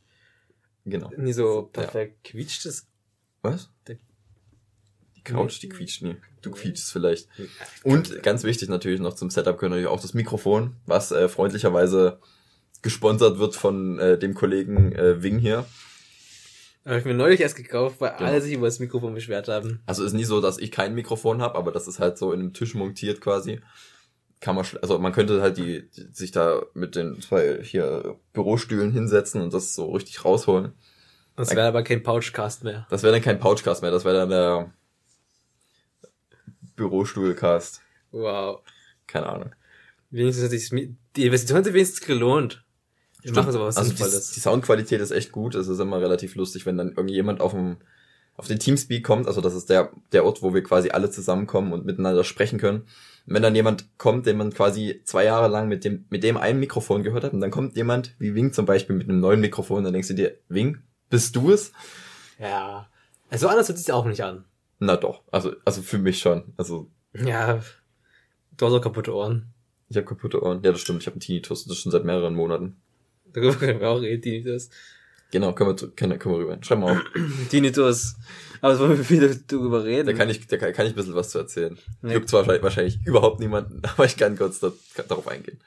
genau. 0.86 1.12
nie 1.18 1.34
so 1.34 1.64
perfekt 1.72 2.24
quietscht 2.24 2.66
es. 2.66 2.88
Was? 3.42 3.70
Der- 3.88 3.98
Die 5.18 5.24
Couch, 5.24 5.62
die 5.62 5.70
quietscht 5.70 6.02
nie. 6.02 6.16
Du 6.42 6.52
quietschst 6.52 6.92
vielleicht. 6.92 7.28
Und 7.84 8.24
ganz 8.24 8.44
wichtig 8.44 8.70
natürlich 8.70 9.02
noch 9.02 9.14
zum 9.16 9.30
Setup 9.30 9.58
gehört 9.58 9.72
natürlich 9.72 9.88
auch 9.88 10.00
das 10.02 10.14
Mikrofon, 10.14 10.78
was 10.86 11.12
äh, 11.12 11.28
freundlicherweise 11.28 12.20
gesponsert 12.82 13.40
wird 13.40 13.56
von 13.56 14.00
äh, 14.00 14.18
dem 14.18 14.34
Kollegen 14.34 14.94
äh, 14.94 15.22
Wing 15.22 15.38
hier. 15.38 15.66
Habe 16.86 17.00
ich 17.00 17.06
mir 17.06 17.14
neulich 17.14 17.42
erst 17.42 17.56
gekauft, 17.56 17.98
weil 18.00 18.14
Genau. 18.18 18.30
alle 18.30 18.42
sich 18.42 18.54
über 18.54 18.68
das 18.68 18.80
Mikrofon 18.80 19.14
beschwert 19.14 19.48
haben. 19.48 19.82
Also 19.86 20.04
ist 20.04 20.14
nie 20.14 20.24
so, 20.24 20.42
dass 20.42 20.58
ich 20.58 20.72
kein 20.72 20.96
Mikrofon 20.96 21.42
habe, 21.42 21.58
aber 21.58 21.72
das 21.72 21.88
ist 21.88 22.00
halt 22.00 22.18
so 22.18 22.32
in 22.32 22.40
einem 22.40 22.54
Tisch 22.54 22.74
montiert 22.74 23.22
quasi. 23.22 23.60
Kann 24.40 24.56
man, 24.56 24.66
also 24.82 24.98
man 25.00 25.12
könnte 25.12 25.42
halt 25.42 25.58
die, 25.58 25.90
die 25.90 26.08
sich 26.14 26.32
da 26.32 26.62
mit 26.74 26.96
den 26.96 27.20
zwei 27.22 27.60
hier 27.62 28.18
Bürostühlen 28.32 28.92
hinsetzen 28.92 29.42
und 29.42 29.54
das 29.54 29.76
so 29.76 29.92
richtig 29.92 30.24
rausholen. 30.24 30.74
Das 31.36 31.56
wäre 31.56 31.68
aber 31.68 31.84
kein 31.84 32.02
Pouchcast 32.04 32.64
mehr. 32.64 32.88
Das 32.90 33.04
wäre 33.04 33.14
dann 33.14 33.22
kein 33.22 33.40
Pouchcast 33.40 33.82
mehr, 33.82 33.92
das 33.92 34.06
wäre 34.06 34.16
dann 34.16 34.30
der 34.30 34.74
Bürostuhlcast. 36.76 37.82
Wow. 38.12 38.62
Keine 39.08 39.28
Ahnung. 39.28 39.56
Wenigstens 40.10 40.46
hat 40.46 40.52
sich 40.52 40.70
die 40.70 41.26
Investition 41.26 41.58
hat 41.58 41.66
sich 41.66 41.74
wenigstens 41.74 42.02
gelohnt. 42.02 42.64
Wir 43.22 43.34
machen 43.34 43.52
sowas 43.52 43.78
also 43.78 43.92
die, 43.92 43.98
die 43.98 44.40
Soundqualität 44.40 45.02
ist 45.02 45.12
echt 45.12 45.32
gut. 45.32 45.56
Es 45.56 45.68
ist 45.68 45.80
immer 45.80 46.00
relativ 46.00 46.36
lustig, 46.36 46.66
wenn 46.66 46.78
dann 46.78 46.90
irgendjemand 46.90 47.42
auf 47.42 47.52
dem 47.52 47.78
auf 48.36 48.48
den 48.48 48.60
Teamspeak 48.60 49.04
kommt. 49.04 49.28
Also 49.28 49.42
das 49.42 49.54
ist 49.54 49.70
der 49.70 49.92
der 50.14 50.24
Ort, 50.26 50.42
wo 50.42 50.54
wir 50.54 50.64
quasi 50.64 50.92
alle 50.92 51.10
zusammenkommen 51.10 51.74
und 51.74 51.86
miteinander 51.86 52.24
sprechen 52.24 52.58
können. 52.60 52.82
Und 53.28 53.34
wenn 53.34 53.44
dann 53.44 53.56
jemand 53.56 53.98
kommt, 53.98 54.26
den 54.26 54.38
man 54.38 54.54
quasi 54.54 55.02
zwei 55.04 55.26
Jahre 55.26 55.50
lang 55.50 55.68
mit 55.68 55.84
dem 55.84 56.06
mit 56.10 56.24
dem 56.24 56.38
einen 56.38 56.60
Mikrofon 56.60 57.04
gehört 57.04 57.26
hat, 57.26 57.34
und 57.34 57.42
dann 57.42 57.52
kommt 57.52 57.76
jemand 57.76 58.16
wie 58.18 58.36
Wing 58.36 58.54
zum 58.54 58.66
Beispiel 58.66 58.96
mit 58.96 59.10
einem 59.10 59.20
neuen 59.20 59.42
Mikrofon, 59.42 59.84
dann 59.84 59.92
denkst 59.92 60.08
du 60.08 60.14
dir, 60.14 60.38
Wing, 60.48 60.78
bist 61.10 61.36
du 61.36 61.52
es? 61.52 61.74
Ja. 62.40 62.88
Also 63.30 63.48
anders 63.50 63.68
hört 63.68 63.78
sich 63.78 63.92
auch 63.92 64.06
nicht 64.06 64.24
an. 64.24 64.46
Na 64.80 64.96
doch. 64.96 65.24
Also 65.32 65.54
also 65.66 65.82
für 65.82 65.98
mich 65.98 66.20
schon. 66.20 66.54
Also 66.56 66.90
Ja. 67.14 67.60
Du 68.56 68.66
hast 68.66 68.74
auch 68.74 68.82
kaputte 68.82 69.14
Ohren. 69.14 69.54
ich 69.90 69.98
habe 69.98 70.06
kaputte 70.06 70.42
Ohren. 70.42 70.62
Ja, 70.64 70.72
das 70.72 70.80
stimmt. 70.80 71.02
Ich 71.02 71.08
habe 71.08 71.16
einen 71.16 71.22
Tinnitus. 71.22 71.66
Das 71.66 71.78
schon 71.78 71.92
seit 71.92 72.06
mehreren 72.06 72.36
Monaten. 72.36 72.82
Darüber 73.34 73.56
können 73.56 73.80
wir 73.80 73.90
auch 73.90 74.02
reden, 74.02 74.44
das. 74.46 74.70
Genau, 75.32 75.54
können 75.54 75.70
wir, 75.70 75.90
können, 75.90 76.18
können 76.18 76.36
wir 76.36 76.40
rüber. 76.40 76.58
Schreib 76.62 76.80
mal 76.80 76.94
auf. 76.94 77.04
Tinnitus. 77.50 78.16
Aber 78.62 78.74
es 78.74 78.80
wollen 78.80 78.98
wir 78.98 79.10
wieder 79.10 79.34
darüber 79.48 79.84
reden. 79.84 80.08
Da 80.08 80.14
kann 80.14 80.30
ich, 80.30 80.46
da 80.48 80.58
kann, 80.58 80.74
kann 80.74 80.86
ich 80.86 80.94
ein 80.94 80.96
bisschen 80.96 81.16
was 81.16 81.30
zu 81.30 81.38
erzählen. 81.38 81.78
Nee. 82.02 82.14
Gibt 82.14 82.30
zwar 82.30 82.40
wahrscheinlich, 82.42 82.64
wahrscheinlich 82.64 83.00
überhaupt 83.06 83.40
niemanden, 83.40 83.82
aber 83.94 84.06
ich 84.06 84.18
kann 84.18 84.38
kurz 84.38 84.60
da, 84.60 84.72
darauf 85.08 85.28
eingehen. 85.28 85.60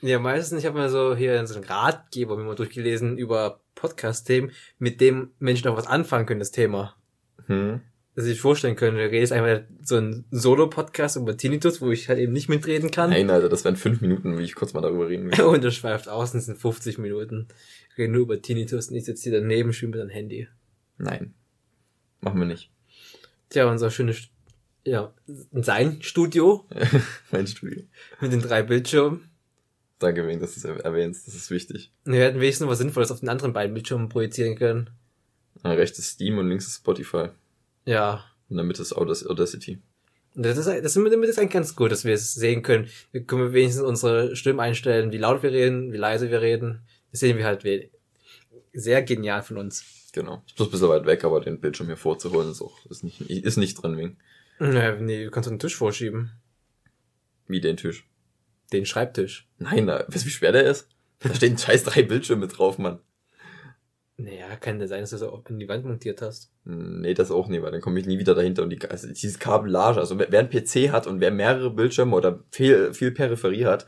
Ja, 0.00 0.18
meistens, 0.20 0.60
ich 0.60 0.66
habe 0.66 0.78
mal 0.78 0.90
so 0.90 1.16
hier 1.16 1.44
so 1.46 1.54
einen 1.56 1.64
Ratgeber 1.64 2.36
mir 2.36 2.44
mal 2.44 2.54
durchgelesen 2.54 3.18
über 3.18 3.60
Podcast-Themen, 3.74 4.52
mit 4.78 5.00
dem 5.00 5.32
Menschen 5.40 5.68
auch 5.68 5.76
was 5.76 5.88
anfangen 5.88 6.26
können, 6.26 6.38
das 6.38 6.52
Thema. 6.52 6.94
Hm. 7.46 7.80
Dass 8.18 8.26
ich 8.26 8.32
sich 8.32 8.40
vorstellen 8.40 8.74
können, 8.74 8.96
du 8.96 9.08
redest 9.08 9.32
einfach 9.32 9.64
so 9.80 9.94
ein 9.94 10.24
Solo-Podcast 10.32 11.14
über 11.14 11.36
Tinnitus, 11.36 11.80
wo 11.80 11.92
ich 11.92 12.08
halt 12.08 12.18
eben 12.18 12.32
nicht 12.32 12.48
mitreden 12.48 12.90
kann. 12.90 13.10
Nein, 13.10 13.30
Alter, 13.30 13.48
das 13.48 13.64
wären 13.64 13.76
fünf 13.76 14.00
Minuten, 14.00 14.36
wie 14.36 14.42
ich 14.42 14.56
kurz 14.56 14.72
mal 14.72 14.80
darüber 14.80 15.08
reden 15.08 15.30
will. 15.30 15.40
Und 15.44 15.62
das 15.62 15.76
schweift 15.76 16.08
aus, 16.08 16.32
und 16.32 16.40
es 16.40 16.46
sind 16.46 16.58
50 16.58 16.98
Minuten. 16.98 17.46
Ich 17.92 17.96
rede 17.96 18.12
nur 18.12 18.22
über 18.22 18.42
Tinnitus 18.42 18.88
und 18.88 18.96
ich 18.96 19.04
sitze 19.04 19.30
hier 19.30 19.40
daneben, 19.40 19.72
schwimme 19.72 19.92
mit 19.92 20.00
einem 20.00 20.10
Handy. 20.10 20.48
Nein. 20.96 21.32
Machen 22.20 22.40
wir 22.40 22.46
nicht. 22.46 22.72
Tja, 23.50 23.70
unser 23.70 23.88
schönes, 23.92 24.26
ja, 24.84 25.14
sein 25.52 26.02
Studio 26.02 26.66
mein 27.30 27.46
Studio. 27.46 27.84
mit 28.20 28.32
den 28.32 28.40
drei 28.40 28.64
Bildschirmen. 28.64 29.30
Danke, 30.00 30.26
wegen, 30.26 30.40
dass 30.40 30.60
du 30.60 30.68
es 30.68 30.80
erwähnst. 30.80 31.28
Das 31.28 31.36
ist 31.36 31.52
wichtig. 31.52 31.92
Wir 32.04 32.24
hätten 32.24 32.40
wenigstens 32.40 32.64
noch 32.64 32.72
was 32.72 32.78
Sinnvolles 32.78 33.12
auf 33.12 33.20
den 33.20 33.28
anderen 33.28 33.52
beiden 33.52 33.74
Bildschirmen 33.74 34.08
projizieren 34.08 34.56
können. 34.56 34.90
Ah, 35.62 35.70
Rechts 35.70 36.00
ist 36.00 36.10
Steam 36.10 36.38
und 36.38 36.48
links 36.48 36.66
ist 36.66 36.78
Spotify. 36.78 37.28
Ja. 37.88 38.24
In 38.50 38.56
der 38.56 38.64
Mitte 38.66 38.82
ist 38.82 38.94
Audac- 38.94 39.26
Audacity. 39.26 39.78
Und 40.34 40.44
Das 40.44 40.58
ist, 40.58 40.66
das 40.66 40.94
ist, 40.94 40.96
ist 40.96 41.38
eigentlich 41.38 41.50
ganz 41.50 41.74
gut, 41.74 41.90
dass 41.90 42.04
wir 42.04 42.12
es 42.14 42.34
sehen 42.34 42.62
können. 42.62 42.88
Wir 43.12 43.24
können 43.24 43.52
wenigstens 43.54 43.82
unsere 43.84 44.36
Stimmen 44.36 44.60
einstellen, 44.60 45.10
wie 45.10 45.16
laut 45.16 45.42
wir 45.42 45.52
reden, 45.52 45.92
wie 45.92 45.96
leise 45.96 46.30
wir 46.30 46.40
reden. 46.42 46.82
Das 47.10 47.20
sehen 47.20 47.38
wir 47.38 47.46
halt 47.46 47.64
sehr 48.74 49.02
genial 49.02 49.42
von 49.42 49.56
uns. 49.56 49.84
Genau. 50.12 50.42
Ich 50.46 50.58
muss 50.58 50.68
ein 50.68 50.70
bisschen 50.70 50.88
weit 50.90 51.06
weg, 51.06 51.24
aber 51.24 51.40
den 51.40 51.60
Bildschirm 51.60 51.86
hier 51.86 51.96
vorzuholen 51.96 52.50
ist 52.50 52.60
auch, 52.60 52.84
ist 52.90 53.04
nicht, 53.04 53.20
ist 53.22 53.56
nicht 53.56 53.82
drin 53.82 53.96
wegen. 53.96 54.18
Naja, 54.58 54.96
nee, 54.96 55.24
du 55.24 55.30
kannst 55.30 55.48
den 55.48 55.58
Tisch 55.58 55.76
vorschieben. 55.76 56.32
Wie 57.46 57.60
den 57.60 57.76
Tisch. 57.78 58.06
Den 58.72 58.84
Schreibtisch. 58.84 59.48
Nein, 59.58 59.86
da, 59.86 60.00
weißt 60.08 60.24
du, 60.24 60.26
wie 60.26 60.30
schwer 60.30 60.52
der 60.52 60.64
ist? 60.64 60.88
Da 61.20 61.34
stehen 61.34 61.56
scheiß 61.58 61.84
drei 61.84 62.02
Bildschirme 62.02 62.48
drauf, 62.48 62.76
Mann. 62.78 62.98
Naja, 64.20 64.56
kann 64.56 64.80
ja 64.80 64.88
sein, 64.88 65.02
dass 65.02 65.10
du 65.10 65.16
so 65.16 65.32
an 65.32 65.60
die 65.60 65.68
Wand 65.68 65.84
montiert 65.84 66.22
hast. 66.22 66.50
Nee, 66.64 67.14
das 67.14 67.30
auch 67.30 67.46
nie, 67.46 67.62
weil 67.62 67.70
dann 67.70 67.80
komme 67.80 68.00
ich 68.00 68.06
nie 68.06 68.18
wieder 68.18 68.34
dahinter 68.34 68.64
und 68.64 68.70
die, 68.70 68.80
also 68.90 69.06
dieses 69.06 69.38
Kabellage, 69.38 70.00
also 70.00 70.18
wer 70.18 70.38
einen 70.40 70.50
PC 70.50 70.90
hat 70.90 71.06
und 71.06 71.20
wer 71.20 71.30
mehrere 71.30 71.70
Bildschirme 71.70 72.16
oder 72.16 72.42
viel, 72.50 72.92
viel 72.92 73.12
Peripherie 73.12 73.66
hat, 73.66 73.86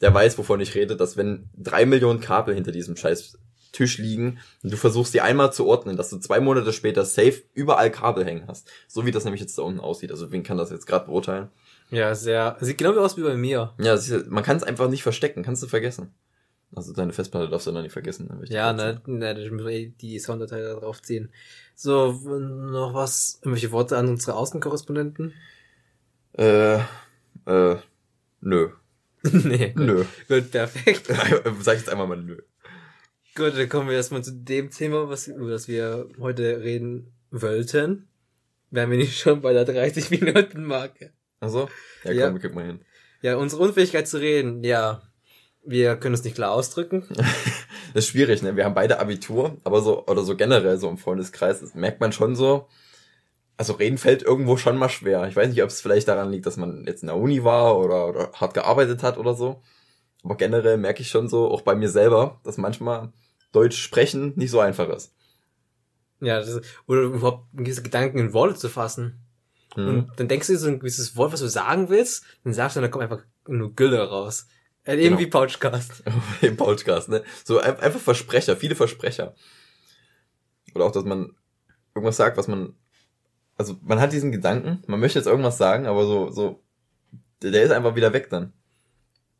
der 0.00 0.14
weiß, 0.14 0.38
wovon 0.38 0.60
ich 0.60 0.76
rede, 0.76 0.96
dass 0.96 1.16
wenn 1.16 1.48
drei 1.56 1.84
Millionen 1.84 2.20
Kabel 2.20 2.54
hinter 2.54 2.70
diesem 2.70 2.96
scheiß 2.96 3.38
Tisch 3.72 3.98
liegen 3.98 4.38
und 4.62 4.72
du 4.72 4.76
versuchst 4.76 5.14
die 5.14 5.20
einmal 5.20 5.52
zu 5.52 5.66
ordnen, 5.66 5.96
dass 5.96 6.10
du 6.10 6.18
zwei 6.18 6.38
Monate 6.38 6.72
später 6.72 7.04
safe 7.04 7.42
überall 7.54 7.90
Kabel 7.90 8.24
hängen 8.24 8.44
hast. 8.46 8.70
So 8.86 9.04
wie 9.04 9.10
das 9.10 9.24
nämlich 9.24 9.40
jetzt 9.40 9.58
da 9.58 9.62
unten 9.62 9.80
aussieht. 9.80 10.12
Also 10.12 10.30
wen 10.30 10.42
kann 10.44 10.58
das 10.58 10.70
jetzt 10.70 10.86
gerade 10.86 11.06
beurteilen? 11.06 11.48
Ja, 11.90 12.14
sehr. 12.14 12.56
Sieht 12.60 12.78
genau 12.78 12.94
wie 12.94 12.98
aus 12.98 13.16
wie 13.16 13.22
bei 13.22 13.34
mir. 13.34 13.72
Ja, 13.78 13.94
ist, 13.94 14.30
man 14.30 14.44
kann 14.44 14.58
es 14.58 14.62
einfach 14.62 14.88
nicht 14.88 15.02
verstecken, 15.02 15.42
kannst 15.42 15.62
du 15.62 15.66
vergessen. 15.66 16.14
Also 16.74 16.92
deine 16.94 17.12
Festplatte 17.12 17.50
darfst 17.50 17.66
du 17.66 17.72
dann 17.72 17.82
nicht 17.82 17.92
vergessen. 17.92 18.30
Ja, 18.48 18.72
ne, 18.72 19.00
ne, 19.06 19.34
da 19.34 19.40
müssen 19.40 19.58
wir 19.66 19.72
eh 19.72 19.86
die 20.00 20.18
Sounddatei 20.18 20.62
da 20.62 20.74
drauf 20.74 21.02
ziehen. 21.02 21.30
So, 21.74 22.12
noch 22.12 22.94
was, 22.94 23.38
irgendwelche 23.42 23.72
Worte 23.72 23.98
an 23.98 24.08
unsere 24.08 24.36
Außenkorrespondenten? 24.36 25.34
Äh, 26.32 26.76
äh, 27.46 27.76
nö. 28.40 28.68
nee. 29.22 29.72
Nö. 29.76 30.04
Gut, 30.28 30.50
perfekt. 30.50 31.06
Sag 31.60 31.74
ich 31.74 31.80
jetzt 31.80 31.90
einmal 31.90 32.06
mal 32.06 32.16
nö. 32.22 32.38
Gut, 33.34 33.56
dann 33.56 33.68
kommen 33.68 33.88
wir 33.88 33.96
erstmal 33.96 34.24
zu 34.24 34.32
dem 34.32 34.70
Thema, 34.70 35.08
was, 35.08 35.28
über 35.28 35.50
das 35.50 35.68
wir 35.68 36.08
heute 36.18 36.60
reden 36.60 37.12
wollten. 37.30 38.08
Wären 38.70 38.90
wir 38.90 38.98
nicht 38.98 39.18
schon 39.18 39.40
bei 39.42 39.52
der 39.52 39.66
30-Minuten-Marke. 39.66 41.12
Achso? 41.40 41.68
Ja, 42.04 42.10
komm, 42.10 42.14
Ja. 42.14 42.32
wir 42.32 42.40
gucken 42.40 42.54
mal 42.54 42.66
hin. 42.66 42.80
Ja, 43.20 43.36
unsere 43.36 43.62
Unfähigkeit 43.62 44.08
zu 44.08 44.18
reden, 44.18 44.64
ja. 44.64 45.02
Wir 45.64 45.96
können 45.96 46.14
es 46.14 46.24
nicht 46.24 46.34
klar 46.34 46.52
ausdrücken. 46.52 47.06
Das 47.94 48.04
ist 48.04 48.10
schwierig, 48.10 48.40
ne? 48.40 48.56
Wir 48.56 48.64
haben 48.64 48.72
beide 48.72 49.00
Abitur, 49.00 49.58
aber 49.64 49.82
so, 49.82 50.06
oder 50.06 50.22
so 50.22 50.34
generell 50.34 50.78
so 50.78 50.88
im 50.88 50.96
Freundeskreis, 50.96 51.60
das 51.60 51.74
merkt 51.74 52.00
man 52.00 52.10
schon 52.10 52.34
so, 52.34 52.66
also 53.58 53.74
reden 53.74 53.98
fällt 53.98 54.22
irgendwo 54.22 54.56
schon 54.56 54.78
mal 54.78 54.88
schwer. 54.88 55.28
Ich 55.28 55.36
weiß 55.36 55.50
nicht, 55.50 55.62
ob 55.62 55.68
es 55.68 55.82
vielleicht 55.82 56.08
daran 56.08 56.30
liegt, 56.30 56.46
dass 56.46 56.56
man 56.56 56.86
jetzt 56.86 57.02
in 57.02 57.08
der 57.08 57.18
Uni 57.18 57.44
war 57.44 57.78
oder, 57.78 58.08
oder 58.08 58.32
hart 58.32 58.54
gearbeitet 58.54 59.02
hat 59.02 59.18
oder 59.18 59.34
so. 59.34 59.62
Aber 60.24 60.36
generell 60.36 60.78
merke 60.78 61.02
ich 61.02 61.10
schon 61.10 61.28
so, 61.28 61.50
auch 61.50 61.60
bei 61.62 61.74
mir 61.74 61.88
selber, 61.88 62.40
dass 62.44 62.56
manchmal 62.56 63.12
Deutsch 63.52 63.76
sprechen 63.76 64.32
nicht 64.36 64.50
so 64.50 64.60
einfach 64.60 64.88
ist. 64.88 65.14
Ja, 66.20 66.38
das 66.38 66.48
ist, 66.48 66.64
oder 66.86 67.02
überhaupt 67.02 67.46
gewisse 67.52 67.82
Gedanken 67.82 68.18
in 68.18 68.32
Worte 68.32 68.54
zu 68.54 68.68
fassen. 68.68 69.20
Mhm. 69.76 69.88
Und 69.88 70.12
dann 70.16 70.28
denkst 70.28 70.46
du 70.46 70.52
dir 70.54 70.58
so 70.58 70.68
ein 70.68 70.78
gewisses 70.78 71.16
Wort, 71.16 71.32
was 71.32 71.40
du 71.40 71.48
sagen 71.48 71.88
willst, 71.88 72.24
dann 72.44 72.54
sagst 72.54 72.76
du, 72.76 72.80
dann 72.80 72.90
kommt 72.90 73.02
einfach 73.04 73.24
nur 73.46 73.74
Gülle 73.74 74.08
raus. 74.08 74.46
Äh, 74.84 74.94
Eben 74.94 75.16
Genau. 75.16 75.18
wie 75.20 75.26
Pouchcast. 75.26 76.02
Im 76.42 76.56
Podcast, 76.56 77.08
ne? 77.08 77.22
So 77.44 77.58
ein- 77.58 77.78
einfach 77.78 78.00
Versprecher, 78.00 78.56
viele 78.56 78.74
Versprecher. 78.74 79.34
Oder 80.74 80.86
auch, 80.86 80.92
dass 80.92 81.04
man 81.04 81.32
irgendwas 81.94 82.16
sagt, 82.16 82.36
was 82.36 82.48
man, 82.48 82.74
also 83.56 83.76
man 83.82 84.00
hat 84.00 84.12
diesen 84.12 84.32
Gedanken, 84.32 84.82
man 84.86 84.98
möchte 85.00 85.18
jetzt 85.18 85.26
irgendwas 85.26 85.58
sagen, 85.58 85.86
aber 85.86 86.04
so, 86.04 86.30
so, 86.30 86.62
der, 87.42 87.62
ist 87.62 87.70
einfach 87.70 87.94
wieder 87.94 88.12
weg 88.12 88.28
dann. 88.30 88.52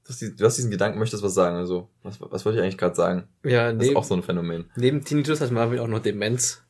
Du 0.05 0.09
hast, 0.11 0.21
die, 0.21 0.35
du 0.37 0.45
hast 0.45 0.57
diesen 0.57 0.71
Gedanken, 0.71 0.99
möchtest 0.99 1.23
was 1.23 1.35
sagen, 1.35 1.57
also, 1.57 1.89
was, 2.03 2.21
was 2.21 2.45
wollte 2.45 2.59
ich 2.59 2.63
eigentlich 2.65 2.79
gerade 2.79 2.95
sagen? 2.97 3.29
Ja, 3.45 3.73
Das 3.73 3.83
ist 3.83 3.89
neben, 3.89 3.97
auch 3.97 4.05
so 4.05 4.15
ein 4.15 4.23
Phänomen. 4.23 4.71
neben 4.77 5.05
Tinnitus 5.05 5.41
hat 5.41 5.51
man 5.53 5.79
auch 5.79 5.87
noch 5.89 6.01
Demenz. 6.01 6.62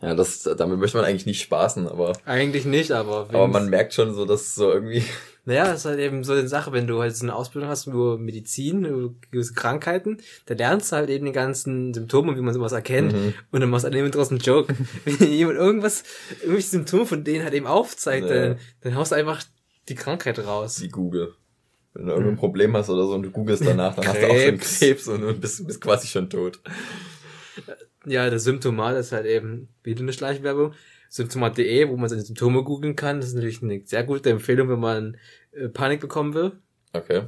Ja, 0.00 0.14
das, 0.14 0.42
damit 0.56 0.78
möchte 0.78 0.96
man 0.96 1.04
eigentlich 1.06 1.26
nicht 1.26 1.42
spaßen, 1.42 1.88
aber, 1.88 2.12
Eigentlich 2.24 2.64
nicht, 2.64 2.92
aber 2.92 3.26
aber 3.30 3.48
man 3.48 3.68
merkt 3.68 3.94
schon 3.94 4.14
so, 4.14 4.24
dass 4.24 4.54
so 4.54 4.70
irgendwie, 4.72 5.02
Naja, 5.44 5.64
das 5.64 5.78
ist 5.80 5.84
halt 5.86 5.98
eben 5.98 6.22
so 6.24 6.34
eine 6.34 6.46
Sache, 6.46 6.72
wenn 6.72 6.86
du 6.86 7.00
halt 7.00 7.16
so 7.16 7.24
eine 7.24 7.34
Ausbildung 7.34 7.70
hast 7.70 7.86
über 7.86 8.18
Medizin, 8.18 8.84
über 8.84 9.14
gewisse 9.30 9.54
Krankheiten, 9.54 10.18
da 10.46 10.54
lernst 10.54 10.92
du 10.92 10.96
halt 10.96 11.08
eben 11.10 11.24
die 11.26 11.32
ganzen 11.32 11.94
Symptome, 11.94 12.36
wie 12.36 12.42
man 12.42 12.52
sowas 12.54 12.72
erkennt, 12.72 13.12
Mhm. 13.14 13.34
und 13.50 13.60
dann 13.60 13.70
machst 13.70 13.84
du 13.84 13.88
halt 13.88 13.96
eben 13.98 14.10
draus 14.12 14.30
einen 14.30 14.40
Joke. 14.40 14.72
wenn 15.04 15.32
jemand 15.32 15.56
irgendwas, 15.58 16.04
irgendwelche 16.42 16.68
Symptome 16.68 17.06
von 17.06 17.24
denen 17.24 17.42
halt 17.44 17.54
eben 17.54 17.66
aufzeigt, 17.66 18.28
Ja. 18.28 18.48
dann, 18.50 18.58
dann 18.82 18.94
haust 18.94 19.10
du 19.12 19.16
einfach 19.16 19.42
die 19.88 19.94
Krankheit 19.96 20.38
raus. 20.38 20.80
wie 20.82 20.88
Google. 20.88 21.34
Wenn 21.94 22.06
du 22.06 22.12
irgendein 22.12 22.36
Problem 22.36 22.76
hast 22.76 22.90
oder 22.90 23.04
so 23.06 23.14
und 23.14 23.22
du 23.24 23.30
googelst 23.30 23.66
danach, 23.66 23.96
dann 23.96 24.06
hast 24.06 24.20
du 24.22 24.26
auch 24.26 24.36
schon 24.36 24.58
Krebs. 24.58 24.78
Krebs 24.78 25.08
und, 25.08 25.24
und 25.24 25.40
bist, 25.40 25.66
bist 25.66 25.80
quasi 25.80 26.06
schon 26.06 26.28
tot. 26.30 26.60
Ja, 28.06 28.30
das 28.30 28.44
Symptomat 28.44 28.96
ist 28.96 29.12
halt 29.12 29.26
eben 29.26 29.68
wieder 29.82 30.00
eine 30.00 30.12
Schleichwerbung. 30.12 30.72
Symptomat.de, 31.10 31.88
wo 31.88 31.96
man 31.96 32.08
seine 32.08 32.22
Symptome 32.22 32.62
googeln 32.62 32.94
kann. 32.94 33.20
Das 33.20 33.30
ist 33.30 33.34
natürlich 33.34 33.62
eine 33.62 33.80
sehr 33.84 34.04
gute 34.04 34.30
Empfehlung, 34.30 34.68
wenn 34.68 34.80
man 34.80 35.16
äh, 35.52 35.68
Panik 35.68 36.00
bekommen 36.00 36.34
will. 36.34 36.52
Okay. 36.92 37.22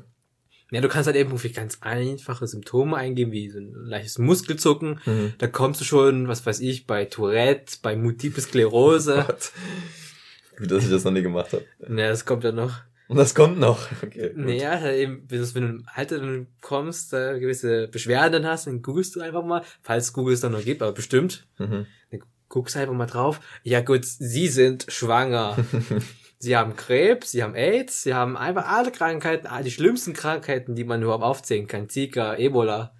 Ja, 0.70 0.80
du 0.80 0.88
kannst 0.88 1.06
halt 1.06 1.16
eben 1.16 1.30
irgendwie 1.30 1.50
ganz 1.50 1.78
einfache 1.80 2.46
Symptome 2.46 2.96
eingeben, 2.96 3.32
wie 3.32 3.50
so 3.50 3.58
ein 3.58 3.72
leichtes 3.74 4.18
Muskelzucken. 4.18 5.00
Mhm. 5.04 5.32
Da 5.38 5.48
kommst 5.48 5.80
du 5.80 5.84
schon, 5.84 6.28
was 6.28 6.46
weiß 6.46 6.60
ich, 6.60 6.86
bei 6.86 7.06
Tourette, 7.06 7.78
bei 7.82 7.96
Multiple 7.96 8.40
Sklerose. 8.42 9.26
Gut, 10.58 10.70
dass 10.70 10.84
ich 10.84 10.90
das 10.90 11.04
noch 11.04 11.10
nie 11.10 11.22
gemacht 11.22 11.52
habe. 11.52 11.64
naja, 11.88 12.10
das 12.10 12.24
kommt 12.24 12.44
ja 12.44 12.52
noch. 12.52 12.82
Und 13.10 13.16
das 13.16 13.34
kommt 13.34 13.58
noch. 13.58 13.88
Okay. 14.02 14.32
Naja, 14.34 14.80
halt 14.80 14.98
eben, 14.98 15.24
wenn 15.28 15.40
du 15.40 15.46
du 15.46 15.58
im 15.58 15.86
Alter 15.94 16.18
dann 16.18 16.46
kommst, 16.60 17.12
da 17.12 17.38
gewisse 17.38 17.88
Beschwerden 17.88 18.46
hast, 18.46 18.66
dann 18.66 18.82
googelst 18.82 19.16
du 19.16 19.20
einfach 19.20 19.44
mal, 19.44 19.62
falls 19.82 20.12
Google 20.12 20.34
es 20.34 20.40
dann 20.40 20.52
noch 20.52 20.64
gibt, 20.64 20.80
aber 20.80 20.92
bestimmt. 20.92 21.46
Mhm. 21.58 21.86
Dann 22.10 22.20
guckst 22.48 22.76
einfach 22.76 22.94
mal 22.94 23.06
drauf. 23.06 23.40
Ja 23.64 23.80
gut, 23.80 24.04
sie 24.04 24.46
sind 24.48 24.86
schwanger. 24.88 25.56
sie 26.38 26.56
haben 26.56 26.76
Krebs, 26.76 27.32
sie 27.32 27.42
haben 27.42 27.56
AIDS, 27.56 28.04
sie 28.04 28.14
haben 28.14 28.36
einfach 28.36 28.66
alle 28.66 28.92
Krankheiten, 28.92 29.48
all 29.48 29.64
die 29.64 29.72
schlimmsten 29.72 30.12
Krankheiten, 30.12 30.76
die 30.76 30.84
man 30.84 31.02
überhaupt 31.02 31.24
aufzählen 31.24 31.66
kann. 31.66 31.88
Zika, 31.88 32.36
Ebola. 32.36 32.94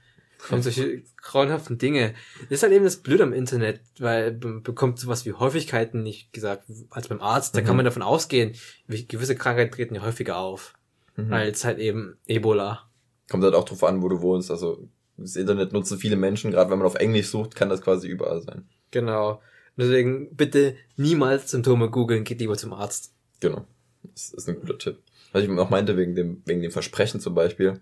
Und 0.51 0.63
solche 0.63 1.03
grauenhaften 1.19 1.77
Dinge. 1.79 2.15
Das 2.43 2.51
ist 2.59 2.63
halt 2.63 2.73
eben 2.73 2.85
das 2.85 2.97
Blöde 2.97 3.25
am 3.25 3.33
Internet, 3.33 3.81
weil 3.99 4.39
man 4.43 4.63
bekommt 4.63 4.99
sowas 4.99 5.27
wie 5.27 5.33
Häufigkeiten 5.33 6.03
nicht 6.03 6.33
gesagt 6.33 6.65
als 6.91 7.09
beim 7.09 7.21
Arzt. 7.21 7.55
Da 7.55 7.61
kann 7.61 7.73
Mhm. 7.73 7.77
man 7.77 7.85
davon 7.85 8.03
ausgehen, 8.03 8.55
gewisse 8.89 9.37
Krankheiten 9.37 9.73
treten 9.73 9.95
ja 9.95 10.03
häufiger 10.03 10.39
auf. 10.39 10.75
Mhm. 11.17 11.33
Als 11.33 11.65
halt 11.65 11.79
eben 11.79 12.17
Ebola. 12.27 12.89
Kommt 13.29 13.45
halt 13.45 13.55
auch 13.55 13.65
drauf 13.65 13.85
an, 13.85 14.03
wo 14.03 14.09
du 14.09 14.23
wohnst. 14.23 14.51
Also 14.51 14.89
das 15.19 15.37
Internet 15.37 15.73
nutzen 15.73 15.99
viele 15.99 16.17
Menschen, 16.17 16.51
gerade 16.51 16.71
wenn 16.71 16.79
man 16.79 16.87
auf 16.87 16.95
Englisch 16.95 17.29
sucht, 17.29 17.55
kann 17.55 17.69
das 17.69 17.83
quasi 17.83 18.09
überall 18.09 18.41
sein. 18.41 18.67
Genau. 18.91 19.43
Deswegen 19.77 20.35
bitte 20.35 20.77
niemals 20.97 21.51
Symptome 21.51 21.91
googeln, 21.91 22.25
geht 22.25 22.41
lieber 22.41 22.57
zum 22.57 22.73
Arzt. 22.73 23.13
Genau. 23.41 23.67
Das 24.03 24.31
ist 24.31 24.49
ein 24.49 24.59
guter 24.59 24.79
Tipp. 24.79 24.99
Was 25.33 25.43
ich 25.45 25.51
auch 25.51 25.71
meinte, 25.71 25.97
wegen 25.97 26.15
dem, 26.15 26.43
wegen 26.47 26.63
dem 26.63 26.73
Versprechen 26.73 27.21
zum 27.21 27.35
Beispiel, 27.35 27.79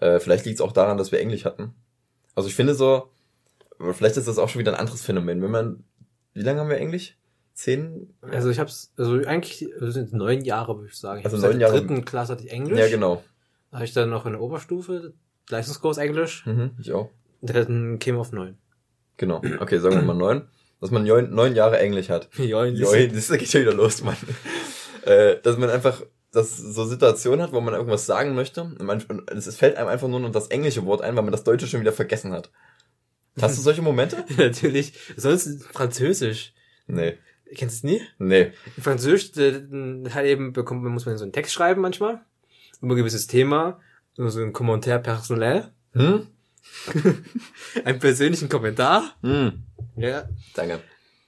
äh, 0.00 0.18
vielleicht 0.18 0.46
liegt 0.46 0.56
es 0.56 0.60
auch 0.60 0.72
daran, 0.72 0.96
dass 0.98 1.12
wir 1.12 1.20
Englisch 1.20 1.44
hatten. 1.44 1.74
Also 2.38 2.48
ich 2.48 2.54
finde 2.54 2.74
so, 2.74 3.10
vielleicht 3.92 4.16
ist 4.16 4.28
das 4.28 4.38
auch 4.38 4.48
schon 4.48 4.60
wieder 4.60 4.72
ein 4.72 4.78
anderes 4.78 5.02
Phänomen. 5.02 5.42
Wenn 5.42 5.50
man, 5.50 5.84
wie 6.34 6.42
lange 6.42 6.60
haben 6.60 6.70
wir 6.70 6.76
Englisch? 6.78 7.16
Zehn? 7.52 8.14
Also 8.22 8.48
ich 8.50 8.60
hab's, 8.60 8.92
also 8.96 9.14
eigentlich 9.26 9.68
also 9.74 9.90
sind 9.90 10.12
neun 10.12 10.44
Jahre, 10.44 10.76
würde 10.76 10.88
ich 10.88 10.94
sagen. 10.96 11.18
Ich 11.18 11.24
Also 11.24 11.36
hab 11.38 11.40
seit 11.42 11.50
neun 11.50 11.58
der 11.58 11.68
Jahre- 11.68 11.80
dritten 11.80 12.04
Klasse 12.04 12.32
hatte 12.34 12.44
ich 12.44 12.52
Englisch. 12.52 12.78
Ja, 12.78 12.88
genau. 12.88 13.24
Da 13.72 13.78
habe 13.78 13.84
ich 13.84 13.92
dann 13.92 14.08
noch 14.10 14.24
in 14.26 14.32
der 14.34 14.40
Oberstufe 14.40 15.14
Leistungskurs 15.50 15.98
Englisch. 15.98 16.46
Mhm, 16.46 16.70
ich 16.78 16.92
auch. 16.92 17.10
Und 17.40 17.52
dann 17.54 17.98
käme 17.98 18.18
auf 18.20 18.30
neun. 18.30 18.56
Genau. 19.16 19.42
Okay, 19.58 19.78
sagen 19.80 19.96
wir 19.96 20.02
mal 20.02 20.14
neun. 20.14 20.46
Dass 20.80 20.92
man 20.92 21.04
neun, 21.04 21.34
neun 21.34 21.56
Jahre 21.56 21.80
Englisch 21.80 22.08
hat. 22.08 22.28
Join, 22.38 22.76
Join, 22.76 23.12
das 23.12 23.28
geht 23.30 23.48
schon 23.48 23.62
wieder 23.62 23.74
los, 23.74 24.04
Mann. 24.04 24.16
äh, 25.04 25.40
dass 25.42 25.58
man 25.58 25.70
einfach 25.70 26.02
dass 26.32 26.56
so 26.58 26.84
Situationen 26.84 27.42
hat, 27.42 27.52
wo 27.52 27.60
man 27.60 27.74
irgendwas 27.74 28.06
sagen 28.06 28.34
möchte 28.34 28.62
und, 28.62 28.82
man, 28.82 29.00
und 29.02 29.30
es 29.30 29.56
fällt 29.56 29.76
einem 29.76 29.88
einfach 29.88 30.08
nur 30.08 30.20
noch 30.20 30.30
das 30.30 30.48
englische 30.48 30.84
Wort 30.84 31.00
ein, 31.02 31.16
weil 31.16 31.22
man 31.22 31.32
das 31.32 31.44
Deutsche 31.44 31.66
schon 31.66 31.80
wieder 31.80 31.92
vergessen 31.92 32.32
hat. 32.32 32.50
Hast 33.40 33.56
du 33.56 33.62
solche 33.62 33.82
Momente? 33.82 34.24
Natürlich. 34.36 34.92
Sonst 35.16 35.64
Französisch. 35.72 36.52
Nee. 36.86 37.18
Kennst 37.54 37.82
du 37.82 37.88
es 37.88 37.92
nie? 37.92 38.02
Nee. 38.18 38.52
In 38.76 38.82
Französisch 38.82 39.32
halt 39.36 40.26
eben 40.26 40.52
bekommt 40.52 40.82
man, 40.82 40.92
muss 40.92 41.06
man 41.06 41.16
so 41.16 41.24
einen 41.24 41.32
Text 41.32 41.52
schreiben 41.52 41.80
manchmal. 41.80 42.20
Über 42.82 42.94
ein 42.94 42.98
gewisses 42.98 43.26
Thema. 43.26 43.80
So 44.16 44.40
ein 44.40 44.52
Kommentar 44.52 44.98
personnel. 44.98 45.70
Hm? 45.92 46.26
Einen 47.84 47.98
persönlichen 47.98 48.48
Kommentar. 48.48 49.16
Hm. 49.22 49.62
Ja. 49.96 50.28
Danke. 50.54 50.80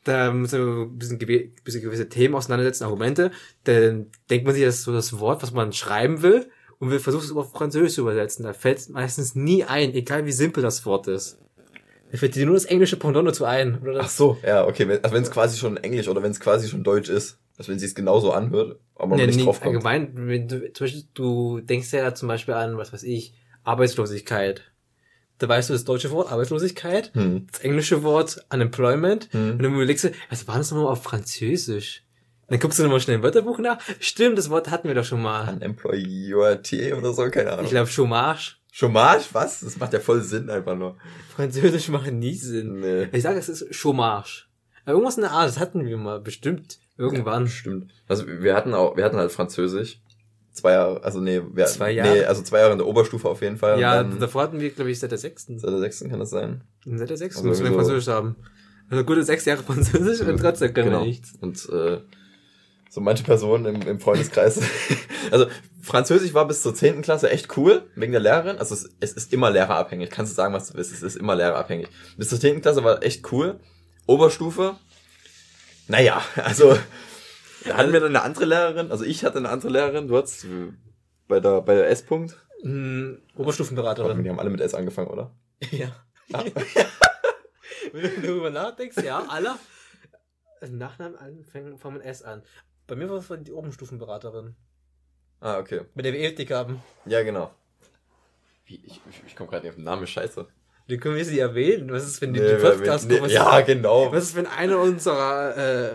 Da 0.04 0.32
muss 0.32 0.52
man 0.52 0.82
ein 0.82 0.98
bisschen, 0.98 1.18
gewisse 1.18 2.08
Themen 2.08 2.34
auseinandersetzen, 2.34 2.84
Argumente. 2.84 3.30
Dann 3.64 4.06
denkt 4.30 4.46
man 4.46 4.54
sich, 4.54 4.64
das 4.64 4.76
ist 4.76 4.84
so 4.84 4.92
das 4.92 5.18
Wort, 5.18 5.42
was 5.42 5.52
man 5.52 5.72
schreiben 5.72 6.22
will. 6.22 6.48
Und 6.78 6.90
will 6.90 6.98
versucht 6.98 7.24
es 7.24 7.32
auf 7.32 7.52
Französisch 7.52 7.94
zu 7.94 8.00
übersetzen. 8.00 8.42
Da 8.44 8.54
fällt 8.54 8.88
meistens 8.88 9.34
nie 9.34 9.64
ein, 9.64 9.92
egal 9.92 10.24
wie 10.24 10.32
simpel 10.32 10.62
das 10.62 10.86
Wort 10.86 11.08
ist. 11.08 11.38
Da 12.10 12.16
fällt 12.16 12.34
dir 12.34 12.46
nur 12.46 12.54
das 12.54 12.64
englische 12.64 12.96
Pendant 12.96 13.28
dazu 13.28 13.44
ein. 13.44 13.78
Oder 13.82 13.92
das 13.92 14.06
Ach 14.06 14.10
so, 14.10 14.38
ja, 14.42 14.66
okay. 14.66 14.88
Wenn, 14.88 15.04
also 15.04 15.14
wenn 15.14 15.22
es 15.22 15.30
quasi 15.30 15.58
schon 15.58 15.76
Englisch 15.76 16.08
oder 16.08 16.22
wenn 16.22 16.30
es 16.30 16.40
quasi 16.40 16.68
schon 16.68 16.82
Deutsch 16.82 17.10
ist. 17.10 17.38
Also 17.58 17.70
wenn 17.70 17.78
sie 17.78 17.84
es 17.84 17.94
genauso 17.94 18.32
anhört, 18.32 18.78
aber 18.94 19.18
Ja, 19.18 19.26
nicht 19.26 19.36
nee, 19.36 19.44
drauf 19.44 19.60
kommt. 19.60 19.74
allgemein, 19.74 20.12
wenn 20.14 20.48
du, 20.48 20.72
zum 20.72 20.86
Beispiel, 20.86 21.02
du 21.12 21.60
denkst 21.60 21.92
ja 21.92 22.14
zum 22.14 22.26
Beispiel 22.28 22.54
an, 22.54 22.78
was 22.78 22.94
weiß 22.94 23.02
ich, 23.02 23.34
Arbeitslosigkeit. 23.64 24.69
Da 25.40 25.48
weißt 25.48 25.70
du 25.70 25.72
das 25.72 25.84
deutsche 25.84 26.10
Wort 26.12 26.30
Arbeitslosigkeit, 26.30 27.10
Hm. 27.14 27.46
das 27.50 27.60
englische 27.62 28.02
Wort 28.04 28.44
Unemployment, 28.52 29.28
Hm. 29.32 29.52
und 29.52 29.62
dann 29.62 29.74
überlegst 29.74 30.04
du, 30.04 30.10
was 30.28 30.46
war 30.46 30.58
das 30.58 30.70
nochmal 30.70 30.92
auf 30.92 31.02
Französisch? 31.02 32.04
Dann 32.48 32.58
guckst 32.60 32.78
du 32.78 32.82
nochmal 32.82 33.00
schnell 33.00 33.16
im 33.16 33.22
Wörterbuch 33.22 33.58
nach. 33.58 33.78
Stimmt, 34.00 34.36
das 34.36 34.50
Wort 34.50 34.70
hatten 34.70 34.88
wir 34.88 34.94
doch 34.94 35.04
schon 35.04 35.22
mal. 35.22 35.48
Unemployability 35.54 36.92
oder 36.92 37.12
so, 37.12 37.28
keine 37.30 37.52
Ahnung. 37.52 37.64
Ich 37.64 37.70
glaube, 37.70 37.88
Chômage. 37.88 38.54
Chômage? 38.74 39.28
Was? 39.32 39.60
Das 39.60 39.78
macht 39.78 39.92
ja 39.92 40.00
voll 40.00 40.22
Sinn 40.22 40.50
einfach 40.50 40.76
nur. 40.76 40.96
Französisch 41.34 41.88
macht 41.88 42.10
nie 42.12 42.34
Sinn. 42.34 42.80
Nee. 42.80 43.08
Ich 43.12 43.22
sage, 43.22 43.38
es 43.38 43.48
ist 43.48 43.64
Chômage. 43.72 44.44
Aber 44.84 44.92
irgendwas 44.92 45.16
in 45.16 45.22
der 45.22 45.32
Art, 45.32 45.48
das 45.48 45.58
hatten 45.58 45.84
wir 45.86 45.96
mal, 45.96 46.20
bestimmt. 46.20 46.78
Irgendwann. 46.96 47.48
Stimmt. 47.48 47.92
Also 48.08 48.26
wir 48.26 48.54
hatten 48.54 48.74
auch, 48.74 48.96
wir 48.96 49.04
hatten 49.04 49.16
halt 49.16 49.32
Französisch. 49.32 50.00
Zwei 50.52 50.72
Jahre, 50.72 51.02
also 51.04 51.20
nee, 51.20 51.40
wir, 51.52 51.66
Zwei 51.66 51.92
Jahre? 51.92 52.10
Nee, 52.12 52.24
also 52.24 52.42
zwei 52.42 52.58
Jahre 52.58 52.72
in 52.72 52.78
der 52.78 52.86
Oberstufe 52.86 53.28
auf 53.28 53.40
jeden 53.40 53.56
Fall. 53.56 53.78
Ja, 53.80 54.02
dann, 54.02 54.18
davor 54.18 54.42
hatten 54.42 54.58
wir, 54.60 54.70
glaube 54.70 54.90
ich, 54.90 54.98
seit 54.98 55.10
der 55.12 55.18
sechsten. 55.18 55.58
seit 55.58 55.70
der 55.70 55.78
sechsten 55.78 56.10
kann 56.10 56.18
das 56.18 56.30
sein. 56.30 56.62
Seit 56.84 57.08
der 57.08 57.16
sechsten 57.16 57.38
Also 57.46 57.48
müssen 57.48 57.62
wir 57.64 57.70
so- 57.70 57.76
Französisch 57.76 58.08
haben. 58.08 58.36
Also 58.90 59.04
gute 59.04 59.22
sechs 59.22 59.44
Jahre 59.44 59.62
Französisch 59.62 60.20
und 60.26 60.38
trotzdem 60.38 60.74
können 60.74 60.88
Genau. 60.88 61.00
wir 61.02 61.06
nichts. 61.06 61.32
Und 61.40 61.56
äh, 61.72 62.00
so 62.90 63.00
manche 63.00 63.22
Personen 63.22 63.66
im, 63.76 63.82
im 63.82 64.00
Freundeskreis. 64.00 64.60
also 65.30 65.46
Französisch 65.80 66.34
war 66.34 66.48
bis 66.48 66.62
zur 66.62 66.74
zehnten 66.74 67.02
Klasse 67.02 67.30
echt 67.30 67.56
cool, 67.56 67.82
wegen 67.94 68.10
der 68.10 68.20
Lehrerin. 68.20 68.58
Also 68.58 68.74
es, 68.74 68.90
es 68.98 69.12
ist 69.12 69.32
immer 69.32 69.50
lehrerabhängig. 69.52 70.10
Kannst 70.10 70.32
du 70.32 70.36
sagen, 70.36 70.52
was 70.52 70.68
du 70.72 70.74
willst. 70.76 70.92
Es 70.92 71.02
ist 71.04 71.16
immer 71.16 71.36
lehrerabhängig. 71.36 71.86
Bis 72.16 72.28
zur 72.28 72.40
zehnten 72.40 72.60
Klasse 72.62 72.82
war 72.82 73.00
echt 73.04 73.30
cool. 73.32 73.60
Oberstufe, 74.06 74.74
naja, 75.86 76.20
also 76.36 76.76
hatten 77.66 77.92
wir 77.92 78.00
dann 78.00 78.10
eine 78.16 78.22
andere 78.22 78.44
Lehrerin. 78.44 78.90
Also 78.90 79.04
ich 79.04 79.24
hatte 79.24 79.38
eine 79.38 79.48
andere 79.48 79.70
Lehrerin. 79.70 80.08
Du 80.08 80.16
hattest 80.16 80.46
bei 81.28 81.40
der, 81.40 81.60
bei 81.62 81.74
der 81.74 81.88
S-Punkt. 81.90 82.36
Hm, 82.62 83.20
Warte, 83.28 83.40
Oberstufenberaterin. 83.42 84.22
Die 84.22 84.28
haben 84.30 84.38
alle 84.40 84.50
mit 84.50 84.60
S 84.60 84.74
angefangen, 84.74 85.08
oder? 85.08 85.30
Ja. 85.70 85.88
Ah. 86.32 86.44
Wenn 87.92 88.02
du 88.02 88.26
darüber 88.28 88.50
nachdenkst, 88.50 89.02
ja, 89.02 89.24
alle. 89.28 89.56
Also 90.60 90.74
Nachnamen 90.74 91.16
anfangen 91.18 91.78
fangen 91.78 91.96
mit 91.98 92.04
S 92.04 92.22
an. 92.22 92.42
Bei 92.86 92.94
mir 92.94 93.08
war 93.08 93.18
es 93.18 93.28
die 93.44 93.52
Oberstufenberaterin. 93.52 94.54
Ah, 95.40 95.58
okay. 95.58 95.82
Mit 95.94 96.04
der 96.04 96.12
wir 96.12 96.20
Ethik 96.20 96.50
haben. 96.50 96.82
Ja, 97.06 97.22
genau. 97.22 97.50
Wie, 98.66 98.80
ich, 98.84 99.00
ich, 99.10 99.22
ich 99.26 99.36
komme 99.36 99.48
gerade 99.50 99.62
nicht 99.64 99.70
auf 99.70 99.76
den 99.76 99.84
Namen, 99.84 100.06
scheiße. 100.06 100.46
Die 100.88 100.98
können 100.98 101.16
wir 101.16 101.24
sie 101.24 101.38
erwähnen. 101.38 101.90
Was 101.92 102.04
ist, 102.06 102.20
wenn 102.20 102.34
die 102.34 102.40
Nee, 102.40 102.48
den 102.48 102.60
Podcast 102.60 103.08
nee, 103.08 103.18
Ja, 103.28 103.60
genau. 103.60 104.12
was 104.12 104.24
ist, 104.24 104.36
wenn 104.36 104.46
einer 104.46 104.78
unserer 104.78 105.56
äh, 105.56 105.92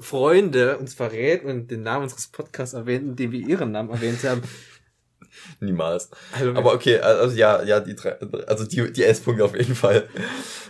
Freunde 0.00 0.78
uns 0.78 0.94
verrät 0.94 1.44
und 1.44 1.70
den 1.70 1.82
Namen 1.82 2.04
unseres 2.04 2.28
Podcasts 2.28 2.74
erwähnt, 2.74 3.04
indem 3.04 3.32
wir 3.32 3.40
ihren 3.40 3.72
Namen 3.72 3.90
erwähnt 3.90 4.24
haben? 4.24 4.42
Niemals. 5.60 6.10
Also, 6.32 6.54
Aber 6.54 6.74
okay, 6.74 6.98
also 6.98 7.36
ja, 7.36 7.62
ja, 7.62 7.80
die 7.80 7.94
drei, 7.94 8.12
also 8.46 8.66
die, 8.66 8.92
die 8.92 9.04
S-Punkte 9.04 9.44
auf 9.44 9.56
jeden 9.56 9.74
Fall. 9.74 10.08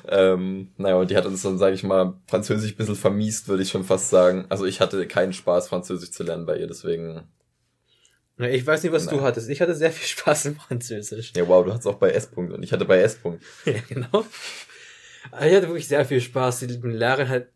Ähm, 0.06 0.72
naja, 0.76 0.96
und 0.96 1.10
die 1.10 1.16
hat 1.16 1.26
uns 1.26 1.42
dann, 1.42 1.58
sage 1.58 1.74
ich 1.74 1.82
mal, 1.82 2.14
Französisch 2.26 2.72
ein 2.72 2.76
bisschen 2.76 2.96
vermiest, 2.96 3.48
würde 3.48 3.62
ich 3.62 3.70
schon 3.70 3.84
fast 3.84 4.10
sagen. 4.10 4.46
Also 4.48 4.66
ich 4.66 4.80
hatte 4.80 5.06
keinen 5.06 5.32
Spaß, 5.32 5.68
Französisch 5.68 6.10
zu 6.10 6.22
lernen 6.22 6.46
bei 6.46 6.58
ihr, 6.58 6.66
deswegen. 6.66 7.22
Na, 8.36 8.48
ich 8.48 8.66
weiß 8.66 8.82
nicht, 8.82 8.92
was 8.92 9.06
du 9.06 9.16
Nein. 9.16 9.24
hattest. 9.24 9.48
Ich 9.48 9.60
hatte 9.60 9.74
sehr 9.74 9.92
viel 9.92 10.06
Spaß 10.06 10.46
im 10.46 10.56
Französisch. 10.56 11.32
Ja, 11.36 11.46
wow, 11.46 11.64
du 11.64 11.72
hattest 11.72 11.86
auch 11.86 11.98
bei 11.98 12.10
S-Punkt 12.10 12.52
und 12.52 12.62
ich 12.62 12.72
hatte 12.72 12.84
bei 12.84 13.00
S-Punkt. 13.00 13.42
Ja, 13.64 13.74
genau. 13.88 14.24
Ich 15.32 15.54
hatte 15.54 15.68
wirklich 15.68 15.88
sehr 15.88 16.04
viel 16.06 16.20
Spaß. 16.20 16.60
Die 16.60 16.66
Lehrerin 16.66 17.28
hat 17.28 17.48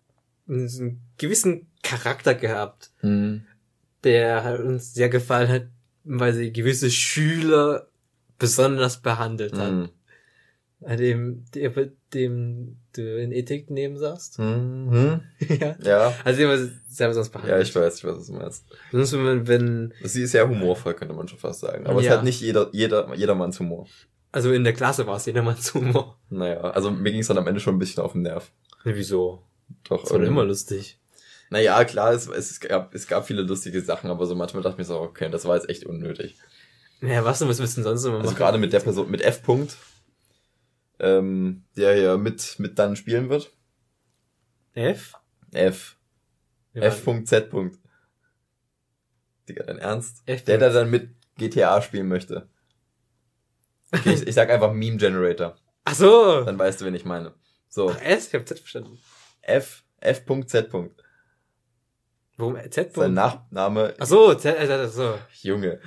einen 0.48 1.00
gewissen 1.18 1.66
Charakter 1.82 2.34
gehabt, 2.34 2.90
der 4.04 4.44
halt 4.44 4.60
uns 4.60 4.94
sehr 4.94 5.08
gefallen 5.08 5.48
hat, 5.48 5.66
weil 6.04 6.32
sie 6.34 6.52
gewisse 6.52 6.90
Schüler 6.90 7.88
besonders 8.38 9.00
behandelt 9.00 9.56
hat. 9.56 9.72
Mhm. 9.72 9.88
An 10.82 10.98
dem, 10.98 11.44
dem, 12.12 12.76
du 12.94 13.18
in 13.22 13.32
Ethik 13.32 13.70
neben 13.70 13.96
saßt. 13.96 14.38
Mhm. 14.38 15.20
ja. 15.48 15.76
Ja. 15.82 16.14
Also 16.24 16.42
war 16.46 16.58
sehr 16.88 17.08
besonders 17.08 17.28
Ja, 17.32 17.40
behandelt. 17.40 17.68
ich 17.68 17.74
weiß, 17.74 17.96
ich 17.98 18.04
weiß, 18.04 18.16
was 18.18 18.26
du 18.26 18.32
meinst. 18.34 18.64
Sonst, 18.92 19.12
wenn, 19.14 19.22
man- 19.22 19.46
wenn, 19.48 19.94
Sie 20.02 20.22
ist 20.22 20.32
sehr 20.32 20.46
humorvoll, 20.46 20.92
könnte 20.94 21.14
man 21.14 21.26
schon 21.26 21.38
fast 21.38 21.60
sagen. 21.60 21.86
Aber 21.86 22.00
es 22.00 22.06
Ja. 22.06 22.12
hat 22.18 22.24
nicht 22.24 22.40
jeder, 22.40 22.68
jeder, 22.72 23.14
jedermanns 23.14 23.58
Humor. 23.60 23.86
also 24.32 24.52
in 24.52 24.64
der 24.64 24.74
Klasse 24.74 25.06
war 25.06 25.16
es 25.16 25.24
jedermanns 25.24 25.72
Humor. 25.72 26.18
Naja, 26.28 26.60
also 26.60 26.90
mir 26.90 27.12
ging 27.12 27.20
es 27.20 27.28
dann 27.28 27.38
am 27.38 27.46
Ende 27.46 27.60
schon 27.60 27.76
ein 27.76 27.78
bisschen 27.78 28.02
auf 28.02 28.12
den 28.12 28.22
Nerv. 28.22 28.50
Ja, 28.84 28.94
wieso? 28.94 29.42
Doch. 29.84 30.02
Das 30.02 30.12
war 30.12 30.22
immer 30.22 30.44
lustig. 30.44 30.98
Naja, 31.50 31.84
klar, 31.84 32.12
es, 32.12 32.26
es, 32.26 32.60
gab, 32.60 32.94
es 32.94 33.06
gab 33.06 33.26
viele 33.26 33.42
lustige 33.42 33.80
Sachen, 33.82 34.10
aber 34.10 34.26
so 34.26 34.34
manchmal 34.34 34.62
dachte 34.62 34.74
ich 34.74 34.78
mir 34.78 34.84
so, 34.84 35.00
okay, 35.00 35.30
das 35.30 35.44
war 35.44 35.56
jetzt 35.56 35.68
echt 35.68 35.84
unnötig. 35.84 36.36
Naja, 37.00 37.24
was 37.24 37.38
denn, 37.38 37.48
was 37.48 37.58
willst 37.58 37.76
du 37.76 37.82
denn 37.82 37.84
sonst 37.84 38.04
immer 38.04 38.16
Also 38.16 38.30
machen? 38.30 38.38
gerade 38.38 38.58
mit 38.58 38.72
der 38.72 38.80
Person, 38.80 39.10
mit 39.10 39.20
F. 39.20 39.42
-Punkt, 39.46 39.76
ähm, 40.98 41.64
der 41.76 41.96
ja 41.96 42.16
mit, 42.16 42.58
mit 42.58 42.78
dann 42.78 42.96
spielen 42.96 43.28
wird. 43.28 43.52
F? 44.72 45.14
F. 45.52 45.96
Ja, 46.72 46.82
F. 46.82 47.04
Z. 47.24 47.52
-Punkt. 47.52 47.78
Digga, 49.48 49.64
dein 49.64 49.78
Ernst? 49.78 50.22
F. 50.26 50.44
Der, 50.44 50.58
der 50.58 50.72
dann 50.72 50.90
mit 50.90 51.10
GTA 51.36 51.82
spielen 51.82 52.08
möchte. 52.08 52.48
Okay, 53.92 54.14
ich, 54.14 54.26
ich 54.26 54.34
sag 54.34 54.50
einfach 54.50 54.72
Meme 54.72 54.96
Generator. 54.96 55.56
Ach 55.84 55.94
so. 55.94 56.42
Dann 56.44 56.58
weißt 56.58 56.80
du, 56.80 56.86
wen 56.86 56.94
ich 56.94 57.04
meine. 57.04 57.34
So, 57.68 57.90
Ach, 57.90 58.00
S? 58.02 58.28
Ich 58.28 58.34
hab 58.34 58.48
Z 58.48 58.58
verstanden. 58.58 58.98
F. 59.46 59.84
F. 60.00 60.22
Z. 60.46 60.70
-Punkt. 60.70 60.92
Warum 62.36 62.58
Z? 62.70 62.92
Sein 62.94 63.14
Nachname, 63.14 63.94
Ach 63.98 64.06
so, 64.06 64.34
Z, 64.34 64.56
äh, 64.58 64.84
ach 64.86 64.88
so. 64.90 65.14
Junge. 65.42 65.80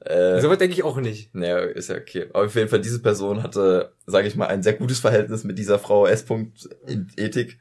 Äh, 0.00 0.40
So 0.40 0.48
weit 0.48 0.60
denke 0.60 0.74
ich 0.74 0.84
auch 0.84 0.96
nicht. 0.98 1.34
Naja, 1.34 1.58
ist 1.58 1.90
ja 1.90 1.96
okay. 1.96 2.28
Aber 2.32 2.46
auf 2.46 2.54
jeden 2.54 2.68
Fall, 2.68 2.80
diese 2.80 3.02
Person 3.02 3.42
hatte, 3.42 3.92
sage 4.06 4.28
ich 4.28 4.36
mal, 4.36 4.46
ein 4.46 4.62
sehr 4.62 4.74
gutes 4.74 5.00
Verhältnis 5.00 5.42
mit 5.44 5.58
dieser 5.58 5.78
Frau 5.78 6.06
S. 6.06 6.24
in 6.86 7.10
Ethik. 7.16 7.58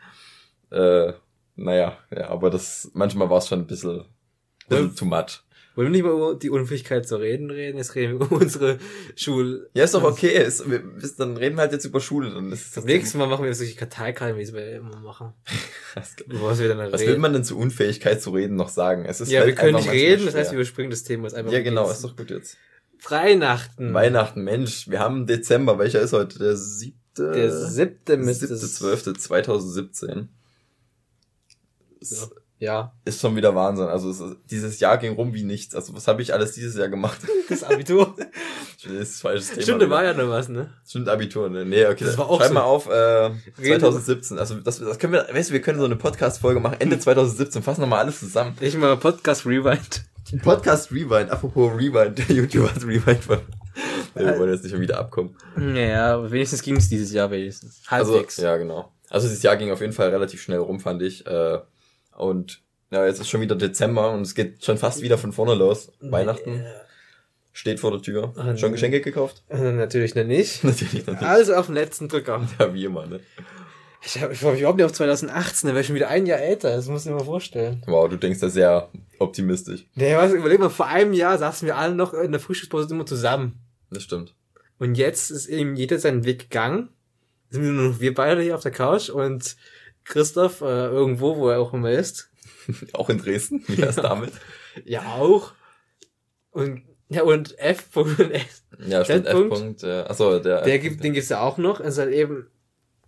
Äh, 0.70 1.14
naja, 1.56 1.98
ja, 2.12 2.30
aber 2.30 2.50
das, 2.52 2.91
manchmal 2.93 3.30
war 3.30 3.39
es 3.39 3.48
schon 3.48 3.62
ein 3.62 3.68
bisschen, 3.68 4.06
bisschen 4.70 4.95
too 4.95 5.06
much. 5.06 5.43
Wollen 5.78 5.88
wir 5.88 5.91
nicht 5.91 6.03
mal 6.03 6.11
über 6.11 6.34
die 6.36 6.49
Unfähigkeit 6.49 7.07
zu 7.07 7.17
reden 7.17 7.51
reden? 7.51 7.78
Jetzt 7.78 7.93
reden 7.93 8.19
wir 8.19 8.25
über 8.28 8.36
unsere 8.36 8.80
Schul... 9.15 9.69
Ja, 9.75 9.84
ist 9.84 9.93
doch 9.93 10.03
okay. 10.03 10.43
Ist, 10.43 10.67
wir, 10.69 10.82
ist, 10.97 11.19
dann 11.19 11.38
reden 11.38 11.55
wir 11.55 11.61
halt 11.61 11.71
jetzt 11.71 11.86
über 11.86 12.01
Schule. 12.01 12.32
Dann 12.34 12.51
ist 12.51 12.65
Das 12.65 12.73
das 12.73 12.86
nächste 12.86 13.19
Mal 13.19 13.28
machen 13.28 13.45
wir 13.45 13.53
solche 13.53 13.75
Karteikarten, 13.75 14.38
wie 14.39 14.51
wir 14.51 14.78
immer 14.78 14.99
machen. 14.99 15.34
Was, 15.93 16.15
was 16.28 16.59
wir 16.59 16.75
reden. 16.78 16.99
will 17.07 17.17
man 17.19 17.34
denn 17.34 17.43
zu 17.43 17.57
Unfähigkeit 17.57 18.21
zu 18.21 18.32
reden 18.32 18.55
noch 18.55 18.69
sagen? 18.69 19.05
Es 19.05 19.21
ist 19.21 19.32
ja, 19.32 19.41
wir 19.41 19.47
halt 19.47 19.55
können 19.57 19.75
einfach 19.75 19.91
nicht 19.93 20.01
reden, 20.01 20.25
das 20.25 20.36
heißt, 20.36 20.51
wir 20.51 20.57
überspringen 20.59 20.89
das 20.91 21.03
Thema 21.03 21.23
jetzt 21.23 21.36
einfach. 21.36 21.51
Ja, 21.53 21.61
genau, 21.61 21.89
ist 21.89 22.03
doch 22.03 22.15
gut 22.15 22.30
jetzt. 22.32 22.57
Weihnachten. 23.07 23.93
Weihnachten, 23.93 24.43
Mensch, 24.43 24.89
wir 24.89 24.99
haben 24.99 25.28
Dezember. 25.28 25.78
Welcher 25.80 26.01
ist 26.01 26.13
heute? 26.13 26.39
Der 26.39 26.57
siebte? 26.57 27.32
Der 27.32 27.51
siebte 27.51 28.23
siebte, 28.34 28.53
es- 28.53 28.75
zwölfte, 28.75 29.13
2017. 29.13 30.30
Ja. 32.01 32.17
Ja. 32.60 32.91
ist 33.05 33.22
schon 33.22 33.36
wieder 33.36 33.53
Wahnsinn. 33.53 33.86
Also 33.88 34.10
ist- 34.10 34.38
dieses 34.49 34.80
Jahr 34.80 34.97
ging 34.97 35.14
rum 35.14 35.34
wie 35.34 35.43
nichts. 35.43 35.76
Also 35.76 35.93
was 35.95 36.08
habe 36.08 36.22
ich 36.24 36.34
alles 36.34 36.53
dieses 36.53 36.76
Jahr 36.76 36.89
gemacht? 36.89 37.20
Das 37.49 37.64
Abitur. 37.64 38.14
das 38.84 38.91
ist 38.91 39.22
falsches 39.22 39.49
Thema. 39.51 39.62
Stimmt, 39.62 39.82
da 39.82 39.86
wieder. 39.86 39.95
war 39.95 40.03
ja 40.03 40.14
noch 40.14 40.28
was, 40.30 40.49
ne? 40.49 40.70
Stimmt, 40.86 41.08
Abitur, 41.08 41.49
ne? 41.49 41.64
Nee, 41.66 41.86
okay. 41.86 42.03
Das 42.03 42.18
war 42.18 42.30
auch 42.30 42.39
Schreib 42.39 42.49
so- 42.49 42.53
mal 42.55 42.62
auf, 42.64 42.88
äh, 42.88 42.91
Reden- 42.91 43.80
2017. 43.80 44.38
Also 44.38 44.55
das, 44.55 44.80
das 44.80 44.99
können 44.99 45.14
wir, 45.14 45.28
weißt 45.32 45.49
du, 45.49 45.53
wir 45.53 45.62
können 45.62 45.80
so 45.80 45.86
eine 45.86 45.95
Podcast-Folge 45.95 46.60
machen, 46.60 46.76
Ende 46.80 46.99
2017, 46.99 47.64
fassen 47.64 47.82
nochmal 47.82 47.99
alles 47.99 48.20
zusammen. 48.20 48.58
Ich 48.60 48.76
mal 48.76 48.97
Podcast 48.97 49.45
Rewind. 49.45 50.03
Podcast 50.43 50.91
Rewind, 50.91 51.32
apropos 51.32 51.72
Rewind, 51.74 52.18
der 52.30 52.36
YouTuber 52.36 52.74
hat 52.74 52.84
Rewind 52.84 53.24
von. 53.24 53.39
Nee, 54.16 54.26
wir 54.26 54.39
wollen 54.39 54.51
jetzt 54.51 54.64
nicht 54.64 54.72
schon 54.74 54.82
wieder 54.82 54.99
abkommen. 54.99 55.36
Naja, 55.55 56.30
wenigstens 56.30 56.62
ging 56.64 56.76
es 56.76 56.89
dieses 56.89 57.14
Jahr 57.14 57.32
wenigstens. 57.32 57.82
Also, 57.88 58.14
Halbwegs. 58.14 58.38
ja, 58.38 58.58
genau. 58.58 58.91
Also 59.10 59.28
dieses 59.30 59.41
Jahr 59.43 59.55
ging 59.55 59.72
auf 59.72 59.80
jeden 59.80 59.93
Fall 59.93 60.10
relativ 60.10 60.41
schnell 60.41 60.60
rum, 60.60 60.80
fand 60.82 61.01
ich. 61.01 61.26
Äh, 61.26 61.60
und 62.18 62.61
ja, 62.91 63.05
jetzt 63.05 63.20
ist 63.20 63.30
schon 63.30 63.41
wieder 63.41 63.55
Dezember 63.55 64.11
und 64.11 64.22
es 64.22 64.36
geht 64.36 64.63
schon 64.63 64.78
fast 64.78 65.01
wieder 65.01 65.18
von 65.18 65.34
vorne 65.34 65.55
los. 65.55 65.91
Weihnachten 65.99 66.65
steht 67.57 67.80
vor 67.80 67.91
der 67.91 68.01
Tür. 68.01 68.34
Ah, 68.38 68.55
Schon 68.55 68.70
nee. 68.70 68.76
Geschenke 68.76 69.01
gekauft? 69.01 69.43
Äh, 69.49 69.72
natürlich 69.72 70.15
noch 70.15 70.24
nicht. 70.24 70.63
Natürlich 70.63 71.05
noch 71.07 71.15
nicht. 71.15 71.24
Also 71.24 71.55
auf 71.55 71.65
den 71.65 71.76
letzten 71.76 72.07
Drücker. 72.07 72.47
Ja, 72.59 72.74
wie 72.74 72.86
immer, 72.86 73.07
ne? 73.07 73.20
Ich, 74.05 74.22
hab, 74.22 74.32
ich 74.32 74.41
mich 74.41 74.59
überhaupt 74.59 74.78
nicht 74.78 74.86
auf 74.86 74.93
2018, 74.93 75.68
dann 75.68 75.74
wäre 75.74 75.82
ich 75.82 75.88
schon 75.88 75.95
wieder 75.95 76.07
ein 76.07 76.28
Jahr 76.28 76.39
älter. 76.39 76.76
Das 76.76 76.88
muss 76.88 77.05
ich 77.05 77.11
mir 77.11 77.18
mal 77.18 77.26
vorstellen. 77.26 77.82
Wow, 77.88 78.07
du 78.07 78.15
denkst 78.15 78.39
da 78.39 78.49
sehr 78.49 78.89
optimistisch. 79.18 79.86
Nee, 79.95 80.15
was, 80.15 80.32
überleg 80.32 80.59
mal, 80.59 80.70
vor 80.70 80.86
einem 80.86 81.13
Jahr 81.13 81.38
saßen 81.38 81.65
wir 81.65 81.78
alle 81.78 81.95
noch 81.95 82.13
in 82.13 82.32
der 82.32 82.39
Frühstückspause 82.39 82.93
immer 82.93 83.07
zusammen. 83.07 83.59
Das 83.89 84.03
stimmt. 84.03 84.36
Und 84.78 84.95
jetzt 84.95 85.32
ist 85.32 85.47
eben 85.47 85.76
jeder 85.76 85.97
seinen 85.97 86.26
Weg 86.26 86.49
gegangen. 86.49 86.89
Sind 87.49 87.63
wir 87.63 87.72
nur 87.72 87.91
noch 87.91 87.99
wir 87.99 88.13
beide 88.13 88.41
hier 88.41 88.55
auf 88.55 88.61
der 88.61 88.72
Couch 88.72 89.09
und 89.09 89.57
Christoph 90.08 90.62
äh, 90.62 90.88
irgendwo, 90.88 91.38
wo 91.38 91.49
er 91.49 91.60
auch 91.60 91.74
immer 91.74 91.91
ist. 91.91 92.32
Auch 92.93 93.10
in 93.10 93.18
Dresden. 93.18 93.64
Wie 93.68 93.78
wär's 93.78 93.95
damit? 93.95 94.34
Ja, 94.84 95.16
auch. 95.16 95.53
Und 96.51 96.82
ja, 97.10 97.24
und 97.24 97.58
F. 97.60 97.88
und 97.95 98.20
S. 98.20 98.66
Ja, 98.86 99.05
stimmt. 99.05 99.28
F. 99.28 99.49
Punkt. 99.49 99.84
Äh, 99.84 100.01
achso, 100.01 100.39
der. 100.39 100.64
Der 100.64 100.76
F. 100.76 100.82
gibt, 100.82 101.03
den 101.03 101.14
gibt's 101.14 101.30
ja 101.30 101.41
auch 101.41 101.58
noch. 101.58 101.80
Es 101.80 101.93
ist 101.93 101.99
halt 101.99 102.14
eben 102.14 102.47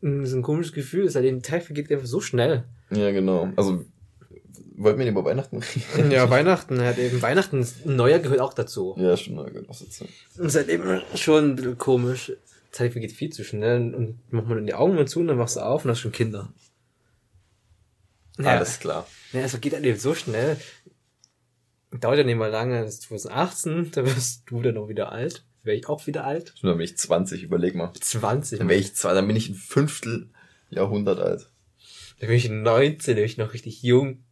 so 0.02 0.38
ein 0.38 0.42
komisches 0.42 0.74
Gefühl. 0.74 1.04
Es 1.04 1.10
ist 1.10 1.16
halt 1.16 1.26
eben, 1.26 1.42
der 1.42 1.52
Tag 1.52 1.64
vergeht 1.64 1.92
einfach 1.92 2.08
so 2.08 2.22
schnell. 2.22 2.64
Ja, 2.90 3.12
genau. 3.12 3.50
Also, 3.58 3.84
wollten 4.78 5.00
wir 5.00 5.08
über 5.08 5.26
Weihnachten 5.26 5.62
reden? 5.98 6.12
Ja, 6.12 6.30
Weihnachten 6.30 6.82
hat 6.82 6.98
eben, 6.98 7.22
Weihnachten, 7.22 7.68
neuer 7.84 8.20
gehört 8.20 8.40
auch 8.40 8.54
dazu. 8.54 8.96
Ja, 8.98 9.18
stimmt. 9.18 9.38
Na 9.38 9.50
gut, 9.50 9.68
was 9.68 9.82
jetzt? 9.82 10.02
Und 10.02 10.10
es 10.38 10.46
ist 10.46 10.56
halt 10.56 10.70
eben 10.70 11.02
schon 11.16 11.52
ein 11.52 11.56
bisschen 11.56 11.78
komisch. 11.78 12.32
Zeit 12.72 12.94
vergeht 12.94 13.12
viel 13.12 13.32
zu 13.32 13.44
schnell 13.44 13.94
und 13.94 14.20
macht 14.32 14.48
man 14.48 14.66
die 14.66 14.76
Augen 14.76 14.96
mal 14.96 15.08
zu 15.08 15.20
und 15.20 15.28
dann 15.28 15.38
machst 15.38 15.58
du 15.58 15.62
auf 15.62 15.84
und 15.84 15.92
hast 15.92 16.00
schon 16.00 16.12
Kinder. 16.12 16.54
Ja, 18.40 18.56
Alles 18.56 18.80
klar. 18.80 19.06
ja 19.34 19.42
es 19.42 19.60
geht 19.60 19.74
halt 19.74 19.86
eben 19.86 20.00
so 20.00 20.16
schnell. 20.16 20.58
Dauert 21.92 22.20
ja 22.20 22.24
nicht 22.24 22.38
mal 22.38 22.50
lange, 22.50 22.84
das 22.84 22.96
ist 22.96 23.02
2018, 23.04 23.92
da 23.92 24.06
wirst 24.06 24.44
du 24.46 24.62
dann 24.62 24.78
auch 24.78 24.90
wieder 24.90 25.12
alt. 25.12 25.44
Wäre 25.64 25.76
ich 25.76 25.90
auch 25.90 26.08
wieder 26.08 26.24
alt? 26.24 26.54
Dann 26.62 26.78
bin 26.78 26.82
ich 26.86 26.98
20, 26.98 27.44
überleg 27.44 27.76
mal. 27.76 27.92
20. 28.00 28.60
Dann 28.60 28.70
wäre 28.70 28.80
ich 28.80 28.96
zwei, 28.96 29.14
dann 29.14 29.28
bin 29.28 29.36
ich 29.36 29.50
ein 29.50 29.56
Fünftel 29.56 30.30
Jahrhundert 30.70 31.20
alt. 31.20 31.50
Da 32.20 32.28
bin 32.28 32.36
ich 32.36 32.50
19, 32.50 33.16
da 33.16 33.20
bin 33.20 33.26
ich 33.26 33.38
noch 33.38 33.54
richtig 33.54 33.82
jung. 33.84 34.24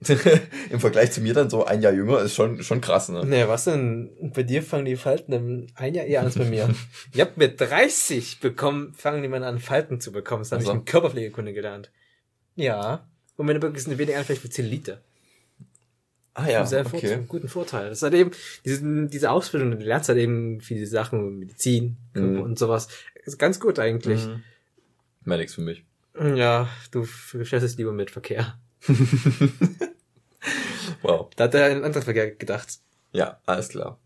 Im 0.70 0.78
Vergleich 0.78 1.12
zu 1.12 1.22
mir 1.22 1.32
dann 1.32 1.48
so 1.48 1.64
ein 1.64 1.80
Jahr 1.80 1.92
jünger 1.92 2.20
ist 2.20 2.34
schon, 2.34 2.62
schon 2.62 2.82
krass, 2.82 3.08
ne? 3.08 3.24
Naja, 3.24 3.48
was 3.48 3.64
denn? 3.64 4.32
Bei 4.34 4.42
dir 4.42 4.62
fangen 4.62 4.84
die 4.84 4.96
Falten 4.96 5.32
dann 5.32 5.66
ein 5.74 5.94
Jahr 5.94 6.04
eher 6.04 6.20
an 6.20 6.26
als 6.26 6.36
bei 6.36 6.44
mir. 6.44 6.68
ich 7.14 7.20
hab 7.20 7.38
mit 7.38 7.58
30 7.58 8.40
bekommen, 8.40 8.92
fangen 8.94 9.22
die 9.22 9.28
Männer 9.28 9.46
an, 9.46 9.58
Falten 9.58 9.98
zu 10.00 10.12
bekommen. 10.12 10.42
Das 10.42 10.52
habe 10.52 10.62
ich 10.62 10.68
Ach 10.68 10.74
so. 10.74 10.78
in 10.78 10.84
Körperpflegekunde 10.84 11.54
gelernt. 11.54 11.90
Ja. 12.56 13.08
Und 13.36 13.46
meine 13.46 13.58
Böcke 13.60 13.78
sind 13.78 13.96
weniger 13.98 14.22
vielleicht 14.24 14.42
für 14.42 14.50
10 14.50 14.66
Liter. 14.66 15.00
Ah 16.34 16.48
ja, 16.48 16.66
Sehr 16.66 16.80
okay. 16.84 16.90
Vorteil, 17.00 17.22
guten 17.28 17.48
Vorteil. 17.48 17.88
Das 17.88 17.98
ist 17.98 18.02
halt 18.02 18.12
eben, 18.14 18.30
diese, 18.64 19.06
diese 19.08 19.30
Ausbildung, 19.30 19.70
du 19.70 19.78
lernst 19.78 20.08
halt 20.10 20.18
eben 20.18 20.60
viele 20.60 20.86
Sachen, 20.86 21.38
Medizin 21.38 21.96
Mhm. 22.14 22.40
und 22.42 22.58
sowas. 22.58 22.88
Ist 23.24 23.38
ganz 23.38 23.58
gut 23.58 23.78
eigentlich. 23.78 24.26
Mhm. 24.26 24.42
Mehr 25.24 25.38
nix 25.38 25.54
für 25.54 25.62
mich. 25.62 25.82
Ja, 26.18 26.68
du 26.90 27.00
beschäftigst 27.32 27.74
es 27.74 27.76
lieber 27.78 27.92
mit 27.92 28.10
Verkehr. 28.10 28.58
Wow. 31.02 31.30
Da 31.36 31.44
hat 31.44 31.54
er 31.54 31.66
an 31.66 31.84
anderen 31.84 32.02
Verkehr 32.02 32.30
gedacht. 32.30 32.78
Ja, 33.12 33.38
alles 33.46 33.68
klar. 33.68 33.98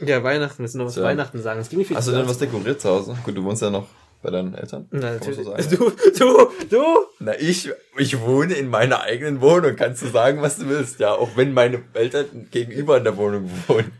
Ja, 0.00 0.22
Weihnachten, 0.22 0.60
willst 0.60 0.74
du 0.74 0.78
noch 0.78 0.86
was 0.86 0.94
So. 0.94 1.02
Weihnachten 1.02 1.42
sagen? 1.42 1.60
Es 1.60 1.68
ging 1.68 1.78
nicht 1.78 1.88
viel 1.88 1.96
Hast 1.96 2.06
du 2.08 2.12
denn 2.12 2.28
was 2.28 2.38
dekoriert 2.38 2.80
zu 2.80 2.88
Hause? 2.88 3.16
Gut, 3.24 3.36
du 3.36 3.42
wohnst 3.44 3.62
ja 3.62 3.70
noch 3.70 3.88
bei 4.22 4.30
deinen 4.30 4.54
Eltern. 4.54 4.88
Na, 4.90 5.12
natürlich. 5.12 5.36
so 5.36 5.44
sagen. 5.44 5.64
du, 5.70 5.90
du, 6.18 6.50
du! 6.70 6.84
Na, 7.20 7.38
ich, 7.38 7.70
ich 7.96 8.20
wohne 8.20 8.54
in 8.54 8.68
meiner 8.68 9.02
eigenen 9.02 9.40
Wohnung. 9.40 9.76
Kannst 9.76 10.02
du 10.02 10.06
sagen, 10.08 10.42
was 10.42 10.58
du 10.58 10.68
willst? 10.68 11.00
Ja, 11.00 11.12
auch 11.12 11.36
wenn 11.36 11.52
meine 11.52 11.82
Eltern 11.94 12.48
gegenüber 12.50 12.98
in 12.98 13.04
der 13.04 13.16
Wohnung 13.16 13.50
wohnen. 13.66 13.92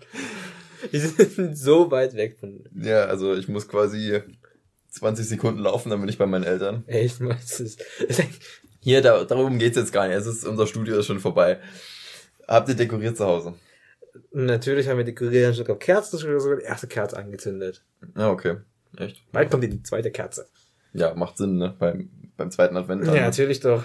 Die 0.93 0.99
sind 0.99 1.59
so 1.59 1.91
weit 1.91 2.15
weg 2.15 2.37
von. 2.39 2.65
Ja, 2.75 3.05
also 3.05 3.35
ich 3.35 3.49
muss 3.49 3.69
quasi 3.69 4.21
20 4.91 5.29
Sekunden 5.29 5.61
laufen, 5.61 5.91
dann 5.91 6.01
bin 6.01 6.09
ich 6.09 6.19
bei 6.19 6.27
meinen 6.27 6.45
Eltern. 6.45 6.85
Echt, 6.87 7.21
es 7.45 7.61
ist, 7.61 7.85
es 8.09 8.19
ist 8.19 8.29
Hier, 8.81 9.03
da, 9.03 9.25
darum 9.25 9.59
geht's 9.59 9.77
jetzt 9.77 9.93
gar 9.93 10.09
nicht. 10.09 10.17
Es 10.17 10.27
ist, 10.27 10.47
unser 10.47 10.67
Studio 10.67 10.99
ist 10.99 11.07
schon 11.07 11.21
vorbei. 11.21 11.59
Habt 12.47 12.69
ihr 12.69 12.75
dekoriert 12.75 13.17
zu 13.17 13.27
Hause? 13.27 13.55
Natürlich 14.33 14.89
haben 14.89 14.99
wir 14.99 15.05
dekoriert, 15.05 15.55
schon 15.55 15.65
sogar 15.65 15.79
Kerzen, 15.79 16.19
schon 16.19 16.39
sogar 16.41 16.59
die 16.59 16.65
erste 16.65 16.87
Kerze 16.87 17.17
angezündet. 17.17 17.85
Ja, 18.17 18.31
okay. 18.31 18.57
Echt? 18.97 19.23
Bald 19.33 19.51
kommt 19.51 19.65
die 19.65 19.83
zweite 19.83 20.11
Kerze. 20.11 20.47
Ja, 20.93 21.15
macht 21.15 21.37
Sinn, 21.37 21.57
ne? 21.59 21.75
Beim, 21.79 22.11
beim 22.37 22.51
zweiten 22.51 22.77
Advent. 22.77 23.05
Ja, 23.07 23.13
dann. 23.15 23.23
natürlich 23.25 23.61
doch. 23.61 23.85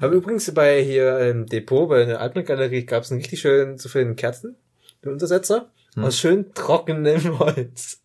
Aber 0.00 0.12
übrigens 0.14 0.52
bei 0.54 0.82
hier 0.82 1.18
im 1.20 1.46
Depot, 1.46 1.88
bei 1.88 2.04
der 2.04 2.20
Altmarkt-Galerie, 2.20 2.84
gab 2.86 3.02
es 3.02 3.10
einen 3.10 3.20
richtig 3.20 3.40
schönen, 3.40 3.78
zufriedenen 3.78 4.16
Kerzen, 4.16 4.56
den 5.04 5.12
Untersetzer, 5.12 5.70
Hm. 5.94 6.04
aus 6.04 6.18
schön 6.18 6.52
trockenem 6.54 7.38
Holz. 7.38 8.00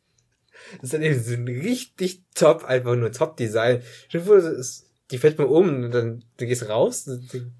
Das 0.73 0.83
ist 0.83 0.93
dann 0.93 1.01
eben 1.01 1.19
so 1.19 1.33
ein 1.33 1.47
richtig 1.47 2.21
top, 2.35 2.63
einfach 2.65 2.95
nur 2.95 3.11
Top-Design. 3.11 3.81
Stell 4.07 4.21
dir 4.21 4.27
vor, 4.27 4.35
das 4.35 4.45
ist- 4.45 4.88
die 5.11 5.17
fällt 5.17 5.39
mir 5.39 5.47
um 5.47 5.67
und 5.85 5.91
dann 5.91 6.23
du 6.37 6.45
gehst 6.45 6.69
raus. 6.69 7.09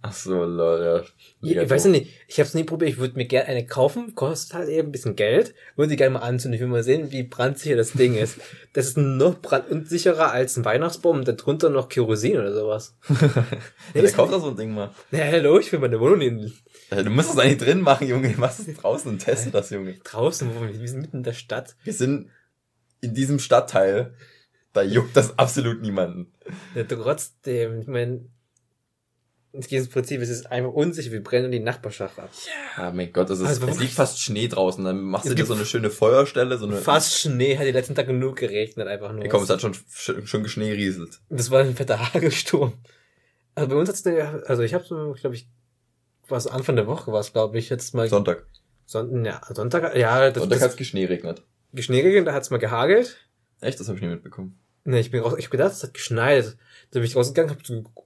Ach 0.04 0.14
so, 0.14 0.44
lol, 0.44 0.82
ja. 0.84 1.02
ich, 1.42 1.58
ich 1.58 1.70
weiß 1.70 1.86
nicht, 1.86 2.12
ich 2.28 2.40
habe 2.40 2.48
es 2.48 2.54
nie 2.54 2.64
probiert, 2.64 2.92
ich 2.92 2.98
würde 3.00 3.16
mir 3.16 3.26
gerne 3.26 3.48
eine 3.48 3.66
kaufen, 3.66 4.14
kostet 4.14 4.54
halt 4.54 4.70
eben 4.70 4.90
ein 4.90 4.92
bisschen 4.92 5.16
Geld, 5.16 5.56
würde 5.76 5.90
die 5.90 5.96
gerne 5.96 6.14
mal 6.14 6.20
anzünden, 6.20 6.54
ich 6.56 6.62
will 6.62 6.68
mal 6.68 6.84
sehen, 6.84 7.12
wie 7.12 7.24
brandsicher 7.24 7.76
das 7.76 7.94
Ding 7.94 8.16
ist. 8.16 8.38
Das 8.74 8.86
ist 8.86 8.98
noch 8.98 9.42
brandunsicherer 9.42 10.32
als 10.32 10.56
ein 10.56 10.64
Weihnachtsbaum 10.64 11.18
und 11.18 11.28
darunter 11.28 11.72
noch 11.72 11.90
Kerosin 11.90 12.38
oder 12.38 12.54
sowas. 12.54 12.96
Ja, 13.96 14.02
ist- 14.04 14.16
kauft 14.16 14.32
da 14.32 14.40
so 14.40 14.50
ein 14.52 14.58
Ding 14.58 14.72
mal. 14.76 14.92
Na, 15.10 15.18
hallo, 15.20 15.58
ich 15.58 15.72
will 15.72 15.80
meine 15.80 16.00
Wohnung 16.00 16.22
in, 16.22 16.54
Ja, 16.92 17.02
Du 17.02 17.10
musst 17.10 17.32
es 17.32 17.38
eigentlich 17.40 17.58
drin 17.58 17.82
machen, 17.82 18.08
Junge. 18.08 18.32
Mach 18.38 18.52
es 18.58 18.64
draußen 18.76 19.10
und 19.12 19.18
teste 19.20 19.50
das, 19.50 19.72
Junge. 19.72 19.96
draußen, 20.04 20.50
wo 20.56 20.62
wir, 20.62 20.80
wir 20.80 20.88
sind 20.88 21.02
mitten 21.02 21.18
in 21.18 21.24
der 21.24 21.34
Stadt. 21.34 21.76
Wir 21.84 21.94
sind 21.94 22.30
in 23.02 23.16
diesem 23.16 23.40
Stadtteil. 23.40 24.14
Da 24.74 24.84
juckt 24.84 25.16
das 25.18 25.38
absolut 25.40 25.82
niemanden. 25.82 26.32
Ja, 26.76 26.84
trotzdem, 26.84 27.82
ich 27.82 27.88
meine, 27.88 28.26
es 29.52 29.68
geht 29.68 29.80
ins 29.80 29.90
Prinzip, 29.90 30.22
es 30.22 30.30
ist 30.30 30.52
einfach 30.52 30.72
unsicher, 30.72 31.12
wir 31.12 31.24
brennen 31.24 31.52
die 31.52 31.60
Nachbarschaft 31.60 32.20
ab. 32.20 32.30
Ja, 32.78 32.92
mein 32.92 33.12
Gott, 33.12 33.30
es, 33.32 33.40
ist, 33.40 33.48
Also 33.48 33.68
es 33.68 33.80
liegt 33.80 33.94
fast 33.94 34.20
Schnee 34.22 34.48
draußen. 34.48 34.84
Dann 34.84 35.02
machst 35.02 35.26
Es 35.26 35.32
du 35.32 35.36
dir 35.36 35.46
so 35.46 35.56
eine 35.56 35.66
schöne 35.66 35.90
Feuerstelle, 35.90 36.58
so 36.60 36.68
eine. 36.68 36.78
Fast 36.78 37.20
Schnee, 37.20 37.58
hat 37.58 37.66
die 37.66 37.72
letzten 37.72 37.96
Tage 37.96 38.14
nur 38.14 38.36
geregnet, 38.36 38.88
einfach 38.88 39.12
nur. 39.12 39.24
Ja, 39.24 39.30
komm, 39.30 39.44
es 39.44 39.50
hat 39.50 39.62
schon, 39.62 39.74
schon, 39.90 40.28
schon 40.28 40.44
geschneerieselt. 40.44 41.20
Das 41.30 41.50
war 41.50 41.62
ein 41.62 41.76
fetter 41.76 42.00
Hagelsturm. 42.14 42.74
Also 43.56 43.70
bei 43.70 43.76
uns 43.76 43.90
hat's, 43.90 44.06
also 44.06 44.62
ich 44.62 44.74
habe 44.76 44.84
so, 44.84 45.16
glaube 45.20 45.36
ich, 45.36 45.50
was 46.28 46.46
Anfang 46.46 46.76
der 46.76 46.86
Woche 46.86 47.12
war 47.12 47.20
es, 47.20 47.34
glaube 47.34 47.58
ich, 47.58 47.70
jetzt 47.70 47.96
mal 47.96 48.08
Sonntag. 48.08 48.46
Sonntag, 48.86 49.26
ja, 49.26 49.42
Sonntag, 49.54 49.96
ja, 49.96 50.30
das, 50.30 50.42
Sonntag 50.44 50.62
hat 50.62 50.70
es 50.72 50.78
geschneeregnet. 50.78 51.44
geschneeregnet, 51.74 52.28
da 52.28 52.34
hat's 52.34 52.52
mal 52.52 52.58
gehagelt. 52.58 53.18
Echt? 53.62 53.80
Das 53.80 53.88
habe 53.88 53.98
ich 53.98 54.04
nie 54.04 54.10
mitbekommen. 54.10 54.58
Ne, 54.86 55.00
ich 55.00 55.12
bin 55.12 55.22
raus, 55.22 55.36
ich 55.38 55.46
hab 55.46 55.52
gedacht, 55.52 55.74
es 55.74 55.84
hat 55.84 55.94
geschneit. 55.94 56.58
Da 56.92 57.00
bin 57.00 57.04
ich 57.04 57.16
rausgegangen, 57.16 57.52
hab 57.52 57.60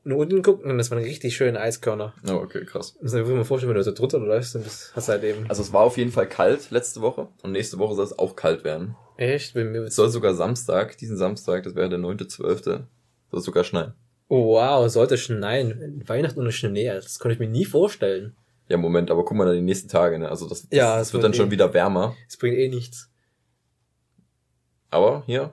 nach 0.04 0.16
unten 0.18 0.36
geguckt 0.38 0.66
und 0.66 0.78
das 0.78 0.90
waren 0.92 1.02
richtig 1.02 1.36
schöne 1.36 1.60
Eiskörner. 1.60 2.14
Oh, 2.28 2.32
okay, 2.34 2.66
krass. 2.66 2.96
Das 3.02 3.14
muss 3.14 3.22
ich 3.22 3.28
mir 3.36 3.46
vorstellen, 3.46 3.70
wenn 3.70 3.78
du 3.78 3.84
so 3.84 3.94
drunter 3.94 4.20
läufst, 4.20 4.56
dann 4.56 4.64
bist- 4.64 4.92
hast 4.96 5.08
du 5.08 5.12
halt 5.14 5.24
eben. 5.24 5.46
Also 5.48 5.62
es 5.62 5.72
war 5.72 5.82
auf 5.82 5.98
jeden 5.98 6.12
Fall 6.12 6.28
kalt 6.28 6.72
letzte 6.72 7.02
Woche 7.02 7.28
und 7.44 7.52
nächste 7.52 7.78
Woche 7.78 7.96
soll 7.96 8.06
es 8.06 8.18
auch 8.18 8.36
kalt 8.36 8.64
werden. 8.64 8.96
Echt? 9.18 9.54
Bei 9.54 9.64
mir 9.64 9.84
Es 9.84 9.96
soll 9.96 10.10
sogar 10.10 10.34
Samstag, 10.34 10.98
diesen 10.98 11.16
Samstag, 11.16 11.64
das 11.64 11.76
wäre 11.76 11.88
der 11.90 12.00
9.12., 12.00 12.64
soll 12.64 13.40
es 13.40 13.46
sogar 13.46 13.64
schneien. 13.64 13.94
Oh 14.28 14.56
wow, 14.56 14.90
sollte 14.90 15.18
schneien. 15.18 16.02
Weihnachten 16.08 16.40
ohne 16.40 16.52
Schnee, 16.52 16.88
das 16.88 17.20
konnte 17.20 17.34
ich 17.34 17.40
mir 17.40 17.48
nie 17.48 17.66
vorstellen. 17.66 18.36
Ja, 18.68 18.78
Moment, 18.78 19.12
aber 19.12 19.24
guck 19.24 19.38
mal 19.38 19.46
dann 19.46 19.56
die 19.56 19.62
nächsten 19.62 19.90
Tage, 19.90 20.18
ne? 20.18 20.28
Also 20.30 20.50
das, 20.50 20.62
das, 20.68 20.70
Ja, 20.78 20.98
das 20.98 21.08
es 21.10 21.14
wird 21.14 21.24
dann 21.24 21.34
schon 21.34 21.50
eh- 21.50 21.52
wieder 21.52 21.74
wärmer. 21.74 22.16
Das 22.28 22.38
bringt 22.38 22.58
eh 22.58 22.68
nichts. 22.70 23.10
Aber 24.94 25.24
hier, 25.26 25.52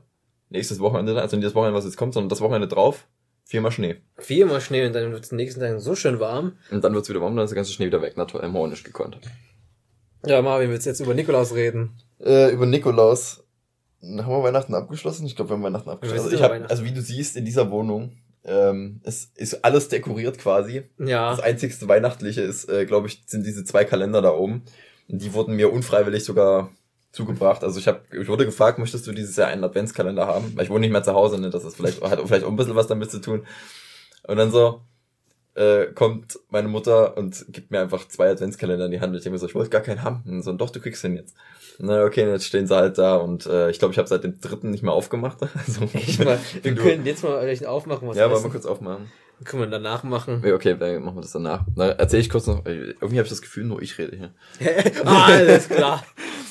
nächstes 0.48 0.80
Wochenende, 0.80 1.20
also 1.20 1.36
nicht 1.36 1.46
das 1.46 1.54
Wochenende, 1.54 1.76
was 1.76 1.84
jetzt 1.84 1.96
kommt, 1.96 2.14
sondern 2.14 2.28
das 2.28 2.40
Wochenende 2.40 2.68
drauf, 2.68 3.06
viermal 3.44 3.72
Schnee. 3.72 3.96
Viermal 4.18 4.60
Schnee 4.60 4.86
und 4.86 4.94
dann 4.94 5.12
wird 5.12 5.24
es 5.24 5.30
den 5.30 5.36
nächsten 5.36 5.60
Tagen 5.60 5.80
so 5.80 5.94
schön 5.94 6.20
warm. 6.20 6.52
Und 6.70 6.84
dann 6.84 6.94
wird's 6.94 7.08
wieder 7.08 7.20
warm, 7.20 7.36
dann 7.36 7.44
ist 7.44 7.50
der 7.50 7.56
ganze 7.56 7.72
Schnee 7.72 7.86
wieder 7.86 8.02
weg. 8.02 8.14
Na 8.16 8.24
toll, 8.24 8.42
haben 8.42 8.52
wir 8.52 8.60
auch 8.60 8.66
nicht 8.66 8.84
gekonnt. 8.84 9.18
Ja, 10.26 10.42
Marvin, 10.42 10.70
willst 10.70 10.86
du 10.86 10.90
jetzt 10.90 11.00
über 11.00 11.14
Nikolaus 11.14 11.54
reden? 11.54 11.96
Äh, 12.18 12.52
über 12.52 12.66
Nikolaus. 12.66 13.44
Haben 14.02 14.16
wir 14.16 14.42
Weihnachten 14.42 14.74
abgeschlossen? 14.74 15.26
Ich 15.26 15.36
glaube, 15.36 15.50
wir 15.50 15.54
haben 15.54 15.62
Weihnachten 15.62 15.90
abgeschlossen. 15.90 16.24
Also, 16.24 16.36
ich 16.36 16.42
hab, 16.42 16.50
Weihnachten. 16.50 16.70
also 16.70 16.84
wie 16.84 16.92
du 16.92 17.02
siehst, 17.02 17.36
in 17.36 17.44
dieser 17.44 17.70
Wohnung 17.70 18.16
ähm, 18.44 19.00
es 19.04 19.32
ist 19.34 19.64
alles 19.64 19.88
dekoriert 19.88 20.38
quasi. 20.38 20.84
Ja. 20.98 21.30
Das 21.30 21.40
einzigste 21.40 21.88
Weihnachtliche 21.88 22.40
ist, 22.40 22.68
äh, 22.68 22.86
glaube 22.86 23.08
ich, 23.08 23.22
sind 23.26 23.44
diese 23.46 23.64
zwei 23.64 23.84
Kalender 23.84 24.22
da 24.22 24.32
oben. 24.32 24.62
Und 25.08 25.22
die 25.22 25.34
wurden 25.34 25.56
mir 25.56 25.72
unfreiwillig 25.72 26.24
sogar 26.24 26.70
zugebracht. 27.12 27.64
Also 27.64 27.78
ich 27.78 27.88
habe, 27.88 28.02
ich 28.12 28.28
wurde 28.28 28.46
gefragt, 28.46 28.78
möchtest 28.78 29.06
du 29.06 29.12
dieses 29.12 29.36
Jahr 29.36 29.48
einen 29.48 29.64
Adventskalender 29.64 30.26
haben? 30.26 30.52
Weil 30.56 30.64
ich 30.64 30.70
wohne 30.70 30.80
nicht 30.80 30.92
mehr 30.92 31.02
zu 31.02 31.14
Hause, 31.14 31.40
ne? 31.40 31.50
Das 31.50 31.64
ist 31.64 31.76
vielleicht, 31.76 32.02
hat 32.02 32.20
vielleicht 32.24 32.44
auch 32.44 32.50
ein 32.50 32.56
bisschen 32.56 32.76
was 32.76 32.86
damit 32.86 33.10
zu 33.10 33.20
tun. 33.20 33.46
Und 34.26 34.36
dann 34.36 34.50
so, 34.50 34.82
äh, 35.54 35.86
kommt 35.92 36.38
meine 36.48 36.68
Mutter 36.68 37.16
und 37.16 37.44
gibt 37.48 37.70
mir 37.70 37.80
einfach 37.80 38.06
zwei 38.08 38.30
Adventskalender 38.30 38.86
in 38.86 38.92
die 38.92 39.00
Hand. 39.00 39.14
Ich 39.16 39.22
denke 39.22 39.34
mir 39.34 39.38
so, 39.38 39.46
ich 39.46 39.54
wollte 39.54 39.70
gar 39.70 39.80
keinen 39.80 40.02
haben. 40.02 40.22
Und 40.26 40.42
so, 40.42 40.52
doch, 40.52 40.70
du 40.70 40.80
kriegst 40.80 41.02
den 41.04 41.16
jetzt. 41.16 41.34
Na 41.82 42.04
okay, 42.04 42.28
jetzt 42.28 42.44
stehen 42.44 42.66
sie 42.66 42.76
halt 42.76 42.98
da 42.98 43.16
und 43.16 43.46
äh, 43.46 43.70
ich 43.70 43.78
glaube, 43.78 43.92
ich 43.92 43.98
habe 43.98 44.08
seit 44.08 44.22
dem 44.24 44.40
dritten 44.40 44.70
nicht 44.70 44.82
mehr 44.82 44.92
aufgemacht. 44.92 45.38
Also, 45.66 45.88
Echt 45.94 46.24
mal, 46.24 46.38
wir 46.62 46.74
können 46.74 47.06
jetzt 47.06 47.22
mal 47.24 47.40
vielleicht 47.40 47.66
aufmachen, 47.66 48.06
was 48.08 48.16
ja, 48.16 48.30
wollen 48.30 48.42
wir 48.42 48.50
kurz 48.50 48.66
aufmachen. 48.66 49.10
Können 49.44 49.62
wir 49.62 49.68
danach 49.68 50.02
machen. 50.02 50.42
Ja, 50.44 50.54
okay, 50.54 50.76
dann 50.78 51.02
machen 51.02 51.16
wir 51.16 51.22
das 51.22 51.32
danach. 51.32 51.64
Na, 51.74 51.88
erzähl 51.92 52.20
ich 52.20 52.28
kurz 52.28 52.46
noch. 52.46 52.66
äh, 52.66 52.90
Irgendwie 52.90 53.16
habe 53.16 53.22
ich 53.22 53.30
das 53.30 53.40
Gefühl, 53.40 53.64
nur 53.64 53.80
ich 53.80 53.96
rede 53.96 54.14
hier. 54.16 54.34
Ah, 55.04 55.26
Alles 55.32 55.68
klar. 55.68 56.04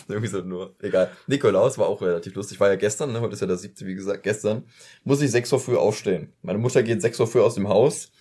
Irgendwie 0.07 0.27
so 0.27 0.39
nur. 0.41 0.73
Egal. 0.81 1.11
Nikolaus 1.27 1.77
war 1.77 1.85
auch 1.85 2.01
relativ 2.01 2.33
lustig. 2.33 2.59
War 2.59 2.69
ja 2.69 2.75
gestern, 2.77 3.11
ne? 3.11 3.21
heute 3.21 3.33
ist 3.33 3.41
ja 3.41 3.47
der 3.47 3.57
siebte, 3.57 3.85
wie 3.85 3.93
gesagt, 3.93 4.23
gestern. 4.23 4.63
Muss 5.03 5.21
ich 5.21 5.29
sechs 5.29 5.53
Uhr 5.53 5.59
früh 5.59 5.75
aufstehen. 5.75 6.33
Meine 6.41 6.57
Mutter 6.57 6.81
geht 6.81 7.03
sechs 7.03 7.19
Uhr 7.19 7.27
früh 7.27 7.41
aus 7.41 7.53
dem 7.53 7.67
Haus 7.69 8.11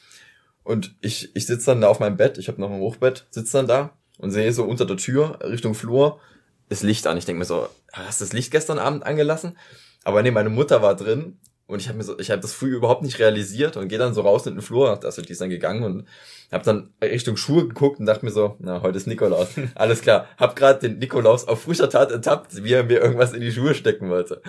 und 0.65 0.95
ich, 1.01 1.35
ich 1.35 1.47
sitze 1.47 1.65
dann 1.65 1.81
da 1.81 1.89
auf 1.89 1.99
meinem 1.99 2.19
Bett, 2.19 2.37
ich 2.37 2.49
habe 2.49 2.61
noch 2.61 2.71
ein 2.71 2.79
Hochbett, 2.79 3.27
sitze 3.31 3.57
dann 3.57 3.67
da 3.67 3.91
und 4.19 4.33
sehe 4.33 4.53
so 4.53 4.65
unter 4.65 4.85
der 4.85 4.99
Tür 4.99 5.39
Richtung 5.43 5.73
Flur 5.75 6.21
das 6.69 6.83
Licht 6.83 7.07
an. 7.07 7.17
Ich 7.17 7.25
denke 7.25 7.41
mir 7.41 7.45
so, 7.45 7.69
hast 7.93 8.21
du 8.21 8.25
das 8.25 8.33
Licht 8.33 8.51
gestern 8.51 8.79
Abend 8.79 9.05
angelassen? 9.05 9.57
Aber 10.05 10.23
nee, 10.23 10.31
meine 10.31 10.51
Mutter 10.51 10.83
war 10.83 10.97
drin 10.97 11.39
und 11.67 11.81
ich 11.81 11.89
habe 11.89 11.99
mir 11.99 12.05
so, 12.05 12.19
ich 12.19 12.31
habe 12.31 12.41
das 12.41 12.55
früh 12.55 12.75
überhaupt 12.75 13.03
nicht 13.03 13.19
realisiert 13.19 13.77
und 13.77 13.89
gehe 13.89 13.99
dann 13.99 14.15
so 14.15 14.23
raus 14.23 14.47
in 14.47 14.55
den 14.55 14.63
Flur, 14.63 15.05
also 15.05 15.23
die 15.23 15.33
ist 15.33 15.41
dann 15.41 15.51
gegangen 15.51 15.83
und 15.83 16.07
habe 16.51 16.65
dann 16.65 16.95
Richtung 17.03 17.37
Schuhe 17.37 17.69
geguckt 17.69 18.01
und 18.01 18.07
dachte 18.07 18.25
mir 18.25 18.31
so, 18.31 18.57
na, 18.59 18.81
heute 18.81 18.97
ist 18.97 19.07
Nikolaus. 19.07 19.49
Alles 19.75 20.01
klar. 20.01 20.27
Hab 20.39 20.57
gerade 20.57 20.89
den 20.89 20.99
Nikolaus 20.99 21.47
auf 21.47 21.63
frischer 21.63 21.91
Tat 21.91 22.11
ertappt, 22.11 22.65
wie 22.65 22.73
er 22.73 22.85
mir 22.85 23.01
irgendwas 23.01 23.35
in 23.35 23.43
die 23.43 23.53
Schuhe 23.53 23.75
stecken 23.75 24.09
wollte. 24.09 24.41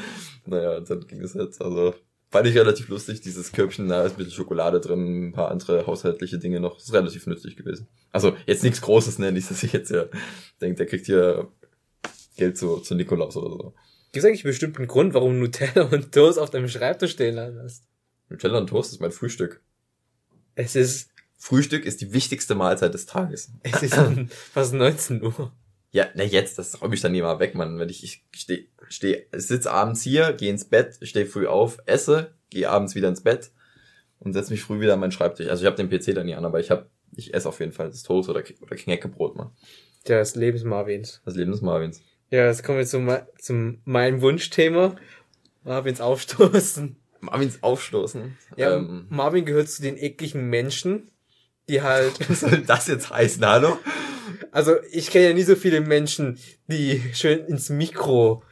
Naja, 0.45 0.77
und 0.77 0.89
dann 0.89 1.05
ging 1.07 1.21
es 1.21 1.33
jetzt. 1.33 1.61
Also 1.61 1.93
fand 2.31 2.47
ich 2.47 2.55
relativ 2.55 2.87
lustig. 2.87 3.19
Dieses 3.19 3.51
Körbchen, 3.51 3.89
da 3.89 4.03
ist 4.03 4.13
ein 4.13 4.17
bisschen 4.17 4.31
Schokolade 4.31 4.79
drin, 4.79 5.27
ein 5.27 5.31
paar 5.33 5.51
andere 5.51 5.87
haushaltliche 5.87 6.39
Dinge 6.39 6.61
noch. 6.61 6.77
Ist 6.77 6.93
relativ 6.93 7.27
nützlich 7.27 7.57
gewesen. 7.57 7.87
Also 8.13 8.33
jetzt 8.45 8.63
nichts 8.63 8.79
Großes, 8.79 9.19
ne? 9.19 9.33
Nicht, 9.33 9.51
dass 9.51 9.63
ich 9.63 9.73
jetzt 9.73 9.91
ja 9.91 10.05
denke, 10.61 10.77
der 10.77 10.85
kriegt 10.85 11.05
hier 11.05 11.49
Geld 12.39 12.57
zu, 12.57 12.77
zu 12.77 12.95
Nikolaus 12.95 13.37
oder 13.37 13.49
so. 13.49 13.73
Gibt 14.11 14.23
es 14.23 14.25
eigentlich 14.25 14.43
einen 14.43 14.51
bestimmten 14.51 14.87
Grund, 14.87 15.13
warum 15.13 15.37
Nutella 15.37 15.83
und 15.83 16.11
Toast 16.11 16.39
auf 16.39 16.49
deinem 16.49 16.67
Schreibtisch 16.67 17.11
stehen 17.11 17.35
lässt? 17.35 17.83
Nutella 18.29 18.57
und 18.57 18.67
Toast 18.67 18.91
ist 18.91 19.01
mein 19.01 19.11
Frühstück. 19.11 19.61
Es 20.55 20.75
ist, 20.75 21.11
Frühstück 21.37 21.85
ist 21.85 22.01
die 22.01 22.11
wichtigste 22.13 22.55
Mahlzeit 22.55 22.93
des 22.93 23.05
Tages. 23.05 23.51
es 23.63 23.83
ist 23.83 23.95
fast 24.53 24.73
19 24.73 25.23
Uhr. 25.23 25.51
Ja, 25.91 26.07
na 26.15 26.23
jetzt, 26.23 26.57
das 26.57 26.81
räume 26.81 26.95
ich 26.95 27.01
dann 27.01 27.11
nie 27.11 27.21
mal 27.21 27.39
weg, 27.39 27.55
Mann. 27.55 27.79
Wenn 27.79 27.89
ich, 27.89 28.03
ich 28.03 28.25
stehe, 28.35 28.67
steh, 28.89 29.25
sitz 29.33 29.65
abends 29.65 30.01
hier, 30.01 30.33
gehe 30.33 30.49
ins 30.49 30.65
Bett, 30.65 30.97
stehe 31.01 31.25
früh 31.25 31.47
auf, 31.47 31.79
esse, 31.85 32.33
gehe 32.49 32.69
abends 32.69 32.95
wieder 32.95 33.09
ins 33.09 33.21
Bett 33.21 33.51
und 34.19 34.33
setz 34.33 34.49
mich 34.49 34.61
früh 34.61 34.79
wieder 34.79 34.93
an 34.93 34.99
meinen 34.99 35.11
Schreibtisch. 35.11 35.47
Also 35.47 35.63
ich 35.63 35.65
habe 35.71 35.83
den 35.83 35.89
PC 35.89 36.15
dann 36.15 36.27
nie 36.27 36.35
an, 36.35 36.45
aber 36.45 36.59
ich 36.59 36.69
habe, 36.69 36.89
ich 37.15 37.33
esse 37.33 37.49
auf 37.49 37.59
jeden 37.59 37.71
Fall 37.71 37.89
das 37.89 38.03
Toast 38.03 38.29
oder, 38.29 38.43
oder 38.61 38.75
Knäckebrot, 38.75 39.35
Mann. 39.35 39.51
Ja, 40.07 40.17
das 40.17 40.35
Leben 40.35 40.67
Marvins. 40.67 41.21
Das 41.25 41.35
Leben 41.35 41.51
des 41.51 41.61
Marvins. 41.61 42.01
Ja, 42.31 42.45
jetzt 42.45 42.63
kommen 42.63 42.77
wir 42.77 42.85
zum, 42.85 43.09
zum 43.39 43.81
meinem 43.85 44.21
Wunschthema. 44.21 44.95
Marvins 45.63 45.99
Aufstoßen. 46.01 46.95
Marvins 47.21 47.61
aufstoßen. 47.61 48.37
Ja, 48.55 48.75
Ähm, 48.77 49.07
Marvin 49.09 49.45
gehört 49.45 49.69
zu 49.69 49.81
den 49.81 49.97
ekligen 49.97 50.49
Menschen, 50.49 51.11
die 51.67 51.81
halt, 51.81 52.13
was 52.29 52.41
soll 52.41 52.59
das 52.59 52.87
jetzt 52.87 53.09
heißen, 53.09 53.45
hallo? 53.45 53.77
also 54.51 54.75
ich 54.91 55.09
kenne 55.09 55.27
ja 55.29 55.33
nie 55.33 55.43
so 55.43 55.55
viele 55.55 55.81
Menschen, 55.81 56.39
die 56.67 57.01
schön 57.13 57.45
ins 57.45 57.69
Mikro 57.69 58.43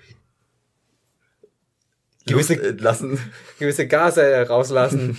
Luft 2.30 2.50
gewisse, 2.50 2.68
entlassen. 2.68 3.20
gewisse 3.58 3.88
Gase 3.88 4.46
rauslassen. 4.48 5.18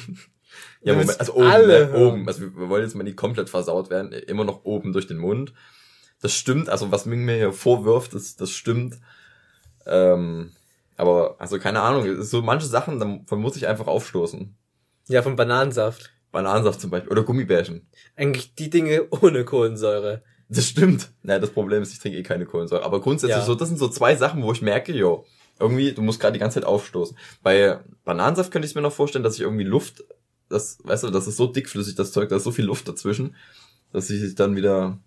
Ja, 0.83 0.93
Moment, 0.93 1.19
also 1.19 1.35
oben, 1.35 1.47
alle 1.47 1.87
ne? 1.89 1.97
oben. 1.97 2.29
Also 2.29 2.43
wir 2.43 2.69
wollen 2.69 2.85
jetzt 2.85 2.95
mal 2.95 3.03
nicht 3.03 3.17
komplett 3.17 3.51
versaut 3.51 3.91
werden. 3.91 4.13
Immer 4.13 4.45
noch 4.45 4.65
oben 4.65 4.93
durch 4.93 5.07
den 5.07 5.17
Mund. 5.19 5.53
Das 6.21 6.33
stimmt, 6.35 6.69
also 6.69 6.91
was 6.91 7.07
Ming 7.07 7.25
mir 7.25 7.37
hier 7.37 7.53
vorwirft, 7.53 8.15
das, 8.15 8.37
das 8.37 8.51
stimmt. 8.51 8.99
Ähm, 9.87 10.53
aber, 10.97 11.37
also 11.39 11.59
keine 11.59 11.81
Ahnung, 11.81 12.23
so 12.23 12.43
manche 12.43 12.67
Sachen, 12.67 12.99
davon 12.99 13.41
muss 13.41 13.57
ich 13.57 13.67
einfach 13.69 13.87
aufstoßen. 13.87 14.57
Ja, 15.09 15.23
von 15.23 15.37
Bananensaft. 15.37 16.11
Bananensaft 16.33 16.81
zum 16.81 16.91
Beispiel. 16.91 17.11
Oder 17.11 17.23
Gummibärchen. 17.23 17.87
Eigentlich 18.17 18.55
die 18.55 18.69
Dinge 18.69 19.07
ohne 19.11 19.45
Kohlensäure. 19.45 20.23
Das 20.49 20.67
stimmt. 20.67 21.11
Naja, 21.23 21.39
das 21.39 21.51
Problem 21.51 21.83
ist, 21.83 21.93
ich 21.93 21.99
trinke 22.01 22.19
eh 22.19 22.23
keine 22.23 22.47
Kohlensäure. 22.47 22.85
Aber 22.85 23.01
grundsätzlich 23.01 23.39
Ja. 23.39 23.45
so, 23.45 23.55
das 23.55 23.69
sind 23.69 23.79
so 23.79 23.89
zwei 23.89 24.17
Sachen, 24.17 24.43
wo 24.43 24.53
ich 24.53 24.61
merke, 24.63 24.93
jo, 24.93 25.25
irgendwie, 25.61 25.93
du 25.93 26.03
musst 26.03 26.21
gerade 26.21 26.33
die 26.33 26.39
ganze 26.39 26.55
Zeit 26.61 26.65
aufstoßen. 26.67 27.17
Bei 27.43 27.81
Bananensaft 28.05 28.51
könnte 28.51 28.67
ich 28.67 28.75
mir 28.75 28.81
noch 28.81 28.93
vorstellen, 28.93 29.23
dass 29.25 29.35
ich 29.37 29.43
irgendwie 29.43 29.65
Luft, 29.65 30.05
das, 30.49 30.79
weißt 30.85 31.05
du, 31.05 31.11
das 31.11 31.27
ist 31.27 31.37
so 31.37 31.47
dickflüssig, 31.47 31.95
das 31.95 32.13
Zeug, 32.13 32.29
da 32.29 32.37
ist 32.37 32.45
so 32.45 32.51
viel 32.51 32.65
Luft 32.65 32.89
dazwischen, 32.89 33.37
dass 33.93 34.11
ich 34.11 34.35
dann 34.35 34.57
wieder 34.57 34.99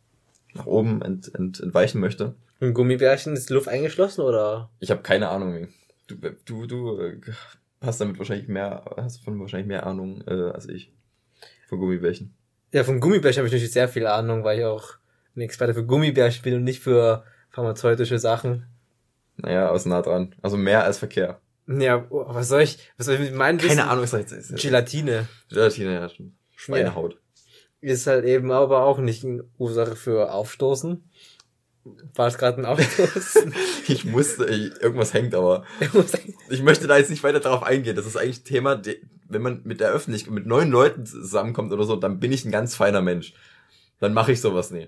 nach 0.54 0.66
oben 0.66 1.02
ent, 1.02 1.34
ent, 1.34 1.60
entweichen 1.60 2.00
möchte. 2.00 2.36
Ein 2.60 2.74
Gummibärchen 2.74 3.34
ist 3.34 3.50
Luft 3.50 3.68
eingeschlossen 3.68 4.22
oder? 4.22 4.70
Ich 4.80 4.92
habe 4.92 5.02
keine 5.02 5.30
Ahnung. 5.30 5.70
Du, 6.08 6.16
du, 6.46 6.68
du 6.68 7.00
äh, 7.00 7.22
hast 7.82 8.02
damit 8.02 8.18
wahrscheinlich 8.20 8.48
mehr, 8.48 8.84
hast 8.98 9.20
davon 9.20 9.40
wahrscheinlich 9.40 9.68
mehr 9.68 9.86
Ahnung 9.86 10.24
äh, 10.28 10.52
als 10.52 10.68
ich. 10.68 10.94
Von 11.68 11.80
Gummibärchen. 11.80 12.34
Ja, 12.74 12.84
von 12.84 13.00
Gummibärchen 13.00 13.40
habe 13.40 13.48
ich 13.48 13.54
natürlich 13.54 13.74
sehr 13.74 13.88
viel 13.88 14.06
Ahnung, 14.06 14.44
weil 14.44 14.60
ich 14.60 14.66
auch 14.66 14.96
ein 15.36 15.42
Experte 15.42 15.74
für 15.74 15.86
Gummibärchen 15.86 16.44
bin 16.44 16.56
und 16.56 16.64
nicht 16.64 16.82
für 16.82 17.24
pharmazeutische 17.50 18.20
Sachen. 18.20 18.66
Naja, 19.38 19.70
aus 19.70 19.86
nah 19.86 20.02
dran. 20.02 20.36
Also 20.42 20.58
mehr 20.58 20.84
als 20.84 21.00
Verkehr. 21.00 21.40
Ja, 21.68 22.06
oh, 22.10 22.26
was 22.28 22.50
soll 22.50 22.62
ich, 22.62 22.78
was 22.98 23.06
soll 23.06 23.16
ich 23.16 23.22
mit 23.22 23.36
meinen 23.36 23.58
Keine 23.58 23.72
Wissen? 23.72 23.82
Ahnung, 23.82 24.04
ist 24.04 24.14
jetzt. 24.14 24.32
Ist, 24.32 24.56
Gelatine 24.58 25.28
Gelatine, 25.50 25.94
ja, 25.94 26.10
schon. 26.10 26.34
Schweinehaut. 26.56 27.18
Ist 27.82 28.08
halt 28.08 28.26
eben 28.26 28.52
aber 28.52 28.84
auch 28.84 29.00
nicht 29.00 29.24
eine 29.26 29.44
Ursache 29.58 29.96
für 29.96 30.32
Aufstoßen. 30.34 31.04
War 32.16 32.28
es 32.28 32.38
gerade 32.38 32.60
ein 32.62 32.66
Aufstoßen? 32.66 33.54
Ich 33.88 34.06
musste, 34.06 34.46
ich, 34.46 34.80
irgendwas 34.82 35.14
hängt, 35.14 35.34
aber 35.36 35.66
ich 36.50 36.62
möchte 36.62 36.88
da 36.88 36.98
jetzt 36.98 37.10
nicht 37.10 37.24
weiter 37.24 37.40
darauf 37.40 37.64
eingehen. 37.64 37.96
Das 37.96 38.06
ist 38.06 38.16
eigentlich 38.16 38.42
ein 38.42 38.46
Thema, 38.46 38.76
de- 38.76 39.02
wenn 39.28 39.42
man 39.42 39.62
mit 39.64 39.80
der 39.82 39.90
Öffentlichkeit, 39.92 40.34
mit 40.34 40.46
neuen 40.46 40.70
Leuten 40.70 41.06
zusammenkommt 41.06 41.74
oder 41.74 41.84
so, 41.84 41.96
dann 41.96 42.20
bin 42.20 42.32
ich 42.32 42.46
ein 42.46 42.52
ganz 42.52 42.76
feiner 42.76 43.02
Mensch. 43.02 43.34
Dann 44.00 44.14
mache 44.14 44.32
ich 44.32 44.40
sowas 44.42 44.72
nie. 44.72 44.88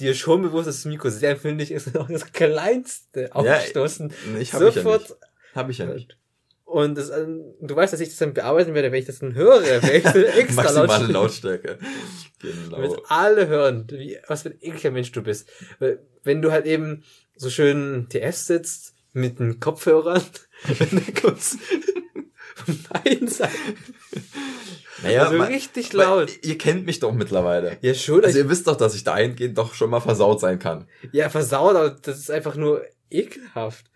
Dir 0.00 0.14
schon 0.14 0.42
bewusst, 0.42 0.66
dass 0.66 0.76
das 0.76 0.84
Mikro 0.84 1.08
sehr 1.08 1.30
empfindlich 1.30 1.70
ist 1.70 1.86
und 1.86 1.96
auch 1.98 2.08
das 2.10 2.32
kleinste 2.32 3.34
Aufstoßen 3.34 4.12
Ich 4.40 4.52
habe 4.52 4.68
ich 4.68 4.74
ja 4.74 4.82
sofort 4.82 5.02
nicht. 5.02 5.16
Habe 5.54 5.70
ich 5.70 5.78
ja 5.78 5.86
nicht. 5.86 6.18
Und 6.66 6.98
das, 6.98 7.10
ähm, 7.10 7.54
du 7.60 7.74
weißt, 7.76 7.92
dass 7.92 8.00
ich 8.00 8.08
das 8.10 8.18
dann 8.18 8.34
bearbeiten 8.34 8.74
werde, 8.74 8.90
wenn 8.92 8.98
ich 8.98 9.06
das 9.06 9.20
dann 9.20 9.34
höre, 9.34 9.62
wenn 9.62 9.96
ich 9.96 10.02
das 10.02 10.14
extra 10.36 10.62
Maximale 10.62 11.06
Lautstärke. 11.12 11.78
Genau. 12.38 12.76
damit 12.76 12.98
alle 13.08 13.46
hören, 13.48 13.86
wie, 13.90 14.18
was 14.28 14.42
für 14.42 14.50
ein 14.50 14.58
ekliger 14.60 14.90
Mensch 14.90 15.10
du 15.10 15.22
bist. 15.22 15.48
Wenn 16.22 16.42
du 16.42 16.52
halt 16.52 16.66
eben 16.66 17.02
so 17.34 17.48
schön 17.48 18.08
TS 18.10 18.46
sitzt, 18.46 18.94
mit 19.14 19.38
den 19.38 19.58
Kopfhörern, 19.58 20.20
wenn 20.64 20.90
du 20.90 21.20
kurz 21.20 21.56
von 22.56 22.78
beiden 22.92 23.26
Seiten, 23.28 23.54
also 25.02 25.36
ma- 25.38 25.44
richtig 25.44 25.92
laut. 25.94 26.30
Ihr 26.44 26.58
kennt 26.58 26.84
mich 26.84 26.98
doch 27.00 27.12
mittlerweile. 27.12 27.78
Ja, 27.80 27.94
schon, 27.94 28.16
Also 28.16 28.26
also, 28.26 28.38
ihr 28.40 28.48
wisst 28.50 28.66
doch, 28.66 28.76
dass 28.76 28.94
ich 28.94 29.02
dahingehend 29.04 29.56
doch 29.56 29.72
schon 29.74 29.88
mal 29.90 30.00
versaut 30.00 30.38
sein 30.40 30.58
kann. 30.58 30.86
ja, 31.12 31.30
versaut, 31.30 31.74
aber 31.74 31.90
das 31.90 32.18
ist 32.18 32.30
einfach 32.30 32.56
nur 32.56 32.84
ekelhaft. 33.10 33.86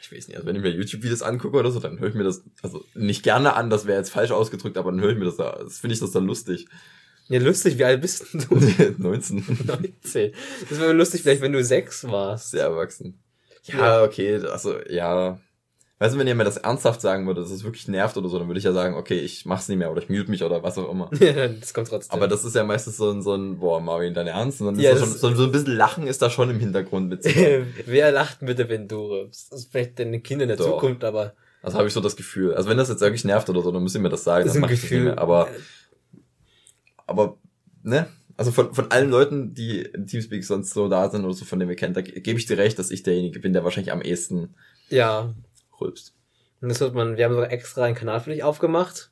Ich 0.00 0.10
weiß 0.12 0.28
nicht, 0.28 0.36
also 0.36 0.46
wenn 0.46 0.56
ich 0.56 0.62
mir 0.62 0.70
YouTube-Videos 0.70 1.22
angucke 1.22 1.56
oder 1.58 1.70
so, 1.70 1.78
dann 1.80 1.98
höre 2.00 2.08
ich 2.08 2.14
mir 2.14 2.24
das, 2.24 2.42
also 2.62 2.84
nicht 2.94 3.22
gerne 3.22 3.54
an, 3.54 3.70
das 3.70 3.86
wäre 3.86 3.98
jetzt 3.98 4.10
falsch 4.10 4.30
ausgedrückt, 4.30 4.76
aber 4.78 4.90
dann 4.90 5.00
höre 5.00 5.10
ich 5.12 5.18
mir 5.18 5.26
das, 5.26 5.36
da- 5.36 5.58
das 5.62 5.78
finde 5.78 5.94
ich 5.94 6.00
das 6.00 6.10
dann 6.12 6.26
lustig. 6.26 6.66
Ja, 7.28 7.38
lustig, 7.40 7.78
wie 7.78 7.84
alt 7.84 8.00
bist 8.00 8.26
du? 8.32 8.38
19. 8.98 9.44
19. 9.66 10.32
Das 10.68 10.80
wäre 10.80 10.92
lustig, 10.92 11.22
vielleicht, 11.22 11.42
wenn 11.42 11.52
du 11.52 11.62
sechs 11.62 12.04
warst. 12.04 12.50
Sehr 12.50 12.64
erwachsen. 12.64 13.20
Ja, 13.64 14.02
okay, 14.02 14.36
also, 14.36 14.80
ja. 14.88 15.38
Weißt 16.02 16.14
du, 16.14 16.18
wenn 16.18 16.26
ihr 16.26 16.34
mir 16.34 16.44
das 16.44 16.56
ernsthaft 16.56 17.02
sagen 17.02 17.26
würde, 17.26 17.42
dass 17.42 17.50
es 17.50 17.62
wirklich 17.62 17.86
nervt 17.86 18.16
oder 18.16 18.30
so, 18.30 18.38
dann 18.38 18.48
würde 18.48 18.56
ich 18.58 18.64
ja 18.64 18.72
sagen, 18.72 18.94
okay, 18.94 19.18
ich 19.20 19.44
mach's 19.44 19.68
nicht 19.68 19.76
mehr 19.76 19.92
oder 19.92 20.02
ich 20.02 20.08
mute 20.08 20.30
mich 20.30 20.42
oder 20.42 20.62
was 20.62 20.78
auch 20.78 20.90
immer. 20.90 21.10
das 21.60 21.74
kommt 21.74 21.88
trotzdem. 21.88 22.16
Aber 22.16 22.26
das 22.26 22.42
ist 22.42 22.56
ja 22.56 22.64
meistens 22.64 22.96
so 22.96 23.10
ein, 23.10 23.20
so 23.20 23.34
ein 23.34 23.58
boah, 23.58 23.82
Marvin, 23.82 24.14
dein 24.14 24.26
Ernst? 24.26 24.62
Und 24.62 24.68
dann 24.68 24.76
ist 24.76 24.82
Ja, 24.82 24.92
das- 24.92 25.00
schon, 25.00 25.10
so, 25.12 25.34
so 25.34 25.44
ein 25.44 25.52
bisschen 25.52 25.76
Lachen 25.76 26.06
ist 26.06 26.22
da 26.22 26.30
schon 26.30 26.48
im 26.48 26.58
Hintergrund 26.58 27.10
mit. 27.10 27.22
Wer 27.86 28.12
lacht 28.12 28.38
bitte, 28.40 28.70
wenn 28.70 28.88
du 28.88 28.96
rülpst? 29.08 29.52
Das 29.52 29.60
ist 29.60 29.70
vielleicht 29.70 29.98
deine 29.98 30.20
Kinder 30.20 30.44
in 30.44 30.48
der 30.48 30.56
Doch. 30.56 30.70
Zukunft, 30.80 31.04
aber 31.04 31.34
Also 31.62 31.76
habe 31.76 31.86
ich 31.86 31.92
so 31.92 32.00
das 32.00 32.16
Gefühl. 32.16 32.54
Also 32.54 32.70
wenn 32.70 32.78
das 32.78 32.88
jetzt 32.88 33.02
wirklich 33.02 33.26
nervt 33.26 33.50
oder 33.50 33.60
so, 33.60 33.70
dann 33.70 33.82
müsst 33.82 33.94
ihr 33.94 34.00
mir 34.00 34.08
das 34.08 34.24
sagen. 34.24 34.46
das 34.46 34.56
ist 34.56 34.62
ein 34.62 34.68
Gefühl. 34.70 35.04
mehr. 35.04 35.18
Aber, 35.18 35.48
aber, 37.06 37.36
ne? 37.82 38.06
Also 38.38 38.52
von, 38.52 38.72
von 38.72 38.90
allen 38.90 39.10
Leuten, 39.10 39.52
die 39.52 39.80
im 39.82 40.06
Teamspeak 40.06 40.44
sonst 40.46 40.72
so 40.72 40.88
da 40.88 41.10
sind 41.10 41.26
oder 41.26 41.34
so, 41.34 41.44
von 41.44 41.58
denen 41.58 41.68
wir 41.68 41.76
kennen, 41.76 41.92
da 41.92 42.00
ge- 42.00 42.20
gebe 42.20 42.38
ich 42.38 42.46
dir 42.46 42.56
recht, 42.56 42.78
dass 42.78 42.90
ich 42.90 43.02
derjenige 43.02 43.38
bin, 43.38 43.52
der 43.52 43.64
wahrscheinlich 43.64 43.92
am 43.92 44.00
ehesten 44.00 44.54
ja. 44.88 45.34
Rülpst. 45.80 46.14
Und 46.60 46.68
das 46.68 46.80
wird 46.80 46.94
man, 46.94 47.16
wir 47.16 47.24
haben 47.24 47.34
sogar 47.34 47.50
extra 47.50 47.84
einen 47.84 47.94
Kanal 47.94 48.20
für 48.20 48.30
dich 48.30 48.42
aufgemacht. 48.42 49.10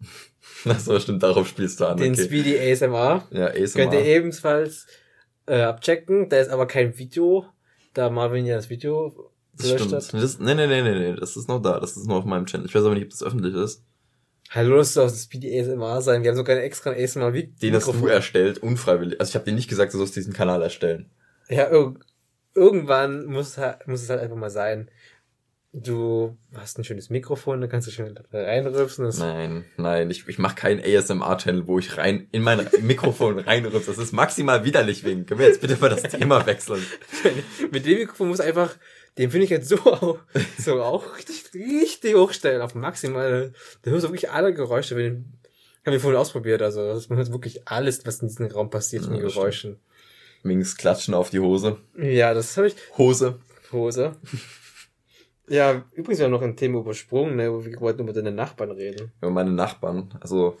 Achso, 0.64 0.98
stimmt, 0.98 1.22
darauf 1.22 1.46
spielst 1.46 1.80
du 1.80 1.86
an. 1.86 1.96
Den 1.96 2.12
okay. 2.12 2.24
Speedy 2.24 2.58
ASMR. 2.58 3.26
Ja, 3.30 3.48
ASMR. 3.48 3.82
Könnt 3.82 3.94
ihr 3.94 4.04
ebenfalls 4.04 4.86
äh, 5.46 5.60
abchecken. 5.60 6.28
Da 6.28 6.38
ist 6.38 6.50
aber 6.50 6.66
kein 6.66 6.98
Video, 6.98 7.46
da 7.94 8.10
Marvin 8.10 8.46
ja 8.46 8.56
das 8.56 8.70
Video 8.70 9.32
Das 9.54 9.66
gelöscht 9.66 9.84
stimmt. 9.84 10.02
hat. 10.02 10.22
Das, 10.22 10.38
nee, 10.38 10.54
nee, 10.54 10.66
nee, 10.66 10.82
nee, 10.82 10.98
nee, 10.98 11.16
das 11.18 11.36
ist 11.36 11.48
noch 11.48 11.60
da. 11.60 11.80
Das 11.80 11.96
ist 11.96 12.06
noch 12.06 12.16
auf 12.16 12.24
meinem 12.24 12.46
Channel. 12.46 12.66
Ich 12.66 12.74
weiß 12.74 12.84
aber 12.84 12.94
nicht, 12.94 13.04
ob 13.04 13.10
das 13.10 13.22
öffentlich 13.22 13.54
ist. 13.54 13.84
Hallo, 14.50 14.76
das 14.76 14.94
soll 14.94 15.06
das 15.06 15.24
Speed 15.24 15.44
ASMR 15.44 16.02
sein. 16.02 16.22
Wir 16.22 16.30
haben 16.30 16.36
sogar 16.36 16.56
einen 16.56 16.64
extra 16.64 16.90
ASMR 16.90 17.32
wie 17.34 17.48
Den 17.48 17.74
hast 17.74 17.88
du 17.88 18.06
erstellt, 18.06 18.58
unfreiwillig. 18.58 19.18
Also 19.20 19.30
ich 19.30 19.34
habe 19.34 19.44
dir 19.44 19.52
nicht 19.52 19.68
gesagt, 19.68 19.92
du 19.92 19.98
sollst 19.98 20.14
diesen 20.14 20.32
Kanal 20.32 20.62
erstellen. 20.62 21.10
Ja, 21.48 21.68
irg 21.70 21.98
irgendwann 22.54 23.26
muss, 23.26 23.58
muss 23.86 24.02
es 24.02 24.08
halt 24.08 24.20
einfach 24.20 24.36
mal 24.36 24.50
sein. 24.50 24.90
Du 25.78 26.38
hast 26.54 26.78
ein 26.78 26.84
schönes 26.84 27.10
Mikrofon, 27.10 27.60
da 27.60 27.66
kannst 27.66 27.86
du 27.86 27.90
schön 27.90 28.18
reinrüpsen. 28.32 29.10
Nein, 29.18 29.66
nein, 29.76 30.10
ich, 30.10 30.26
ich 30.26 30.38
mache 30.38 30.54
keinen 30.54 30.80
ASMR-Channel, 30.82 31.66
wo 31.66 31.78
ich 31.78 31.98
rein 31.98 32.28
in 32.32 32.40
mein 32.40 32.66
Mikrofon 32.80 33.38
reinrüpse. 33.38 33.90
Das 33.90 33.98
ist 33.98 34.12
maximal 34.14 34.64
widerlich 34.64 35.04
wegen. 35.04 35.26
Können 35.26 35.40
wir 35.40 35.48
jetzt 35.48 35.60
bitte 35.60 35.76
mal 35.76 35.90
das 35.90 36.02
Thema 36.10 36.46
wechseln? 36.46 36.82
Mit 37.72 37.84
dem 37.84 37.98
Mikrofon 37.98 38.28
muss 38.28 38.40
einfach, 38.40 38.74
den 39.18 39.30
finde 39.30 39.44
ich 39.44 39.50
jetzt 39.50 39.68
so 39.68 39.76
auch, 39.80 40.18
so 40.58 40.82
auch 40.82 41.14
richtig, 41.18 41.44
richtig 41.52 42.14
hochstellen 42.14 42.62
auf 42.62 42.74
maximal. 42.74 43.52
Da 43.82 43.90
hörst 43.90 44.06
du 44.06 44.08
wirklich 44.08 44.30
alle 44.30 44.54
Geräusche. 44.54 44.96
Wenn, 44.96 45.26
haben 45.84 45.92
wir 45.92 46.00
vorhin 46.00 46.18
ausprobiert, 46.18 46.62
also 46.62 46.98
man 47.10 47.18
hört 47.18 47.32
wirklich 47.32 47.68
alles, 47.68 48.06
was 48.06 48.22
in 48.22 48.28
diesem 48.28 48.46
Raum 48.46 48.70
passiert, 48.70 49.04
in 49.04 49.16
ja, 49.16 49.20
Geräuschen. 49.20 49.76
Wings 50.42 50.78
Klatschen 50.78 51.12
auf 51.12 51.28
die 51.28 51.40
Hose. 51.40 51.76
Ja, 51.98 52.32
das 52.32 52.56
habe 52.56 52.68
ich. 52.68 52.76
Hose. 52.96 53.40
Hose. 53.72 54.16
Ja, 55.48 55.84
übrigens 55.92 56.18
ja 56.20 56.28
noch 56.28 56.42
ein 56.42 56.56
Thema 56.56 56.80
übersprungen, 56.80 57.36
ne? 57.36 57.64
Wir 57.64 57.80
wollten 57.80 58.02
über 58.02 58.12
deine 58.12 58.32
Nachbarn 58.32 58.72
reden. 58.72 59.12
Über 59.20 59.30
meine 59.30 59.52
Nachbarn. 59.52 60.12
Also, 60.20 60.56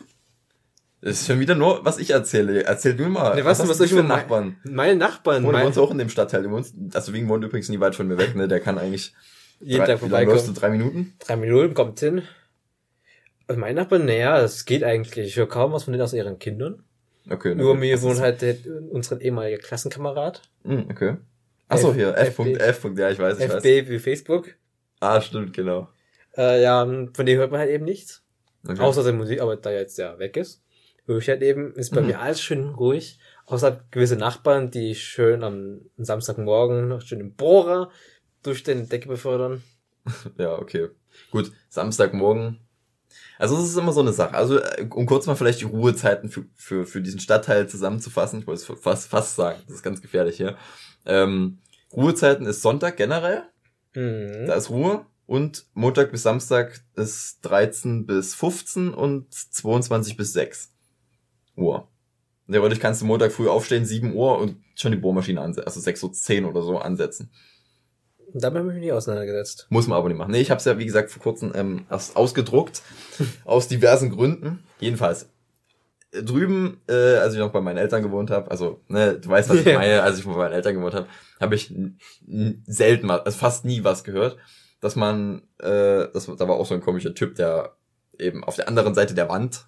das 1.00 1.20
ist 1.20 1.26
schon 1.26 1.40
wieder 1.40 1.54
nur, 1.54 1.84
was 1.84 1.98
ich 1.98 2.10
erzähle. 2.10 2.64
Erzähl 2.64 2.94
du 2.94 3.06
mal. 3.08 3.34
Ne, 3.36 3.44
was, 3.44 3.58
was, 3.58 3.68
was 3.68 3.80
ich 3.80 3.92
über 3.92 4.02
Nachbarn? 4.02 4.56
Meine 4.64 4.96
Nachbarn. 4.96 5.44
Oh, 5.44 5.52
du 5.52 5.60
wohnst 5.60 5.78
auch 5.78 5.90
in 5.90 5.98
dem 5.98 6.08
Stadtteil. 6.08 6.42
Du 6.44 6.50
wohnst, 6.50 6.74
also 6.94 7.12
wegen 7.12 7.28
wohnt 7.28 7.44
übrigens 7.44 7.68
nie 7.68 7.80
weit 7.80 7.94
von 7.94 8.06
mir 8.06 8.18
weg, 8.18 8.36
ne? 8.36 8.48
Der 8.48 8.60
kann 8.60 8.78
eigentlich 8.78 9.12
jeden 9.60 9.78
drei, 9.78 9.86
Tag 9.86 10.00
vorbeikommen. 10.00 10.46
du? 10.46 10.52
Drei 10.52 10.70
Minuten? 10.70 11.14
Drei 11.18 11.36
Minuten, 11.36 11.74
kommt 11.74 11.98
hin. 12.00 12.22
Also 13.48 13.60
meine 13.60 13.80
Nachbarn, 13.80 14.04
naja, 14.04 14.40
das 14.40 14.64
geht 14.64 14.84
eigentlich. 14.84 15.28
Ich 15.28 15.36
höre 15.36 15.48
kaum 15.48 15.72
was 15.72 15.84
von 15.84 15.92
denen 15.92 16.02
aus 16.02 16.12
ihren 16.12 16.38
Kindern. 16.38 16.82
Okay. 17.28 17.54
Nur 17.54 17.74
mir 17.74 18.00
wohnt 18.02 18.20
halt 18.20 18.42
der, 18.42 18.56
unseren 18.90 19.20
ehemaliger 19.20 19.58
Klassenkamerad. 19.58 20.42
Mm, 20.62 20.90
okay. 20.90 21.16
Achso, 21.68 21.92
hier, 21.92 22.16
F. 22.16 22.38
F. 22.38 22.84
F. 22.84 22.90
Ja, 22.96 23.10
ich 23.10 23.18
weiß, 23.18 23.38
ich 23.38 23.44
FB 23.44 23.54
weiß. 23.54 23.64
FB 23.64 23.88
wie 23.88 23.98
Facebook. 23.98 24.54
Ah, 25.00 25.20
stimmt, 25.20 25.52
genau. 25.52 25.88
Äh, 26.36 26.62
ja, 26.62 26.84
von 26.84 27.26
dem 27.26 27.38
hört 27.38 27.50
man 27.50 27.60
halt 27.60 27.70
eben 27.70 27.84
nichts. 27.84 28.24
Okay. 28.66 28.80
Außer 28.80 29.02
seine 29.02 29.16
Musik, 29.16 29.40
aber 29.40 29.56
da 29.56 29.70
jetzt 29.70 29.98
ja 29.98 30.18
weg 30.18 30.36
ist. 30.36 30.62
Höre 31.06 31.18
ich 31.18 31.28
halt 31.28 31.42
eben, 31.42 31.72
ist 31.74 31.94
bei 31.94 32.00
mhm. 32.00 32.08
mir 32.08 32.20
alles 32.20 32.40
schön 32.40 32.70
ruhig. 32.70 33.18
Außer 33.46 33.84
gewisse 33.90 34.16
Nachbarn, 34.16 34.70
die 34.70 34.94
schön 34.94 35.44
am 35.44 35.82
Samstagmorgen 35.96 36.88
noch 36.88 37.00
schön 37.00 37.20
im 37.20 37.34
Bohrer 37.34 37.90
durch 38.42 38.64
den 38.64 38.88
Decke 38.88 39.08
befördern. 39.08 39.62
ja, 40.38 40.58
okay. 40.58 40.88
Gut, 41.30 41.52
Samstagmorgen. 41.68 42.60
Also 43.38 43.56
es 43.56 43.68
ist 43.68 43.76
immer 43.76 43.92
so 43.92 44.00
eine 44.00 44.12
Sache. 44.12 44.34
Also 44.34 44.58
äh, 44.58 44.88
um 44.90 45.06
kurz 45.06 45.26
mal 45.26 45.36
vielleicht 45.36 45.60
die 45.60 45.66
Ruhezeiten 45.66 46.28
für, 46.28 46.46
für, 46.54 46.86
für 46.86 47.00
diesen 47.00 47.20
Stadtteil 47.20 47.68
zusammenzufassen, 47.68 48.40
ich 48.40 48.46
wollte 48.46 48.62
es 48.62 48.80
fast, 48.80 49.08
fast 49.08 49.36
sagen, 49.36 49.60
das 49.66 49.76
ist 49.76 49.82
ganz 49.82 50.02
gefährlich 50.02 50.36
hier. 50.36 50.56
Ähm, 51.04 51.58
Ruhezeiten 51.92 52.46
ist 52.46 52.62
Sonntag 52.62 52.96
generell. 52.96 53.44
Mhm. 53.96 54.46
Da 54.46 54.54
ist 54.54 54.70
Ruhe. 54.70 55.06
Und 55.26 55.66
Montag 55.74 56.12
bis 56.12 56.22
Samstag 56.22 56.80
ist 56.94 57.40
13 57.42 58.06
bis 58.06 58.34
15 58.36 58.94
und 58.94 59.34
22 59.34 60.16
bis 60.16 60.32
6 60.32 60.72
Uhr. 61.56 61.88
Theoretisch 62.48 62.78
kannst 62.78 63.02
du 63.02 63.06
Montag 63.06 63.32
früh 63.32 63.48
aufstehen, 63.48 63.84
7 63.84 64.14
Uhr 64.14 64.38
und 64.38 64.56
schon 64.76 64.92
die 64.92 64.98
Bohrmaschine 64.98 65.40
ansetzen, 65.40 65.66
also 65.66 65.80
6 65.80 66.02
Uhr 66.04 66.12
10 66.12 66.44
oder 66.44 66.62
so 66.62 66.78
ansetzen. 66.78 67.30
Damit 68.32 68.58
habe 68.58 68.68
ich 68.68 68.74
mich 68.74 68.84
nie 68.84 68.92
auseinandergesetzt. 68.92 69.66
Muss 69.70 69.88
man 69.88 69.98
aber 69.98 70.08
nicht 70.08 70.18
machen. 70.18 70.30
Nee, 70.30 70.40
ich 70.40 70.50
habe 70.50 70.58
es 70.58 70.64
ja, 70.64 70.78
wie 70.78 70.86
gesagt, 70.86 71.10
vor 71.10 71.22
kurzem 71.22 71.52
ähm, 71.56 71.86
erst 71.90 72.16
ausgedruckt, 72.16 72.82
aus 73.44 73.66
diversen 73.66 74.10
Gründen. 74.10 74.62
Jedenfalls, 74.78 75.28
drüben, 76.22 76.80
äh, 76.88 77.16
als 77.16 77.34
ich 77.34 77.40
noch 77.40 77.52
bei 77.52 77.60
meinen 77.60 77.78
Eltern 77.78 78.02
gewohnt 78.02 78.30
habe, 78.30 78.50
also 78.50 78.80
ne, 78.88 79.18
du 79.18 79.28
weißt, 79.28 79.48
was 79.50 79.58
ich 79.58 79.74
meine, 79.74 80.02
als 80.02 80.18
ich 80.18 80.24
bei 80.24 80.36
meinen 80.36 80.52
Eltern 80.52 80.74
gewohnt 80.74 80.94
habe, 80.94 81.06
habe 81.40 81.54
ich 81.54 81.74
selten 82.66 83.06
mal, 83.06 83.20
also 83.20 83.38
fast 83.38 83.64
nie 83.64 83.84
was 83.84 84.04
gehört, 84.04 84.36
dass 84.80 84.96
man, 84.96 85.42
äh, 85.58 86.08
das, 86.12 86.26
da 86.26 86.48
war 86.48 86.56
auch 86.56 86.66
so 86.66 86.74
ein 86.74 86.80
komischer 86.80 87.14
Typ, 87.14 87.34
der 87.34 87.76
eben 88.18 88.44
auf 88.44 88.56
der 88.56 88.68
anderen 88.68 88.94
Seite 88.94 89.14
der 89.14 89.28
Wand, 89.28 89.66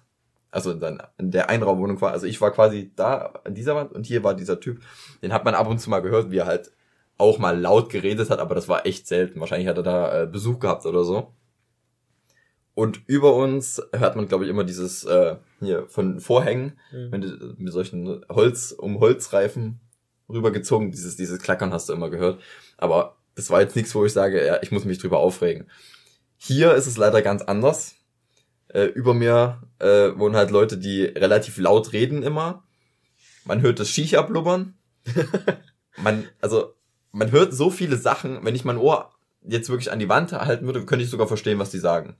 also 0.51 0.71
in, 0.71 0.79
seiner, 0.79 1.09
in 1.17 1.31
der 1.31 1.49
Einraumwohnung 1.49 2.01
war, 2.01 2.11
also 2.11 2.25
ich 2.25 2.41
war 2.41 2.51
quasi 2.51 2.91
da 2.95 3.33
an 3.43 3.53
dieser 3.53 3.75
Wand 3.75 3.91
und 3.91 4.05
hier 4.05 4.23
war 4.23 4.33
dieser 4.33 4.59
Typ, 4.59 4.81
den 5.21 5.33
hat 5.33 5.45
man 5.45 5.55
ab 5.55 5.67
und 5.67 5.79
zu 5.79 5.89
mal 5.89 6.01
gehört, 6.01 6.31
wie 6.31 6.37
er 6.37 6.45
halt 6.45 6.71
auch 7.19 7.37
mal 7.37 7.59
laut 7.59 7.89
geredet 7.89 8.29
hat, 8.29 8.39
aber 8.39 8.55
das 8.55 8.69
war 8.69 8.85
echt 8.85 9.05
selten. 9.05 9.39
Wahrscheinlich 9.41 9.67
hat 9.67 9.77
er 9.77 9.83
da 9.83 10.23
äh, 10.23 10.25
Besuch 10.25 10.59
gehabt 10.59 10.85
oder 10.85 11.03
so. 11.03 11.33
Und 12.73 13.01
über 13.07 13.35
uns 13.35 13.81
hört 13.91 14.15
man, 14.15 14.29
glaube 14.29 14.45
ich, 14.45 14.49
immer 14.49 14.63
dieses 14.63 15.03
äh, 15.03 15.35
hier 15.59 15.87
von 15.87 16.19
Vorhängen, 16.19 16.79
mhm. 16.91 17.11
wenn 17.11 17.21
du 17.21 17.55
mit 17.57 17.73
solchen 17.73 18.23
Holz 18.29 18.71
um 18.71 18.99
Holzreifen 18.99 19.79
rübergezogen, 20.29 20.91
dieses 20.91 21.15
dieses 21.15 21.39
Klackern 21.39 21.73
hast 21.73 21.89
du 21.89 21.93
immer 21.93 22.09
gehört. 22.09 22.41
Aber 22.77 23.17
das 23.35 23.49
war 23.49 23.61
jetzt 23.61 23.75
nichts, 23.75 23.93
wo 23.95 24.05
ich 24.05 24.13
sage, 24.13 24.45
ja, 24.45 24.59
ich 24.61 24.71
muss 24.71 24.85
mich 24.85 24.99
drüber 24.99 25.19
aufregen. 25.19 25.67
Hier 26.37 26.73
ist 26.73 26.87
es 26.87 26.97
leider 26.97 27.21
ganz 27.21 27.41
anders. 27.41 27.95
Äh, 28.67 28.85
über 28.85 29.13
mir 29.13 29.63
äh, 29.79 30.11
wohnen 30.17 30.35
halt 30.35 30.51
Leute, 30.51 30.77
die 30.77 31.03
relativ 31.03 31.57
laut 31.57 31.91
reden 31.93 32.23
immer. 32.23 32.63
Man 33.45 33.61
hört 33.61 33.79
das 33.79 33.89
Shisha 33.89 34.21
blubbern. 34.21 34.75
man, 35.97 36.27
also, 36.39 36.75
man 37.11 37.31
hört 37.31 37.53
so 37.53 37.71
viele 37.71 37.97
Sachen, 37.97 38.45
wenn 38.45 38.55
ich 38.55 38.65
mein 38.65 38.77
Ohr 38.77 39.11
jetzt 39.41 39.69
wirklich 39.69 39.91
an 39.91 39.99
die 39.99 40.09
Wand 40.09 40.31
halten 40.33 40.65
würde, 40.65 40.85
könnte 40.85 41.03
ich 41.03 41.09
sogar 41.09 41.27
verstehen, 41.27 41.59
was 41.59 41.71
die 41.71 41.79
sagen 41.79 42.15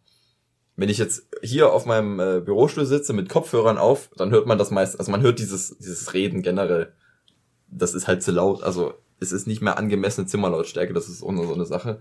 wenn 0.80 0.90
ich 0.90 0.98
jetzt 0.98 1.28
hier 1.42 1.74
auf 1.74 1.86
meinem 1.86 2.20
äh, 2.20 2.40
Bürostuhl 2.40 2.86
sitze 2.86 3.12
mit 3.12 3.28
Kopfhörern 3.28 3.78
auf, 3.78 4.10
dann 4.16 4.32
hört 4.32 4.48
man 4.48 4.58
das 4.58 4.72
meist, 4.72 4.98
also 4.98 5.12
man 5.12 5.22
hört 5.22 5.40
dieses, 5.40 5.78
dieses 5.78 6.14
Reden 6.14 6.42
generell. 6.42 6.94
Das 7.68 7.94
ist 7.94 8.08
halt 8.08 8.24
zu 8.24 8.32
laut, 8.32 8.64
also 8.64 8.94
es 9.20 9.34
ist 9.34 9.46
nicht 9.46 9.62
mehr 9.62 9.78
angemessene 9.78 10.26
Zimmerlautstärke, 10.26 10.94
das 10.94 11.10
ist 11.10 11.20
so 11.20 11.28
eine 11.28 11.66
Sache. 11.66 12.00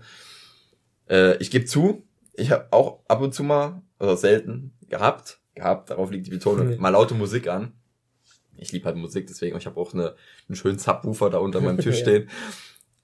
Äh, 1.09 1.35
ich 1.37 1.51
gebe 1.51 1.65
zu, 1.65 2.03
ich 2.33 2.51
habe 2.51 2.67
auch 2.71 2.99
ab 3.09 3.21
und 3.21 3.33
zu 3.33 3.43
mal, 3.43 3.81
also 3.97 4.15
selten, 4.15 4.71
gehabt, 4.87 5.41
gehabt, 5.55 5.89
darauf 5.89 6.09
liegt 6.09 6.27
die 6.27 6.31
Betonung, 6.31 6.79
mal 6.79 6.89
laute 6.89 7.15
Musik 7.15 7.49
an. 7.49 7.73
Ich 8.55 8.71
liebe 8.71 8.85
halt 8.85 8.95
Musik, 8.95 9.27
deswegen, 9.27 9.57
ich 9.57 9.65
habe 9.65 9.79
auch 9.79 9.93
eine, 9.93 10.15
einen 10.47 10.55
schönen 10.55 10.79
Subwoofer 10.79 11.29
da 11.29 11.39
unter 11.39 11.59
meinem 11.59 11.77
Tisch 11.79 11.99
stehen. 11.99 12.29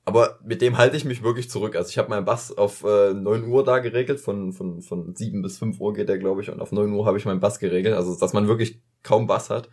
Aber 0.06 0.39
mit 0.43 0.62
dem 0.62 0.78
halte 0.78 0.95
ich 0.95 1.03
mich 1.03 1.24
wirklich 1.24 1.49
zurück. 1.49 1.76
Also 1.76 1.89
ich 1.89 1.97
habe 1.97 2.10
meinen 2.10 2.26
Bass 2.26 2.56
auf 2.56 2.84
äh, 2.84 3.14
9 3.14 3.47
Uhr 3.47 3.64
da 3.64 3.80
geregelt, 3.80 4.20
von, 4.20 4.53
von, 4.53 4.82
von 4.82 5.16
7 5.16 5.41
bis 5.41 5.58
5 5.58 5.80
Uhr 5.80 5.93
geht 5.93 6.10
der, 6.10 6.20
glaube 6.20 6.41
ich, 6.41 6.51
und 6.51 6.62
auf 6.62 6.72
9 6.72 6.93
Uhr 6.93 7.06
habe 7.08 7.18
ich 7.18 7.26
meinen 7.26 7.39
Bass 7.39 7.58
geregelt, 7.58 7.95
also 7.95 8.18
dass 8.18 8.34
man 8.34 8.47
wirklich 8.47 8.80
kaum 9.01 9.26
Bass 9.26 9.49
hat. 9.49 9.70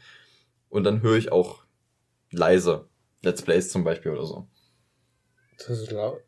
Und 0.71 0.85
dann 0.85 1.03
höre 1.03 1.19
ich 1.19 1.31
auch 1.31 1.65
leise 2.31 2.89
Let's 3.23 3.43
Plays 3.43 3.71
zum 3.71 3.85
Beispiel 3.85 4.13
oder 4.13 4.25
so. 4.25 4.49
Das 5.59 5.69
ist 5.69 5.91
laut. 5.93 6.23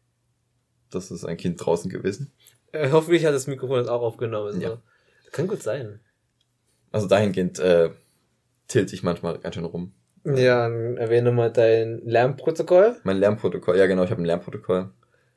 Das 0.91 1.11
ist 1.11 1.25
ein 1.25 1.39
Kind 1.39 1.65
draußen 1.65 1.91
gewesen. 1.91 2.31
Äh, 2.73 2.91
hoffentlich 2.93 3.25
hat 3.25 3.35
das 3.35 3.47
Mikrofon 3.47 3.79
das 3.79 3.89
auch 3.89 4.03
aufgenommen. 4.03 4.61
Ja. 4.61 4.83
Kann 5.33 5.49
gut 5.49 5.63
sein. 5.63 6.01
Also 6.93 7.09
dahingehend 7.09 7.59
äh, 7.59 7.91
tilt 8.69 8.93
ich 8.93 9.03
manchmal 9.03 9.39
ganz 9.39 9.55
schön 9.55 9.65
rum. 9.65 9.95
Ja, 10.25 10.69
erwähne 10.69 11.33
mal 11.33 11.53
dein 11.53 12.01
Lernprotokoll. 12.05 12.97
Mein 13.05 13.19
Lernprotokoll, 13.19 13.77
ja 13.77 13.87
genau, 13.87 14.05
ich 14.05 14.11
habe 14.11 14.23
ein 14.23 14.27
Lernprotokoll. 14.27 14.91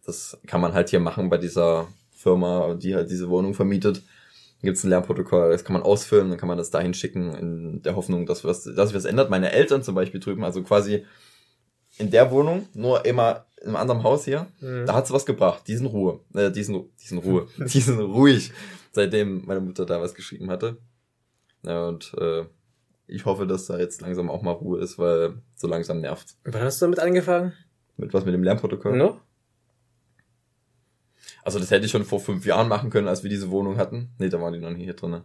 Das 0.06 0.40
kann 0.48 0.62
man 0.62 0.74
halt 0.74 0.90
hier 0.90 1.02
machen 1.02 1.30
bei 1.30 1.38
dieser 1.38 1.88
Firma, 2.12 2.74
die 2.76 2.96
halt 2.96 3.12
diese 3.12 3.30
Wohnung 3.30 3.54
vermietet. 3.54 3.98
Da 3.98 4.68
gibt's 4.68 4.84
ein 4.84 4.90
Lernprotokoll, 4.90 5.52
das 5.52 5.66
kann 5.66 5.74
man 5.74 5.84
ausfüllen, 5.84 6.30
dann 6.30 6.40
kann 6.40 6.48
man 6.48 6.58
das 6.58 6.72
dahin 6.72 6.94
schicken, 6.94 7.36
in 7.36 7.82
der 7.84 7.96
Hoffnung, 7.96 8.26
dass 8.26 8.44
was, 8.44 8.64
dass 8.64 8.90
sich 8.90 8.98
was 8.98 9.06
ändert. 9.06 9.30
Meine 9.30 9.52
Eltern 9.52 9.84
zum 9.84 9.94
Beispiel 9.94 10.20
drüben, 10.20 10.44
also 10.44 10.64
quasi 10.64 11.06
in 11.98 12.10
der 12.10 12.32
Wohnung, 12.32 12.68
nur 12.74 13.06
immer 13.06 13.46
in 13.62 13.68
einem 13.68 13.76
anderen 13.76 14.04
Haus 14.04 14.26
hier, 14.26 14.48
mhm. 14.62 14.86
da 14.86 14.94
hat's 14.94 15.12
was 15.12 15.26
gebracht. 15.26 15.64
Die 15.68 15.76
sind 15.76 15.88
Ruhe. 15.88 16.22
Äh, 16.34 16.52
die 16.52 16.64
sind, 16.64 16.86
die 17.02 17.08
sind 17.08 17.20
Ruhe. 17.20 17.48
die 17.58 17.82
sind 17.82 18.00
ruhig, 18.00 18.52
seitdem 18.94 19.46
meine 19.46 19.60
Mutter 19.60 19.86
da 19.86 20.02
was 20.02 20.14
geschrieben 20.14 20.50
hatte. 20.50 20.78
Ja, 21.64 21.88
und 21.88 22.14
äh, 22.20 22.46
ich 23.08 23.26
hoffe, 23.26 23.48
dass 23.48 23.66
da 23.66 23.80
jetzt 23.80 24.02
langsam 24.02 24.30
auch 24.30 24.42
mal 24.42 24.52
Ruhe 24.52 24.80
ist, 24.80 25.00
weil 25.00 25.42
so 25.56 25.68
langsam 25.68 26.02
nervt. 26.02 26.36
Wann 26.44 26.62
hast 26.62 26.82
du 26.82 26.86
damit 26.86 27.00
angefangen? 27.00 27.54
Mit 27.96 28.14
was 28.14 28.26
mit 28.26 28.34
dem 28.34 28.44
Lernprotokoll? 28.44 28.96
No? 28.96 29.20
Also 31.44 31.60
das 31.60 31.72
hätte 31.72 31.86
ich 31.86 31.92
schon 31.92 32.04
vor 32.04 32.20
fünf 32.20 32.46
Jahren 32.46 32.68
machen 32.68 32.90
können, 32.90 33.08
als 33.08 33.24
wir 33.24 33.30
diese 33.30 33.50
Wohnung 33.50 33.78
hatten. 33.78 34.10
Nee, 34.20 34.30
da 34.30 34.42
waren 34.42 34.54
die 34.54 34.60
noch 34.60 34.70
nicht 34.70 34.84
hier 34.84 34.96
drinne. 34.96 35.24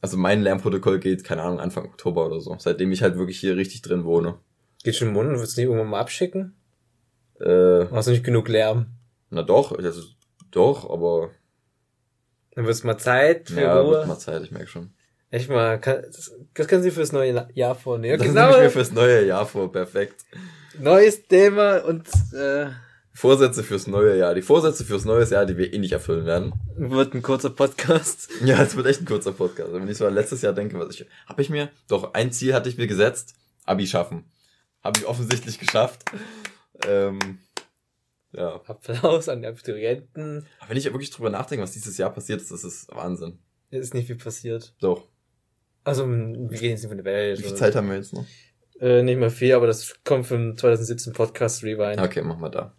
Also 0.00 0.16
mein 0.16 0.42
Lernprotokoll 0.42 0.98
geht, 0.98 1.24
keine 1.24 1.42
Ahnung, 1.42 1.60
Anfang 1.60 1.86
Oktober 1.86 2.26
oder 2.26 2.40
so. 2.40 2.54
Seitdem 2.58 2.92
ich 2.92 3.02
halt 3.02 3.16
wirklich 3.16 3.40
hier 3.40 3.56
richtig 3.56 3.82
drin 3.82 4.04
wohne. 4.04 4.38
Geht 4.84 4.96
schon 4.96 5.08
im 5.08 5.14
Mund? 5.14 5.30
Willst 5.30 5.56
du 5.56 5.60
nicht 5.60 5.68
irgendwann 5.68 5.90
mal 5.90 6.00
abschicken? 6.00 6.54
Äh, 7.40 7.86
Hast 7.90 8.08
du 8.08 8.10
nicht 8.10 8.24
genug 8.24 8.48
Lärm? 8.48 8.86
Na 9.30 9.42
doch, 9.42 9.72
also, 9.72 10.02
doch, 10.50 10.90
aber... 10.90 11.30
Dann 12.50 12.66
wird's 12.66 12.84
mal 12.84 12.98
Zeit 12.98 13.48
für 13.48 13.62
ja, 13.62 13.80
Ruhe. 13.80 13.92
Ja, 13.92 13.98
wird 14.00 14.08
mal 14.08 14.18
Zeit, 14.18 14.42
ich 14.42 14.50
merke 14.50 14.66
schon. 14.66 14.92
Echt 15.32 15.48
mal, 15.48 15.80
kann, 15.80 16.02
das, 16.02 16.30
das 16.52 16.68
können 16.68 16.82
Sie 16.82 16.90
fürs 16.90 17.10
neue 17.10 17.48
Jahr 17.54 17.74
vornehmen. 17.74 18.18
Das 18.18 18.28
genau. 18.28 18.50
nehme 18.50 18.58
ich 18.58 18.64
mir 18.64 18.70
fürs 18.70 18.92
neue 18.92 19.26
Jahr 19.26 19.46
vor, 19.46 19.72
perfekt. 19.72 20.26
Neues 20.78 21.26
Thema 21.26 21.78
und 21.86 22.06
äh, 22.34 22.66
Vorsätze 23.14 23.64
fürs 23.64 23.86
neue 23.86 24.18
Jahr. 24.18 24.34
Die 24.34 24.42
Vorsätze 24.42 24.84
fürs 24.84 25.06
neue 25.06 25.24
Jahr, 25.24 25.46
die 25.46 25.56
wir 25.56 25.72
eh 25.72 25.78
nicht 25.78 25.92
erfüllen 25.92 26.26
werden. 26.26 26.52
Wird 26.76 27.14
ein 27.14 27.22
kurzer 27.22 27.48
Podcast. 27.48 28.28
Ja, 28.44 28.62
es 28.62 28.76
wird 28.76 28.86
echt 28.86 29.00
ein 29.00 29.06
kurzer 29.06 29.32
Podcast. 29.32 29.72
Wenn 29.72 29.88
ich 29.88 29.96
so 29.96 30.06
an 30.06 30.12
letztes 30.12 30.42
Jahr 30.42 30.52
denke, 30.52 30.78
was 30.78 30.94
ich, 30.94 31.06
habe 31.26 31.40
ich 31.40 31.48
mir, 31.48 31.70
doch, 31.88 32.12
ein 32.12 32.30
Ziel 32.30 32.52
hatte 32.52 32.68
ich 32.68 32.76
mir 32.76 32.86
gesetzt, 32.86 33.34
Abi 33.64 33.86
schaffen. 33.86 34.30
Habe 34.84 35.00
ich 35.00 35.06
offensichtlich 35.06 35.58
geschafft. 35.58 36.04
Ähm, 36.86 37.38
ja. 38.32 38.56
Applaus 38.66 39.30
an 39.30 39.40
die 39.40 39.48
Abiturienten. 39.48 40.46
Aber 40.60 40.68
wenn 40.68 40.76
ich 40.76 40.84
wirklich 40.84 41.10
drüber 41.10 41.30
nachdenke, 41.30 41.62
was 41.62 41.72
dieses 41.72 41.96
Jahr 41.96 42.12
passiert 42.12 42.42
ist, 42.42 42.50
das 42.50 42.64
ist 42.64 42.94
Wahnsinn. 42.94 43.38
Es 43.70 43.80
ist 43.80 43.94
nicht 43.94 44.08
viel 44.08 44.16
passiert. 44.16 44.74
Doch. 44.80 45.08
Also, 45.84 46.08
wir 46.08 46.58
gehen 46.58 46.70
jetzt 46.70 46.82
nicht 46.82 46.88
von 46.88 46.96
der 46.98 47.04
Welt. 47.04 47.38
Wie 47.38 47.42
viel 47.44 47.54
Zeit 47.54 47.74
haben 47.74 47.88
wir 47.88 47.96
jetzt 47.96 48.12
noch? 48.14 48.24
Äh, 48.80 49.02
nicht 49.02 49.18
mal 49.18 49.30
viel, 49.30 49.54
aber 49.54 49.66
das 49.66 49.96
kommt 50.04 50.26
vom 50.26 50.56
2017 50.56 51.12
Podcast 51.12 51.62
Rewind. 51.62 52.00
Okay, 52.00 52.22
machen 52.22 52.40
wir 52.40 52.50
da. 52.50 52.72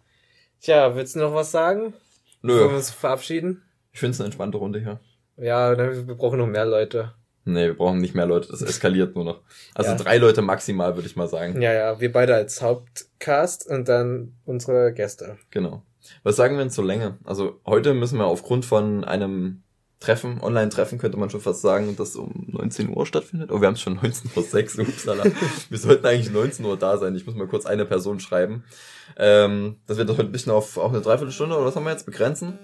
Tja, 0.60 0.94
willst 0.96 1.14
du 1.14 1.20
noch 1.20 1.34
was 1.34 1.50
sagen? 1.50 1.94
Wollen 2.42 2.58
wir 2.58 2.68
Nö. 2.68 2.74
uns 2.76 2.90
verabschieden? 2.90 3.62
Ich 3.92 4.00
finde 4.00 4.12
es 4.12 4.20
eine 4.20 4.26
entspannte 4.26 4.58
Runde 4.58 4.80
hier. 4.80 5.00
Ja, 5.36 5.74
dann- 5.74 6.06
wir 6.06 6.14
brauchen 6.14 6.38
noch 6.38 6.46
mehr 6.46 6.66
Leute. 6.66 7.14
Nee, 7.46 7.66
wir 7.66 7.76
brauchen 7.76 7.98
nicht 7.98 8.14
mehr 8.14 8.24
Leute, 8.26 8.48
das 8.50 8.62
eskaliert 8.62 9.14
nur 9.14 9.24
noch. 9.24 9.42
Also 9.74 9.90
Ja. 9.90 9.96
drei 9.98 10.16
Leute 10.16 10.40
maximal, 10.40 10.94
würde 10.96 11.06
ich 11.06 11.16
mal 11.16 11.28
sagen. 11.28 11.60
Ja, 11.60 11.72
ja, 11.74 12.00
wir 12.00 12.10
beide 12.10 12.34
als 12.34 12.62
Hauptcast 12.62 13.68
und 13.68 13.88
dann 13.88 14.34
unsere 14.46 14.94
Gäste. 14.94 15.36
Genau. 15.50 15.82
Was 16.22 16.36
sagen 16.36 16.54
wir 16.56 16.60
denn 16.60 16.70
zur 16.70 16.84
Länge? 16.86 17.18
Also 17.24 17.60
heute 17.66 17.92
müssen 17.92 18.18
wir 18.18 18.26
aufgrund 18.26 18.64
von 18.64 19.04
einem 19.04 19.62
Treffen, 20.04 20.40
Online-Treffen 20.42 20.98
könnte 20.98 21.16
man 21.16 21.30
schon 21.30 21.40
fast 21.40 21.62
sagen, 21.62 21.96
das 21.96 22.14
um 22.14 22.46
19 22.48 22.94
Uhr 22.94 23.06
stattfindet. 23.06 23.50
Oh, 23.50 23.60
wir 23.60 23.66
haben 23.66 23.74
es 23.74 23.80
schon 23.80 23.98
19.06 23.98 24.78
Uhr, 24.78 24.88
upsala. 24.88 25.24
wir 25.70 25.78
sollten 25.78 26.06
eigentlich 26.06 26.30
19 26.30 26.64
Uhr 26.64 26.76
da 26.76 26.98
sein. 26.98 27.14
Ich 27.14 27.24
muss 27.26 27.34
mal 27.34 27.46
kurz 27.46 27.64
eine 27.64 27.86
Person 27.86 28.20
schreiben. 28.20 28.64
Ähm, 29.16 29.76
dass 29.86 29.96
wir 29.96 30.04
das 30.04 30.18
heute 30.18 30.28
ein 30.28 30.32
bisschen 30.32 30.52
auf, 30.52 30.76
auf 30.76 30.92
eine 30.92 31.00
Dreiviertelstunde 31.00 31.56
oder 31.56 31.64
was 31.64 31.76
haben 31.76 31.84
wir 31.84 31.92
jetzt 31.92 32.06
begrenzen? 32.06 32.58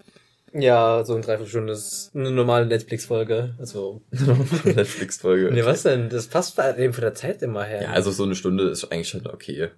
Ja, 0.53 1.03
so 1.05 1.14
eine 1.14 1.22
Dreiviertelstunde 1.22 1.72
ist 1.72 2.11
eine 2.14 2.30
normale 2.30 2.66
Netflix-Folge. 2.66 3.55
Also, 3.59 4.03
Netflix-Folge. 4.64 5.51
nee, 5.53 5.64
was 5.64 5.84
denn? 5.84 6.09
Das 6.09 6.26
passt 6.26 6.57
bei 6.57 6.76
eben 6.76 6.93
von 6.93 7.03
der 7.03 7.14
Zeit 7.14 7.41
immer 7.43 7.64
her. 7.64 7.82
Ja, 7.82 7.91
also 7.93 8.11
so 8.11 8.24
eine 8.24 8.34
Stunde 8.34 8.64
ist 8.64 8.84
eigentlich 8.91 9.09
schon 9.09 9.26
okay. 9.26 9.70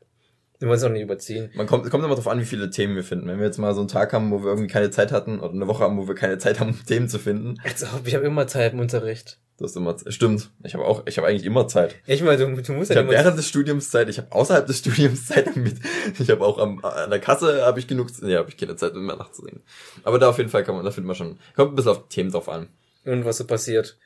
Wir 0.62 0.68
wollen 0.68 0.78
es 0.78 0.84
auch 0.84 0.90
nicht 0.90 1.02
überziehen. 1.02 1.50
Man 1.54 1.66
kommt, 1.66 1.84
es 1.84 1.90
kommt 1.90 2.04
immer 2.04 2.14
darauf 2.14 2.28
an, 2.28 2.38
wie 2.38 2.44
viele 2.44 2.70
Themen 2.70 2.94
wir 2.94 3.02
finden. 3.02 3.26
Wenn 3.26 3.38
wir 3.40 3.46
jetzt 3.46 3.58
mal 3.58 3.74
so 3.74 3.80
einen 3.80 3.88
Tag 3.88 4.12
haben, 4.12 4.30
wo 4.30 4.44
wir 4.44 4.50
irgendwie 4.50 4.68
keine 4.68 4.90
Zeit 4.92 5.10
hatten, 5.10 5.40
oder 5.40 5.52
eine 5.52 5.66
Woche 5.66 5.82
haben, 5.82 5.98
wo 5.98 6.06
wir 6.06 6.14
keine 6.14 6.38
Zeit 6.38 6.60
haben, 6.60 6.70
um 6.70 6.84
Themen 6.86 7.08
zu 7.08 7.18
finden, 7.18 7.56
Als 7.64 7.82
ob, 7.82 8.06
ich 8.06 8.14
habe 8.14 8.24
immer 8.24 8.46
Zeit 8.46 8.72
im 8.72 8.78
Unterricht. 8.78 9.40
das 9.58 9.72
ist 9.72 9.76
immer, 9.76 9.96
stimmt. 10.06 10.50
Ich 10.62 10.74
habe 10.74 10.84
auch, 10.84 11.02
ich 11.06 11.18
habe 11.18 11.26
eigentlich 11.26 11.44
immer 11.44 11.66
Zeit. 11.66 11.96
Ich 12.06 12.22
meine, 12.22 12.36
du, 12.36 12.62
du 12.62 12.72
musst 12.74 12.92
Ich 12.92 12.94
ja 12.94 13.02
habe 13.02 13.12
immer... 13.12 13.24
während 13.24 13.36
des 13.36 13.48
Studiums 13.48 13.90
Zeit, 13.90 14.08
ich 14.08 14.18
habe 14.18 14.30
außerhalb 14.30 14.64
des 14.64 14.78
Studiums 14.82 15.26
Zeit 15.26 15.56
mit. 15.56 15.80
Ich 16.20 16.30
habe 16.30 16.44
auch 16.46 16.58
am, 16.58 16.78
an 16.84 17.10
der 17.10 17.18
Kasse 17.18 17.66
habe 17.66 17.80
ich 17.80 17.88
genug, 17.88 18.10
nee, 18.20 18.36
habe 18.36 18.48
ich 18.48 18.56
keine 18.56 18.76
Zeit 18.76 18.94
mehr 18.94 19.16
nachzusehen. 19.16 19.62
Aber 20.04 20.20
da 20.20 20.28
auf 20.28 20.38
jeden 20.38 20.48
Fall 20.50 20.62
kann 20.62 20.76
man, 20.76 20.84
da 20.84 20.92
findet 20.92 21.08
man 21.08 21.16
schon, 21.16 21.40
kommt 21.56 21.72
ein 21.72 21.74
bisschen 21.74 21.90
auf 21.90 22.06
Themen 22.06 22.30
drauf 22.30 22.48
an. 22.48 22.68
Und 23.04 23.24
was 23.24 23.38
so 23.38 23.48
passiert. 23.48 23.98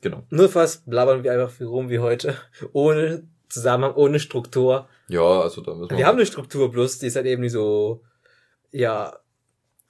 Genau. 0.00 0.24
Nur 0.30 0.48
fast 0.48 0.84
blabbern 0.90 1.22
wir 1.22 1.32
einfach 1.32 1.50
viel 1.52 1.68
rum 1.68 1.90
wie 1.90 2.00
heute. 2.00 2.34
Ohne 2.72 3.22
Zusammenhang, 3.48 3.94
ohne 3.94 4.18
Struktur. 4.18 4.88
Ja, 5.08 5.40
also 5.40 5.60
da 5.60 5.74
müssen 5.74 5.90
wir. 5.90 5.98
Wir 5.98 6.06
haben 6.06 6.16
eine 6.16 6.26
Struktur, 6.26 6.70
bloß 6.70 6.98
die 6.98 7.06
ist 7.06 7.16
halt 7.16 7.26
eben 7.26 7.42
nicht 7.42 7.52
so, 7.52 8.02
ja, 8.70 9.16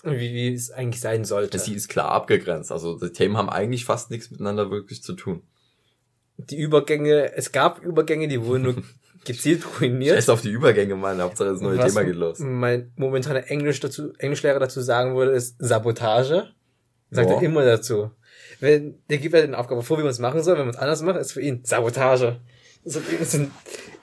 wie, 0.04 0.34
wie 0.34 0.54
es 0.54 0.70
eigentlich 0.70 1.00
sein 1.00 1.24
sollte. 1.24 1.58
sie 1.58 1.74
ist 1.74 1.88
klar 1.88 2.10
abgegrenzt. 2.10 2.72
Also 2.72 2.98
die 2.98 3.12
Themen 3.12 3.36
haben 3.36 3.48
eigentlich 3.48 3.84
fast 3.84 4.10
nichts 4.10 4.30
miteinander 4.30 4.70
wirklich 4.70 5.02
zu 5.02 5.12
tun. 5.14 5.42
Die 6.38 6.58
Übergänge, 6.58 7.34
es 7.36 7.52
gab 7.52 7.80
Übergänge, 7.82 8.26
die 8.26 8.42
wurden 8.44 8.62
nur 8.62 8.74
gezielt 9.24 9.64
ruiniert. 9.80 10.16
Scheiß 10.16 10.28
auf 10.30 10.40
die 10.40 10.50
Übergänge, 10.50 10.96
Mann. 10.96 11.20
Hauptsache 11.20 11.50
das 11.50 11.60
neue 11.60 11.78
Was 11.78 11.92
Thema 11.92 12.04
geht 12.04 12.16
los. 12.16 12.38
Mein 12.40 12.92
momentaner 12.96 13.48
Englisch 13.48 13.78
dazu, 13.80 14.12
Englischlehrer 14.18 14.58
dazu 14.58 14.80
sagen 14.80 15.14
würde, 15.14 15.32
ist 15.32 15.56
Sabotage. 15.58 16.48
Sagt 17.10 17.28
Boah. 17.28 17.36
er 17.36 17.42
immer 17.42 17.64
dazu. 17.64 18.10
Wenn, 18.58 18.98
der 19.08 19.18
gibt 19.18 19.34
ja 19.34 19.42
den 19.42 19.54
Aufgabe 19.54 19.82
vor, 19.82 19.98
wie 19.98 20.02
man 20.02 20.10
es 20.10 20.18
machen 20.18 20.42
soll. 20.42 20.56
Wenn 20.56 20.66
man 20.66 20.74
es 20.74 20.80
anders 20.80 21.02
macht, 21.02 21.20
ist 21.20 21.32
für 21.32 21.42
ihn 21.42 21.64
Sabotage. 21.64 22.40
Das 22.84 22.96
ist 22.96 23.34
ein 23.34 23.50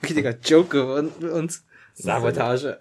richtiger 0.02 0.38
Joke 0.38 0.68
geworden 0.68 1.12
für 1.18 1.32
uns. 1.32 1.64
Sabotage. 1.94 2.80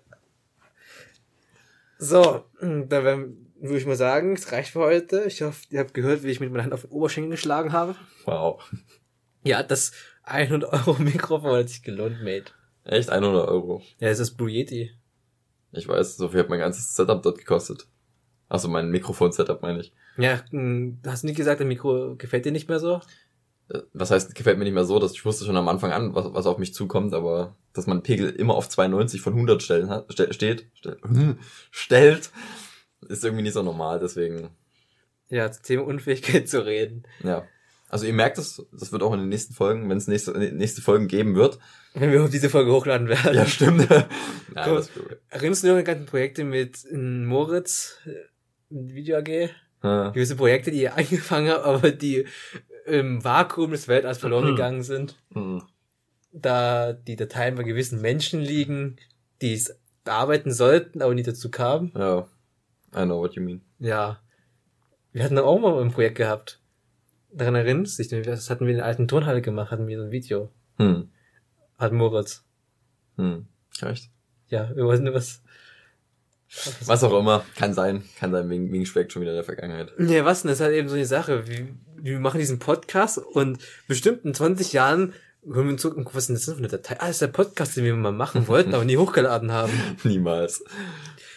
So, 1.98 2.46
da 2.62 3.04
werden, 3.04 3.52
würde 3.60 3.78
ich 3.78 3.86
mal 3.86 3.98
sagen, 3.98 4.34
es 4.34 4.52
reicht 4.52 4.72
für 4.72 4.80
heute. 4.80 5.24
Ich 5.26 5.42
hoffe, 5.42 5.66
ihr 5.70 5.80
habt 5.82 5.94
gehört, 5.94 6.24
wie 6.24 6.30
ich 6.30 6.40
mit 6.40 6.52
meiner 6.52 6.64
Hand 6.64 6.74
auf 6.74 6.82
den 6.82 6.92
Oberschenkel 6.92 7.32
geschlagen 7.32 7.74
habe. 7.74 7.96
Wow. 8.26 8.64
Ja, 9.44 9.64
das 9.64 9.92
100 10.24 10.72
Euro 10.72 11.02
Mikrofon 11.02 11.58
hat 11.58 11.70
sich 11.70 11.84
gelohnt, 11.84 12.24
Mate. 12.24 12.54
Echt 12.86 13.10
100 13.10 13.48
Euro. 13.50 13.82
Ja, 14.00 14.08
es 14.08 14.20
ist 14.20 14.38
Blue 14.38 14.50
Yeti. 14.50 14.92
Ich 15.72 15.88
weiß, 15.88 16.18
so 16.18 16.30
viel 16.30 16.40
hat 16.40 16.50
mein 16.50 16.60
ganzes 16.60 16.96
Setup 16.96 17.22
dort 17.22 17.38
gekostet. 17.38 17.88
Also 18.48 18.68
mein 18.68 18.90
Mikrofon-Setup 18.90 19.62
meine 19.62 19.82
ich. 19.82 19.94
Ja, 20.18 20.42
hm, 20.50 21.00
hast 21.06 21.24
du 21.24 21.28
nicht 21.28 21.38
gesagt, 21.38 21.60
der 21.60 21.68
Mikro 21.68 22.16
gefällt 22.18 22.46
dir 22.46 22.52
nicht 22.52 22.68
mehr 22.68 22.80
so? 22.80 23.02
Äh, 23.70 23.80
Was 23.94 24.12
heißt, 24.12 24.36
gefällt 24.36 24.58
mir 24.58 24.64
nicht 24.66 24.74
mehr 24.74 24.86
so, 24.86 25.00
dass 25.00 25.14
ich 25.14 25.26
wusste 25.26 25.46
schon 25.46 25.58
am 25.58 25.68
Anfang 25.68 25.92
an, 25.92 26.16
was, 26.16 26.34
was 26.34 26.46
auf 26.46 26.58
mich 26.58 26.74
zukommt, 26.74 27.14
aber 27.14 27.56
dass 27.74 27.88
man 27.88 28.04
Pegel 28.04 28.30
immer 28.30 28.56
auf 28.56 28.68
92 28.70 29.22
von 29.22 29.34
100 29.34 29.62
stellen 29.64 29.90
hat, 29.90 30.12
ste 30.12 30.34
steht, 30.34 30.68
ste 30.76 30.98
stellt, 31.72 32.32
ist 33.08 33.24
irgendwie 33.24 33.44
nicht 33.44 33.54
so 33.54 33.64
normal, 33.64 34.00
deswegen, 34.00 34.50
Ja, 35.30 35.52
zum 35.52 35.64
Thema 35.64 35.84
Unfähigkeit 35.86 36.48
zu 36.50 36.66
reden. 36.66 37.04
ja. 37.24 37.46
Also 37.92 38.06
ihr 38.06 38.14
merkt 38.14 38.38
es, 38.38 38.64
das 38.72 38.92
wird 38.92 39.02
auch 39.02 39.14
in 39.14 39.20
den 39.20 39.30
nächsten 39.30 39.56
Folgen, 39.56 39.90
wenn 39.90 39.98
es 39.98 40.06
nächste, 40.08 40.38
nächste 40.38 40.80
Folgen 40.80 41.08
geben 41.08 41.36
wird. 41.36 41.58
Wenn 41.96 42.12
wir 42.12 42.24
auf 42.24 42.30
diese 42.30 42.48
Folge 42.48 42.72
hochladen 42.72 43.08
werden. 43.10 43.34
Ja, 43.34 43.48
stimmt. 43.48 43.90
ja, 43.90 44.08
Komm. 44.64 44.76
das, 44.76 44.92
Erinnerst 45.30 45.64
du 45.64 45.68
dich 45.68 45.72
an 45.72 45.78
die 45.80 45.84
ganzen 45.86 46.06
Projekte 46.06 46.44
mit 46.44 46.86
äh, 46.92 46.96
Moritz, 46.96 47.98
äh, 48.06 48.12
Video 48.70 49.18
AG? 49.18 49.50
ja. 49.82 50.10
Gewisse 50.12 50.36
Projekte, 50.36 50.70
die 50.70 50.82
ihr 50.84 50.96
angefangen 50.98 51.50
habt, 51.50 51.66
aber 51.66 51.90
die 51.90 52.28
im 52.90 53.24
Vakuum 53.24 53.72
des 53.72 53.88
Weltalls 53.88 54.18
verloren 54.18 54.46
Mhm. 54.46 54.56
gegangen 54.56 54.84
sind. 54.84 55.16
Mhm. 55.30 55.64
Da 56.32 56.94
die 56.94 57.16
Dateien 57.16 57.56
bei 57.56 57.64
gewissen 57.64 58.02
Menschen 58.02 58.40
liegen, 58.40 58.98
die 59.42 59.54
es 59.54 59.80
bearbeiten 60.04 60.52
sollten, 60.52 61.02
aber 61.02 61.14
nie 61.16 61.24
dazu 61.24 61.50
kamen. 61.50 61.92
ja, 61.96 62.28
I 62.96 63.04
know 63.04 63.20
what 63.20 63.36
you 63.36 63.42
mean. 63.44 63.62
Ja. 63.80 64.20
Wir 65.12 65.24
hatten 65.24 65.38
auch 65.40 65.60
mal 65.60 65.82
ein 65.82 65.92
Projekt 65.92 66.18
gehabt. 66.18 66.60
Daran 67.32 67.56
erinnerst 67.56 68.00
du 68.00 68.04
dich? 68.04 68.26
Das 68.26 68.50
hatten 68.50 68.66
wir 68.66 68.72
in 68.72 68.78
der 68.78 68.86
alten 68.86 69.08
Turnhalle 69.08 69.42
gemacht, 69.42 69.72
hatten 69.72 69.88
wir 69.88 69.98
so 69.98 70.06
ein 70.06 70.12
Video. 70.12 70.52
Hm. 70.78 71.10
Hat 71.78 71.92
Moritz. 71.94 72.44
Hm. 73.18 73.48
Recht. 73.82 74.10
Ja, 74.48 74.76
wir 74.76 74.86
wollten 74.86 75.12
was. 75.14 75.42
Was 76.86 77.04
auch 77.04 77.18
immer, 77.20 77.46
kann 77.56 77.76
sein, 77.76 78.04
kann 78.18 78.32
sein, 78.32 78.50
wegen, 78.50 78.72
wegen 78.72 78.86
Speck 78.88 79.12
schon 79.12 79.22
wieder 79.22 79.32
in 79.34 79.36
der 79.38 79.44
Vergangenheit. 79.44 79.92
Ja, 80.00 80.26
was 80.26 80.42
denn? 80.42 80.50
Das 80.50 80.60
ist 80.60 80.64
halt 80.66 80.74
eben 80.76 80.90
so 80.90 80.96
eine 80.96 81.06
Sache. 81.06 81.48
Wir, 81.48 81.68
wir 82.04 82.20
machen 82.20 82.40
diesen 82.40 82.60
Podcast 82.60 83.18
und 83.18 83.60
bestimmt 83.88 84.26
in 84.26 84.34
20 84.34 84.74
Jahren 84.74 85.14
hören 85.46 85.66
wir 85.68 85.72
uns 85.74 85.82
zurück 85.82 85.98
und 85.98 86.04
gucken, 86.04 86.18
was 86.18 86.24
ist 86.24 86.28
denn 86.30 86.36
das 86.36 86.46
für 86.46 86.58
eine 86.58 86.68
Datei? 86.68 86.96
Ah, 87.00 87.08
das 87.08 87.12
ist 87.12 87.22
der 87.22 87.28
Podcast, 87.28 87.78
den 87.78 87.86
wir 87.86 87.96
mal 87.96 88.12
machen 88.12 88.48
wollten, 88.48 88.74
aber 88.74 88.84
nie 88.86 88.98
hochgeladen 88.98 89.52
haben. 89.52 89.72
Niemals. 90.04 90.64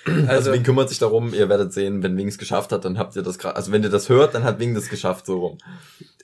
Also, 0.04 0.26
Also, 0.28 0.52
Wing 0.52 0.64
kümmert 0.64 0.88
sich 0.88 0.98
darum, 0.98 1.32
ihr 1.32 1.48
werdet 1.48 1.72
sehen, 1.72 2.02
wenn 2.02 2.16
Wing 2.16 2.26
es 2.28 2.36
geschafft 2.38 2.72
hat, 2.72 2.84
dann 2.84 2.98
habt 2.98 3.14
ihr 3.14 3.22
das 3.22 3.38
gerade, 3.38 3.54
also 3.54 3.70
wenn 3.70 3.82
ihr 3.84 3.88
das 3.90 4.08
hört, 4.08 4.34
dann 4.34 4.42
hat 4.42 4.58
Wing 4.58 4.74
das 4.74 4.88
geschafft, 4.88 5.26
so 5.26 5.38
rum. 5.38 5.58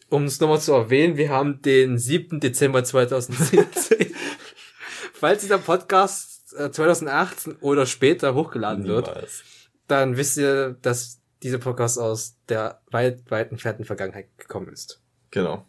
um 0.08 0.24
es 0.24 0.40
nochmal 0.40 0.60
zu 0.60 0.72
erwähnen, 0.72 1.16
wir 1.16 1.28
haben 1.30 1.62
den 1.62 1.96
7. 1.98 2.40
Dezember 2.40 2.82
2017. 2.82 4.12
Falls 5.12 5.42
dieser 5.42 5.58
Podcast 5.58 6.54
äh, 6.58 6.70
2018 6.70 7.56
oder 7.60 7.86
später 7.86 8.34
hochgeladen 8.34 8.86
wird, 8.86 9.06
Niemals. 9.06 9.42
dann 9.86 10.16
wisst 10.16 10.36
ihr, 10.38 10.76
dass 10.82 11.20
dieser 11.42 11.58
Podcast 11.58 11.98
aus 11.98 12.36
der 12.48 12.80
weit, 12.90 13.30
weit 13.30 13.50
entfernten 13.50 13.84
Vergangenheit 13.84 14.26
gekommen 14.38 14.68
ist. 14.72 15.00
Genau. 15.30 15.64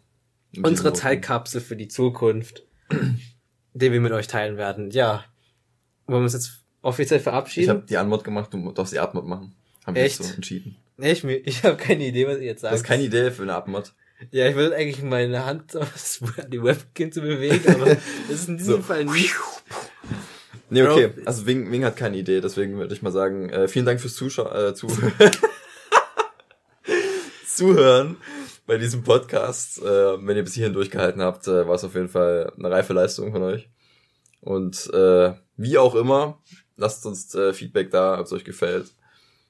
In 0.52 0.64
Unsere 0.64 0.92
Zeitkapsel 0.92 1.60
für 1.60 1.76
die 1.76 1.88
Zukunft, 1.88 2.64
den 3.74 3.92
wir 3.92 4.00
mit 4.00 4.12
euch 4.12 4.26
teilen 4.26 4.56
werden. 4.56 4.90
Ja. 4.90 5.24
Wollen 6.06 6.20
wir 6.22 6.24
uns 6.24 6.32
jetzt 6.32 6.64
offiziell 6.82 7.18
Ich 7.18 7.24
verabschieden? 7.24 7.68
habe 7.70 7.86
die 7.88 7.96
Antwort 7.96 8.24
gemacht, 8.24 8.52
du 8.52 8.72
darfst 8.72 8.92
die 8.92 8.98
Abmod 8.98 9.26
machen. 9.26 9.54
Haben 9.86 9.94
wir 9.94 10.02
Echt? 10.02 10.22
so 10.22 10.34
entschieden. 10.34 10.76
ich, 10.98 11.24
ich 11.24 11.62
habe 11.64 11.76
keine 11.76 12.04
Idee, 12.04 12.26
was 12.26 12.38
ihr 12.38 12.46
jetzt 12.46 12.62
sagt. 12.62 12.72
Das 12.72 12.80
ist 12.80 12.86
keine 12.86 13.04
Idee 13.04 13.30
für 13.30 13.42
eine 13.42 13.54
Abmod. 13.54 13.92
Ja, 14.32 14.48
ich 14.48 14.54
würde 14.56 14.76
eigentlich 14.76 15.02
meine 15.02 15.46
Hand 15.46 15.76
auf 15.76 16.20
die 16.48 16.62
Webcam 16.62 17.12
zu 17.12 17.20
bewegen, 17.22 17.62
aber 17.74 17.86
das 18.28 18.40
ist 18.40 18.48
in 18.48 18.58
diesem 18.58 18.76
So. 18.76 18.82
Fall 18.82 19.04
nicht. 19.04 19.34
Nee, 20.68 20.82
okay. 20.82 21.10
Also 21.24 21.46
Wing, 21.46 21.70
Wing 21.72 21.84
hat 21.84 21.96
keine 21.96 22.16
Idee, 22.16 22.40
deswegen 22.40 22.76
würde 22.76 22.94
ich 22.94 23.02
mal 23.02 23.10
sagen, 23.10 23.50
äh, 23.50 23.66
vielen 23.66 23.86
Dank 23.86 24.00
fürs 24.00 24.14
Zuschau 24.14 24.48
äh, 24.52 24.74
zu 24.74 24.86
Zuhören 27.60 28.16
bei 28.66 28.78
diesem 28.78 29.04
Podcast. 29.04 29.82
Äh, 29.82 30.26
wenn 30.26 30.34
ihr 30.34 30.44
bis 30.44 30.54
hierhin 30.54 30.72
durchgehalten 30.72 31.20
habt, 31.20 31.46
äh, 31.46 31.68
war 31.68 31.74
es 31.74 31.84
auf 31.84 31.94
jeden 31.94 32.08
Fall 32.08 32.50
eine 32.56 32.70
reife 32.70 32.94
Leistung 32.94 33.32
von 33.32 33.42
euch. 33.42 33.68
Und 34.40 34.88
äh, 34.94 35.34
wie 35.58 35.76
auch 35.76 35.94
immer, 35.94 36.40
lasst 36.78 37.04
uns 37.04 37.34
äh, 37.34 37.52
Feedback 37.52 37.90
da, 37.90 38.18
ob 38.18 38.24
es 38.24 38.32
euch 38.32 38.44
gefällt. 38.44 38.94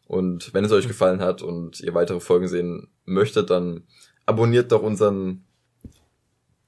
Und 0.08 0.52
wenn 0.52 0.64
es 0.64 0.72
euch 0.72 0.88
gefallen 0.88 1.20
hat 1.20 1.40
und 1.40 1.78
ihr 1.78 1.94
weitere 1.94 2.18
Folgen 2.18 2.48
sehen 2.48 2.88
möchtet, 3.04 3.50
dann 3.50 3.84
abonniert 4.26 4.72
doch 4.72 4.82
unseren 4.82 5.44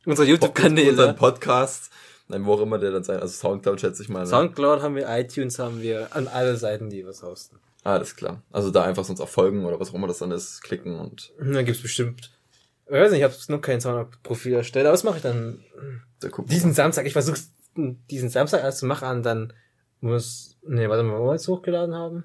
Unsere 0.06 0.10
unseren 0.10 0.28
YouTube-Kanäle. 0.28 1.14
Podcast. 1.14 1.90
Nein, 2.28 2.46
wo 2.46 2.52
auch 2.52 2.60
immer 2.60 2.78
der 2.78 2.92
dann 2.92 3.02
sein, 3.02 3.18
also 3.18 3.34
Soundcloud 3.34 3.80
schätze 3.80 4.04
ich 4.04 4.08
mal. 4.08 4.20
Ne? 4.20 4.26
Soundcloud 4.28 4.80
haben 4.80 4.94
wir, 4.94 5.08
iTunes 5.08 5.58
haben 5.58 5.82
wir, 5.82 6.14
an 6.14 6.28
alle 6.28 6.56
Seiten, 6.56 6.88
die 6.88 7.04
was 7.04 7.24
hosten. 7.24 7.58
Alles 7.84 8.14
klar. 8.16 8.42
Also 8.52 8.70
da 8.70 8.84
einfach 8.84 9.04
sonst 9.04 9.20
auch 9.20 9.28
folgen 9.28 9.64
oder 9.64 9.80
was 9.80 9.90
auch 9.90 9.94
immer 9.94 10.06
das 10.06 10.18
dann 10.18 10.30
ist, 10.30 10.62
klicken 10.62 11.00
und 11.00 11.32
Und 11.38 11.52
dann 11.52 11.64
gibt's 11.64 11.82
bestimmt, 11.82 12.30
ich 12.86 12.92
weiß 12.92 13.10
nicht, 13.10 13.20
ich 13.20 13.24
habe 13.24 13.34
noch 13.48 13.60
kein 13.60 13.80
Soundcloud-Profil 13.80 14.54
erstellt, 14.54 14.86
aber 14.86 14.94
was 14.94 15.04
mache 15.04 15.16
ich 15.16 15.22
dann? 15.22 15.64
da. 16.20 16.28
Diesen 16.44 16.74
Samstag, 16.74 17.06
ich 17.06 17.12
versuche 17.12 17.40
diesen 17.76 18.28
Samstag 18.28 18.62
alles 18.62 18.78
zu 18.78 18.86
machen, 18.86 19.08
und 19.08 19.22
dann 19.24 19.52
muss, 20.00 20.58
nee, 20.66 20.88
warte 20.88 21.02
mal, 21.02 21.14
wollen 21.18 21.26
wir 21.28 21.32
jetzt 21.32 21.48
hochgeladen 21.48 21.94
haben? 21.94 22.24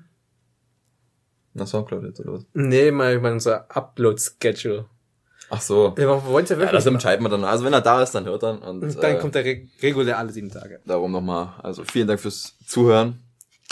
Na, 1.53 1.65
Soundcloud 1.65 2.03
jetzt 2.03 2.19
oder 2.19 2.33
was? 2.33 2.45
Nee, 2.53 2.91
mal, 2.91 3.19
mal 3.19 3.31
unser 3.33 3.65
Upload-Schedule. 3.75 4.85
Ach 5.49 5.61
so. 5.61 5.93
Wir 5.95 6.07
wollen 6.09 6.45
ja 6.45 6.51
Ja, 6.55 6.57
wirklich 6.59 6.71
das 6.71 6.85
machen. 6.85 6.95
entscheiden 6.95 7.23
wir 7.25 7.29
dann. 7.29 7.45
Also 7.45 7.63
wenn 7.63 7.71
er 7.73 7.81
da 7.81 8.03
ist, 8.03 8.11
dann 8.13 8.25
hört 8.25 8.43
er. 8.43 8.61
Und, 8.61 8.83
Und 8.83 8.95
dann 9.01 9.15
äh, 9.15 9.19
kommt 9.19 9.35
er 9.35 9.45
re 9.45 9.65
regulär 9.81 10.17
alle 10.17 10.31
sieben 10.31 10.49
Tage. 10.51 10.81
darum 10.85 11.11
nochmal. 11.11 11.53
Also 11.63 11.83
vielen 11.85 12.07
Dank 12.07 12.19
fürs 12.19 12.57
Zuhören 12.67 13.23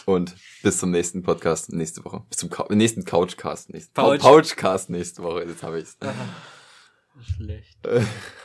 und 0.05 0.35
bis 0.63 0.77
zum 0.77 0.91
nächsten 0.91 1.23
Podcast 1.23 1.71
nächste 1.71 2.03
Woche. 2.05 2.23
Bis 2.29 2.37
zum 2.37 2.49
Cou 2.49 2.73
nächsten 2.73 3.05
Couchcast. 3.05 3.71
Nächsten 3.71 3.93
Pouch. 3.93 4.19
Pouchcast 4.19 4.89
nächste 4.89 5.23
Woche. 5.23 5.43
Jetzt 5.43 5.63
habe 5.63 5.79
ich's. 5.79 5.97
Schlecht. 7.35 7.85
Äh, 7.85 8.01